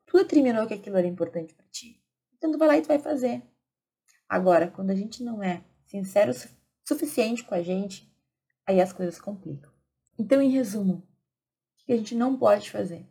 tu 0.06 0.18
determinou 0.18 0.68
que 0.68 0.74
aquilo 0.74 0.98
era 0.98 1.08
importante 1.08 1.54
para 1.54 1.66
ti. 1.68 2.02
Então 2.38 2.52
tu 2.52 2.58
vai 2.58 2.68
lá 2.68 2.78
e 2.78 2.82
tu 2.82 2.88
vai 2.88 3.00
fazer. 3.00 3.44
Agora, 4.28 4.68
quando 4.68 4.90
a 4.90 4.96
gente 4.96 5.24
não 5.24 5.44
é 5.44 5.64
sincero 5.86 6.32
o 6.32 6.88
suficiente 6.88 7.44
com 7.44 7.56
a 7.56 7.62
gente, 7.62 8.12
aí 8.66 8.82
as 8.82 8.92
coisas 8.92 9.20
complicam. 9.20 9.72
Então, 10.18 10.42
em 10.42 10.50
resumo, 10.50 10.96
o 11.82 11.86
que 11.86 11.94
a 11.94 11.98
gente 11.98 12.16
não 12.16 12.38
pode 12.38 12.70
fazer? 12.72 13.06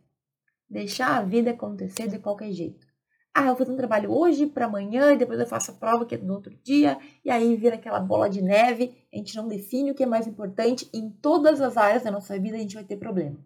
Deixar 0.69 1.17
a 1.17 1.21
vida 1.21 1.51
acontecer 1.51 2.07
de 2.07 2.19
qualquer 2.19 2.51
jeito. 2.51 2.85
Ah, 3.33 3.43
eu 3.43 3.47
vou 3.47 3.57
fazer 3.57 3.71
um 3.71 3.77
trabalho 3.77 4.11
hoje 4.11 4.45
para 4.45 4.65
amanhã 4.65 5.11
e 5.11 5.17
depois 5.17 5.39
eu 5.39 5.47
faço 5.47 5.71
a 5.71 5.73
prova 5.73 6.05
que 6.05 6.13
é 6.13 6.17
no 6.19 6.35
outro 6.35 6.55
dia 6.63 6.99
e 7.25 7.31
aí 7.31 7.55
vira 7.55 7.75
aquela 7.75 7.99
bola 7.99 8.29
de 8.29 8.41
neve. 8.41 8.95
A 9.11 9.17
gente 9.17 9.35
não 9.35 9.47
define 9.47 9.91
o 9.91 9.95
que 9.95 10.03
é 10.03 10.05
mais 10.05 10.27
importante. 10.27 10.87
Em 10.93 11.09
todas 11.09 11.59
as 11.59 11.75
áreas 11.75 12.03
da 12.03 12.11
nossa 12.11 12.37
vida 12.39 12.57
a 12.57 12.59
gente 12.59 12.75
vai 12.75 12.83
ter 12.83 12.97
problema. 12.97 13.43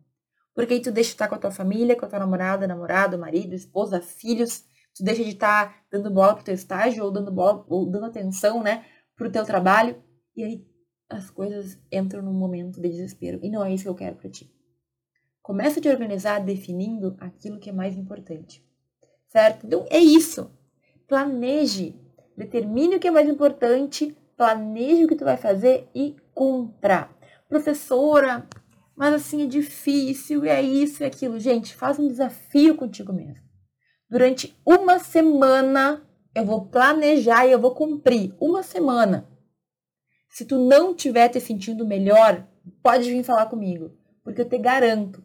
Porque 0.57 0.73
aí 0.73 0.81
tu 0.81 0.91
deixa 0.91 1.09
de 1.09 1.13
estar 1.13 1.27
com 1.27 1.35
a 1.35 1.37
tua 1.37 1.51
família, 1.51 1.95
com 1.95 2.03
a 2.03 2.09
tua 2.09 2.17
namorada, 2.17 2.65
namorado, 2.65 3.15
marido, 3.15 3.53
esposa, 3.53 4.01
filhos. 4.01 4.65
Tu 4.95 5.03
deixa 5.03 5.23
de 5.23 5.29
estar 5.29 5.85
dando 5.91 6.09
bola 6.09 6.33
pro 6.33 6.43
teu 6.43 6.55
estágio 6.55 7.03
ou 7.03 7.11
dando 7.11 7.31
bola 7.31 7.63
ou 7.69 7.85
dando 7.85 8.07
atenção, 8.07 8.63
né, 8.63 8.83
pro 9.15 9.31
teu 9.31 9.45
trabalho. 9.45 10.01
E 10.35 10.43
aí 10.43 10.67
as 11.07 11.29
coisas 11.29 11.79
entram 11.91 12.23
num 12.23 12.33
momento 12.33 12.81
de 12.81 12.89
desespero. 12.89 13.39
E 13.43 13.51
não 13.51 13.63
é 13.63 13.71
isso 13.71 13.83
que 13.83 13.89
eu 13.89 13.93
quero 13.93 14.15
para 14.15 14.31
ti. 14.31 14.51
Começa 15.43 15.77
a 15.77 15.81
te 15.83 15.89
organizar 15.89 16.43
definindo 16.43 17.15
aquilo 17.19 17.59
que 17.59 17.69
é 17.69 17.73
mais 17.73 17.95
importante. 17.95 18.67
Certo? 19.27 19.67
Então 19.67 19.85
é 19.91 19.99
isso. 19.99 20.49
Planeje. 21.07 22.01
Determine 22.35 22.95
o 22.95 22.99
que 22.99 23.07
é 23.07 23.11
mais 23.11 23.29
importante, 23.29 24.17
planeje 24.35 25.05
o 25.05 25.07
que 25.07 25.15
tu 25.15 25.23
vai 25.23 25.37
fazer 25.37 25.87
e 25.93 26.15
cumpra. 26.33 27.11
Professora, 27.47 28.47
mas 28.97 29.13
assim 29.13 29.43
é 29.43 29.45
difícil, 29.45 30.43
é 30.43 30.62
isso 30.62 31.03
e 31.03 31.05
é 31.05 31.07
aquilo. 31.07 31.39
Gente, 31.39 31.75
faz 31.75 31.99
um 31.99 32.07
desafio 32.07 32.75
contigo 32.75 33.13
mesmo. 33.13 33.45
Durante 34.10 34.57
uma 34.65 34.97
semana 34.97 36.01
eu 36.33 36.43
vou 36.43 36.65
planejar 36.65 37.45
e 37.45 37.51
eu 37.51 37.60
vou 37.60 37.75
cumprir. 37.75 38.33
Uma 38.39 38.63
semana. 38.63 39.29
Se 40.29 40.45
tu 40.45 40.57
não 40.57 40.91
estiver 40.91 41.29
te 41.29 41.39
sentindo 41.39 41.86
melhor, 41.86 42.45
pode 42.81 43.10
vir 43.10 43.23
falar 43.23 43.45
comigo, 43.45 43.91
porque 44.23 44.41
eu 44.41 44.49
te 44.49 44.57
garanto 44.57 45.23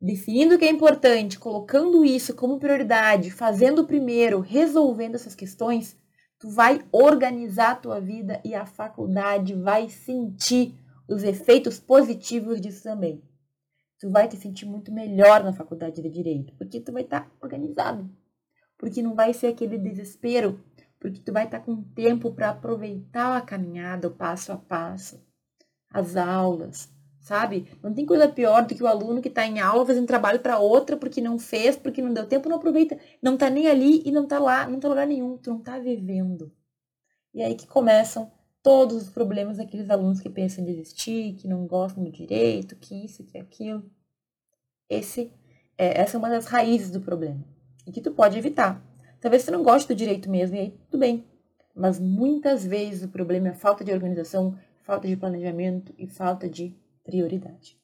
definindo 0.00 0.54
o 0.54 0.58
que 0.58 0.64
é 0.64 0.70
importante, 0.70 1.38
colocando 1.38 2.04
isso 2.04 2.34
como 2.34 2.58
prioridade, 2.58 3.30
fazendo 3.30 3.84
primeiro, 3.84 4.40
resolvendo 4.40 5.16
essas 5.16 5.34
questões, 5.34 5.96
tu 6.38 6.48
vai 6.48 6.80
organizar 6.92 7.72
a 7.72 7.76
tua 7.76 8.00
vida 8.00 8.40
e 8.44 8.54
a 8.54 8.64
faculdade 8.64 9.54
vai 9.54 9.88
sentir 9.88 10.74
os 11.08 11.22
efeitos 11.22 11.80
positivos 11.80 12.60
disso 12.60 12.82
também. 12.82 13.22
Tu 13.98 14.10
vai 14.10 14.28
te 14.28 14.36
sentir 14.36 14.66
muito 14.66 14.92
melhor 14.92 15.42
na 15.42 15.52
faculdade 15.52 16.00
de 16.00 16.08
direito, 16.08 16.54
porque 16.56 16.80
tu 16.80 16.92
vai 16.92 17.02
estar 17.02 17.22
tá 17.22 17.30
organizado. 17.40 18.08
Porque 18.76 19.02
não 19.02 19.14
vai 19.14 19.34
ser 19.34 19.48
aquele 19.48 19.76
desespero, 19.76 20.62
porque 21.00 21.20
tu 21.20 21.32
vai 21.32 21.46
estar 21.46 21.58
tá 21.58 21.64
com 21.64 21.82
tempo 21.82 22.32
para 22.32 22.50
aproveitar 22.50 23.36
a 23.36 23.40
caminhada, 23.40 24.06
o 24.06 24.14
passo 24.14 24.52
a 24.52 24.56
passo, 24.56 25.20
as 25.90 26.16
aulas, 26.16 26.88
sabe? 27.20 27.66
Não 27.82 27.92
tem 27.92 28.06
coisa 28.06 28.28
pior 28.28 28.66
do 28.66 28.74
que 28.74 28.82
o 28.82 28.86
aluno 28.86 29.20
que 29.20 29.28
está 29.28 29.44
em 29.44 29.58
aula 29.58 29.84
fazendo 29.84 30.06
trabalho 30.06 30.40
para 30.40 30.58
outra 30.58 30.96
porque 30.96 31.20
não 31.20 31.38
fez, 31.38 31.76
porque 31.76 32.00
não 32.00 32.12
deu 32.14 32.26
tempo, 32.26 32.48
não 32.48 32.56
aproveita, 32.56 32.98
não 33.20 33.34
está 33.34 33.50
nem 33.50 33.66
ali 33.66 34.02
e 34.04 34.12
não 34.12 34.24
está 34.24 34.38
lá, 34.38 34.66
não 34.68 34.76
está 34.76 34.88
lugar 34.88 35.06
nenhum, 35.06 35.36
tu 35.36 35.50
não 35.50 35.58
está 35.58 35.78
vivendo. 35.78 36.52
E 37.34 37.42
aí 37.42 37.56
que 37.56 37.66
começam 37.66 38.30
todos 38.68 39.04
os 39.04 39.08
problemas 39.08 39.56
daqueles 39.56 39.88
alunos 39.88 40.20
que 40.20 40.28
pensam 40.28 40.62
em 40.62 40.66
desistir, 40.66 41.36
que 41.36 41.48
não 41.48 41.66
gostam 41.66 42.04
do 42.04 42.12
direito, 42.12 42.76
que 42.76 43.02
isso, 43.02 43.24
que 43.24 43.38
aquilo. 43.38 43.82
Esse, 44.90 45.32
é, 45.78 46.02
essa 46.02 46.18
é 46.18 46.18
uma 46.18 46.28
das 46.28 46.44
raízes 46.44 46.90
do 46.90 47.00
problema. 47.00 47.42
e 47.86 47.90
que 47.90 48.02
tu 48.02 48.12
pode 48.12 48.36
evitar. 48.36 48.84
Talvez 49.22 49.42
você 49.42 49.50
não 49.50 49.62
goste 49.62 49.88
do 49.88 49.96
direito 49.96 50.28
mesmo, 50.28 50.54
e 50.54 50.58
aí 50.58 50.70
tudo 50.90 51.00
bem. 51.00 51.24
Mas 51.74 51.98
muitas 51.98 52.66
vezes 52.66 53.04
o 53.04 53.08
problema 53.08 53.48
é 53.48 53.54
falta 53.54 53.82
de 53.82 53.90
organização, 53.90 54.54
falta 54.82 55.08
de 55.08 55.16
planejamento 55.16 55.94
e 55.96 56.06
falta 56.06 56.46
de 56.46 56.76
prioridade. 57.02 57.80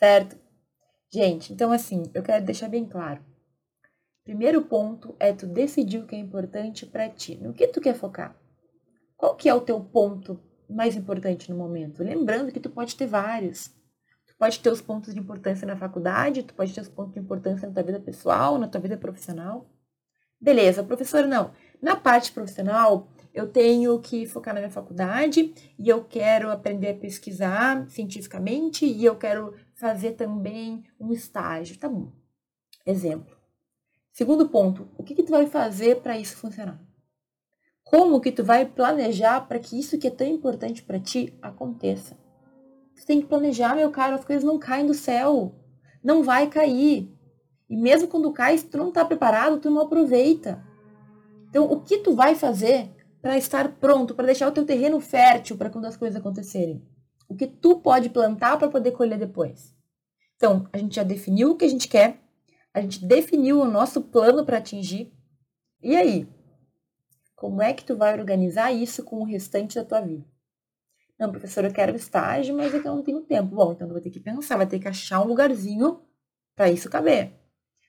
Certo? 0.00 0.36
Gente, 1.12 1.52
então 1.52 1.70
assim, 1.70 2.02
eu 2.12 2.24
quero 2.24 2.44
deixar 2.44 2.68
bem 2.68 2.84
claro. 2.84 3.24
Primeiro 4.24 4.62
ponto 4.62 5.14
é 5.20 5.32
tu 5.32 5.46
decidir 5.46 5.98
o 5.98 6.06
que 6.08 6.16
é 6.16 6.18
importante 6.18 6.86
para 6.86 7.08
ti. 7.08 7.36
No 7.36 7.54
que 7.54 7.68
tu 7.68 7.80
quer 7.80 7.94
focar? 7.94 8.41
Qual 9.22 9.36
que 9.36 9.48
é 9.48 9.54
o 9.54 9.60
teu 9.60 9.78
ponto 9.78 10.40
mais 10.68 10.96
importante 10.96 11.48
no 11.48 11.56
momento? 11.56 12.02
Lembrando 12.02 12.50
que 12.50 12.58
tu 12.58 12.68
pode 12.68 12.96
ter 12.96 13.06
vários. 13.06 13.68
Tu 14.26 14.34
pode 14.36 14.58
ter 14.58 14.68
os 14.68 14.80
pontos 14.80 15.14
de 15.14 15.20
importância 15.20 15.64
na 15.64 15.76
faculdade, 15.76 16.42
tu 16.42 16.52
pode 16.52 16.74
ter 16.74 16.80
os 16.80 16.88
pontos 16.88 17.14
de 17.14 17.20
importância 17.20 17.68
na 17.68 17.72
tua 17.72 17.84
vida 17.84 18.00
pessoal, 18.00 18.58
na 18.58 18.66
tua 18.66 18.80
vida 18.80 18.96
profissional. 18.96 19.70
Beleza, 20.40 20.82
professor, 20.82 21.24
não. 21.24 21.52
Na 21.80 21.94
parte 21.94 22.32
profissional, 22.32 23.12
eu 23.32 23.46
tenho 23.46 23.96
que 24.00 24.26
focar 24.26 24.52
na 24.52 24.58
minha 24.58 24.72
faculdade 24.72 25.54
e 25.78 25.88
eu 25.88 26.02
quero 26.02 26.50
aprender 26.50 26.88
a 26.88 26.96
pesquisar 26.96 27.88
cientificamente 27.90 28.84
e 28.84 29.04
eu 29.04 29.14
quero 29.14 29.54
fazer 29.76 30.14
também 30.14 30.82
um 30.98 31.12
estágio. 31.12 31.78
Tá 31.78 31.88
bom. 31.88 32.10
Exemplo. 32.84 33.36
Segundo 34.10 34.48
ponto, 34.48 34.88
o 34.98 35.04
que, 35.04 35.14
que 35.14 35.22
tu 35.22 35.30
vai 35.30 35.46
fazer 35.46 36.00
para 36.00 36.18
isso 36.18 36.36
funcionar? 36.36 36.91
Como 37.92 38.22
que 38.22 38.32
tu 38.32 38.42
vai 38.42 38.64
planejar 38.64 39.42
para 39.42 39.58
que 39.58 39.78
isso 39.78 39.98
que 39.98 40.06
é 40.06 40.10
tão 40.10 40.26
importante 40.26 40.82
para 40.82 40.98
ti 40.98 41.36
aconteça? 41.42 42.16
Tu 42.96 43.04
tem 43.04 43.20
que 43.20 43.26
planejar, 43.26 43.76
meu 43.76 43.90
caro, 43.90 44.14
as 44.14 44.24
coisas 44.24 44.42
não 44.42 44.58
caem 44.58 44.86
do 44.86 44.94
céu. 44.94 45.54
Não 46.02 46.22
vai 46.22 46.48
cair. 46.48 47.14
E 47.68 47.76
mesmo 47.76 48.08
quando 48.08 48.32
cai, 48.32 48.56
se 48.56 48.64
tu 48.64 48.78
não 48.78 48.88
está 48.88 49.04
preparado, 49.04 49.60
tu 49.60 49.68
não 49.68 49.82
aproveita. 49.82 50.64
Então, 51.50 51.70
o 51.70 51.82
que 51.82 51.98
tu 51.98 52.14
vai 52.14 52.34
fazer 52.34 52.90
para 53.20 53.36
estar 53.36 53.76
pronto, 53.76 54.14
para 54.14 54.24
deixar 54.24 54.48
o 54.48 54.52
teu 54.52 54.64
terreno 54.64 54.98
fértil 54.98 55.58
para 55.58 55.68
quando 55.68 55.84
as 55.84 55.96
coisas 55.96 56.18
acontecerem? 56.18 56.82
O 57.28 57.34
que 57.34 57.46
tu 57.46 57.78
pode 57.78 58.08
plantar 58.08 58.58
para 58.58 58.70
poder 58.70 58.92
colher 58.92 59.18
depois? 59.18 59.76
Então, 60.36 60.66
a 60.72 60.78
gente 60.78 60.96
já 60.96 61.02
definiu 61.02 61.50
o 61.50 61.56
que 61.56 61.66
a 61.66 61.68
gente 61.68 61.88
quer, 61.88 62.22
a 62.72 62.80
gente 62.80 63.04
definiu 63.04 63.60
o 63.60 63.70
nosso 63.70 64.00
plano 64.00 64.46
para 64.46 64.56
atingir. 64.56 65.12
E 65.82 65.94
aí? 65.94 66.26
Como 67.42 67.60
é 67.60 67.74
que 67.74 67.84
tu 67.84 67.96
vai 67.96 68.16
organizar 68.16 68.70
isso 68.70 69.02
com 69.02 69.16
o 69.16 69.24
restante 69.24 69.74
da 69.74 69.84
tua 69.84 70.00
vida? 70.00 70.24
Não, 71.18 71.28
professor, 71.28 71.64
eu 71.64 71.72
quero 71.72 71.96
estágio, 71.96 72.56
mas 72.56 72.72
eu 72.72 72.80
não 72.84 73.02
tenho 73.02 73.20
tempo. 73.22 73.56
Bom, 73.56 73.72
então 73.72 73.88
eu 73.88 73.92
vou 73.92 74.00
ter 74.00 74.10
que 74.10 74.20
pensar, 74.20 74.56
vai 74.56 74.66
ter 74.68 74.78
que 74.78 74.86
achar 74.86 75.20
um 75.20 75.26
lugarzinho 75.26 76.00
para 76.54 76.70
isso 76.70 76.88
caber. 76.88 77.32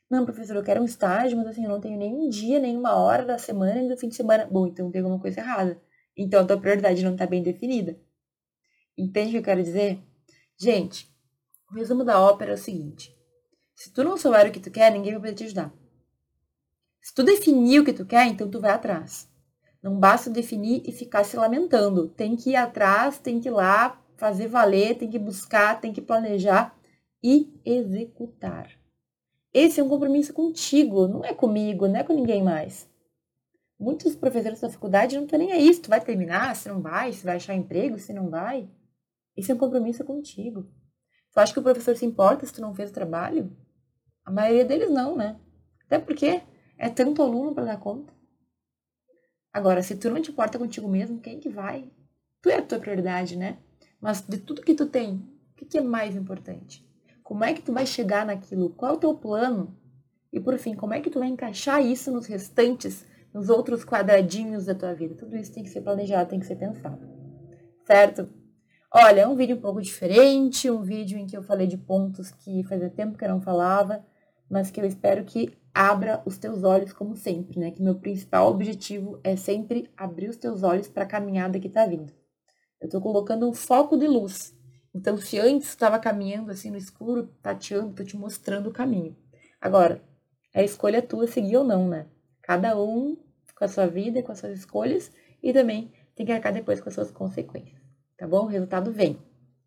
Não, 0.09 0.25
professor, 0.25 0.55
eu 0.55 0.63
quero 0.63 0.81
um 0.81 0.85
estágio, 0.85 1.37
mas 1.37 1.45
assim, 1.45 1.65
eu 1.65 1.69
não 1.69 1.79
tenho 1.79 1.99
nem 1.99 2.15
um 2.15 2.29
dia, 2.29 2.59
nem 2.59 2.75
uma 2.75 2.95
hora 2.95 3.23
da 3.23 3.37
semana, 3.37 3.75
nem 3.75 3.87
do 3.87 3.95
fim 3.95 4.09
de 4.09 4.15
semana. 4.15 4.47
Bom, 4.47 4.65
então 4.65 4.89
tem 4.89 5.01
alguma 5.01 5.21
coisa 5.21 5.39
errada. 5.39 5.79
Então 6.17 6.41
a 6.41 6.45
tua 6.45 6.59
prioridade 6.59 7.03
não 7.03 7.11
está 7.11 7.27
bem 7.27 7.43
definida. 7.43 7.95
Entende 8.97 9.27
o 9.27 9.31
que 9.33 9.37
eu 9.37 9.43
quero 9.43 9.61
dizer? 9.61 10.01
Gente, 10.57 11.15
o 11.69 11.75
resumo 11.75 12.03
da 12.03 12.19
ópera 12.19 12.53
é 12.53 12.55
o 12.55 12.57
seguinte. 12.57 13.15
Se 13.75 13.93
tu 13.93 14.03
não 14.03 14.17
souber 14.17 14.47
o 14.47 14.51
que 14.51 14.59
tu 14.59 14.71
quer, 14.71 14.91
ninguém 14.91 15.11
vai 15.11 15.21
poder 15.21 15.35
te 15.35 15.43
ajudar. 15.43 15.71
Se 17.03 17.13
tu 17.13 17.21
definir 17.21 17.81
o 17.81 17.85
que 17.85 17.93
tu 17.93 18.03
quer, 18.03 18.25
então 18.25 18.49
tu 18.49 18.59
vai 18.59 18.71
atrás. 18.71 19.31
Não 19.83 19.99
basta 19.99 20.29
definir 20.29 20.81
e 20.85 20.93
ficar 20.93 21.25
se 21.25 21.35
lamentando. 21.35 22.07
Tem 22.07 22.37
que 22.37 22.51
ir 22.51 22.55
atrás, 22.55 23.19
tem 23.19 23.41
que 23.41 23.49
ir 23.49 23.51
lá, 23.51 24.01
fazer 24.15 24.47
valer, 24.47 24.97
tem 24.97 25.09
que 25.09 25.19
buscar, 25.19 25.81
tem 25.81 25.91
que 25.91 26.01
planejar 26.01 26.73
e 27.21 27.53
executar. 27.65 28.71
Esse 29.53 29.81
é 29.81 29.83
um 29.83 29.89
compromisso 29.89 30.33
contigo, 30.33 31.07
não 31.07 31.25
é 31.25 31.33
comigo, 31.33 31.85
não 31.87 31.97
é 31.97 32.03
com 32.03 32.13
ninguém 32.13 32.41
mais. 32.41 32.89
Muitos 33.77 34.15
professores 34.15 34.61
da 34.61 34.69
faculdade 34.69 35.17
não 35.17 35.25
estão 35.25 35.37
nem 35.37 35.51
aí 35.51 35.73
se 35.73 35.81
tu 35.81 35.89
vai 35.89 35.99
terminar, 35.99 36.55
se 36.55 36.69
não 36.69 36.81
vai, 36.81 37.11
se 37.11 37.25
vai 37.25 37.35
achar 37.35 37.53
emprego, 37.53 37.99
se 37.99 38.13
não 38.13 38.29
vai. 38.29 38.69
Esse 39.35 39.51
é 39.51 39.55
um 39.55 39.57
compromisso 39.57 40.05
contigo. 40.05 40.65
Tu 41.33 41.39
acha 41.39 41.51
que 41.51 41.59
o 41.59 41.63
professor 41.63 41.95
se 41.97 42.05
importa 42.05 42.45
se 42.45 42.53
tu 42.53 42.61
não 42.61 42.73
fez 42.73 42.89
o 42.89 42.93
trabalho? 42.93 43.51
A 44.23 44.31
maioria 44.31 44.63
deles 44.63 44.89
não, 44.89 45.17
né? 45.17 45.37
Até 45.85 45.99
porque 45.99 46.41
é 46.77 46.89
tanto 46.89 47.21
aluno 47.21 47.53
para 47.53 47.65
dar 47.65 47.77
conta. 47.77 48.13
Agora, 49.53 49.83
se 49.83 49.95
tu 49.95 50.09
não 50.09 50.21
te 50.21 50.31
importa 50.31 50.57
contigo 50.57 50.87
mesmo, 50.87 51.19
quem 51.19 51.39
que 51.39 51.47
vai? 51.47 51.91
Tu 52.41 52.49
é 52.49 52.57
a 52.57 52.61
tua 52.61 52.79
prioridade, 52.79 53.37
né? 53.37 53.57
Mas 54.01 54.21
de 54.21 54.37
tudo 54.37 54.63
que 54.63 54.73
tu 54.73 54.87
tem, 54.87 55.15
o 55.51 55.55
que, 55.55 55.65
que 55.65 55.77
é 55.77 55.81
mais 55.81 56.15
importante? 56.15 56.83
Como 57.23 57.43
é 57.43 57.53
que 57.53 57.61
tu 57.61 57.71
vai 57.71 57.85
chegar 57.85 58.25
naquilo? 58.25 58.71
Qual 58.71 58.91
é 58.91 58.95
o 58.95 58.99
teu 58.99 59.13
plano? 59.13 59.77
E 60.31 60.39
por 60.39 60.57
fim, 60.57 60.73
como 60.73 60.93
é 60.93 60.99
que 60.99 61.09
tu 61.09 61.19
vai 61.19 61.27
encaixar 61.27 61.85
isso 61.85 62.11
nos 62.11 62.25
restantes, 62.25 63.05
nos 63.31 63.49
outros 63.49 63.85
quadradinhos 63.85 64.65
da 64.65 64.73
tua 64.73 64.93
vida? 64.93 65.13
Tudo 65.15 65.37
isso 65.37 65.53
tem 65.53 65.63
que 65.63 65.69
ser 65.69 65.81
planejado, 65.81 66.31
tem 66.31 66.39
que 66.39 66.47
ser 66.47 66.55
pensado. 66.55 67.07
Certo? 67.85 68.27
Olha, 68.91 69.21
é 69.21 69.27
um 69.27 69.35
vídeo 69.35 69.55
um 69.55 69.61
pouco 69.61 69.81
diferente, 69.81 70.69
um 70.69 70.81
vídeo 70.81 71.17
em 71.17 71.27
que 71.27 71.37
eu 71.37 71.43
falei 71.43 71.67
de 71.67 71.77
pontos 71.77 72.31
que 72.31 72.63
fazia 72.63 72.89
tempo 72.89 73.17
que 73.17 73.23
eu 73.23 73.29
não 73.29 73.41
falava 73.41 74.03
mas 74.53 74.69
que 74.69 74.79
eu 74.79 74.85
espero 74.85 75.23
que 75.23 75.57
abra 75.73 76.21
os 76.25 76.37
teus 76.37 76.63
olhos 76.63 76.93
como 76.93 77.15
sempre, 77.15 77.59
né? 77.59 77.71
Que 77.71 77.81
meu 77.81 77.95
principal 77.95 78.49
objetivo 78.49 79.19
é 79.23 79.35
sempre 79.35 79.89
abrir 79.97 80.29
os 80.29 80.37
teus 80.37 80.63
olhos 80.63 80.87
para 80.87 81.03
a 81.03 81.07
caminhada 81.07 81.59
que 81.59 81.67
está 81.67 81.85
vindo. 81.85 82.13
Eu 82.79 82.85
estou 82.85 83.01
colocando 83.01 83.49
um 83.49 83.53
foco 83.53 83.97
de 83.97 84.07
luz. 84.07 84.53
Então, 84.93 85.17
se 85.17 85.39
antes 85.39 85.69
estava 85.69 85.97
caminhando 85.97 86.51
assim 86.51 86.69
no 86.69 86.77
escuro, 86.77 87.27
tateando, 87.41 87.89
estou 87.89 88.05
te 88.05 88.15
mostrando 88.15 88.69
o 88.69 88.73
caminho. 88.73 89.15
Agora, 89.59 90.03
é 90.53 90.61
a 90.61 90.63
escolha 90.63 91.01
tua 91.01 91.25
seguir 91.25 91.57
ou 91.57 91.63
não, 91.63 91.87
né? 91.87 92.05
Cada 92.41 92.79
um 92.79 93.17
com 93.57 93.65
a 93.65 93.67
sua 93.67 93.87
vida, 93.87 94.21
com 94.21 94.31
as 94.31 94.39
suas 94.39 94.59
escolhas 94.59 95.11
e 95.41 95.51
também 95.51 95.91
tem 96.15 96.25
que 96.25 96.31
arcar 96.31 96.53
depois 96.53 96.79
com 96.79 96.89
as 96.89 96.95
suas 96.95 97.09
consequências, 97.09 97.81
tá 98.17 98.27
bom? 98.27 98.43
O 98.43 98.47
resultado 98.47 98.91
vem. 98.91 99.17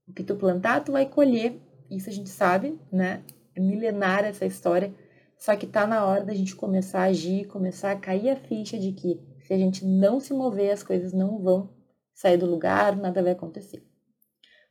O 0.06 0.12
que 0.12 0.22
tu 0.22 0.36
plantar, 0.36 0.84
tu 0.84 0.92
vai 0.92 1.06
colher. 1.06 1.60
Isso 1.90 2.08
a 2.08 2.12
gente 2.12 2.30
sabe, 2.30 2.78
né? 2.92 3.24
é 3.56 3.60
milenária 3.60 4.28
essa 4.28 4.44
história, 4.44 4.92
só 5.38 5.54
que 5.56 5.66
tá 5.66 5.86
na 5.86 6.04
hora 6.04 6.24
da 6.24 6.34
gente 6.34 6.56
começar 6.56 7.00
a 7.00 7.06
agir, 7.06 7.46
começar 7.46 7.92
a 7.92 7.96
cair 7.96 8.30
a 8.30 8.36
ficha 8.36 8.78
de 8.78 8.92
que 8.92 9.20
se 9.40 9.52
a 9.52 9.58
gente 9.58 9.84
não 9.84 10.18
se 10.18 10.32
mover, 10.32 10.72
as 10.72 10.82
coisas 10.82 11.12
não 11.12 11.38
vão 11.38 11.70
sair 12.14 12.36
do 12.36 12.46
lugar, 12.46 12.96
nada 12.96 13.22
vai 13.22 13.32
acontecer. 13.32 13.86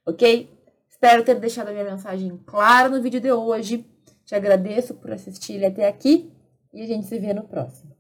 Ok? 0.06 0.50
Espero 0.90 1.24
ter 1.24 1.40
deixado 1.40 1.70
a 1.70 1.72
minha 1.72 1.84
mensagem 1.84 2.36
clara 2.46 2.90
no 2.90 3.02
vídeo 3.02 3.22
de 3.22 3.32
hoje. 3.32 3.86
Te 4.26 4.34
agradeço 4.34 4.96
por 4.96 5.12
assistir 5.12 5.64
até 5.64 5.88
aqui 5.88 6.34
e 6.74 6.82
a 6.82 6.88
gente 6.88 7.06
se 7.06 7.20
vê 7.20 7.34
no 7.34 7.48
próximo. 7.48 7.95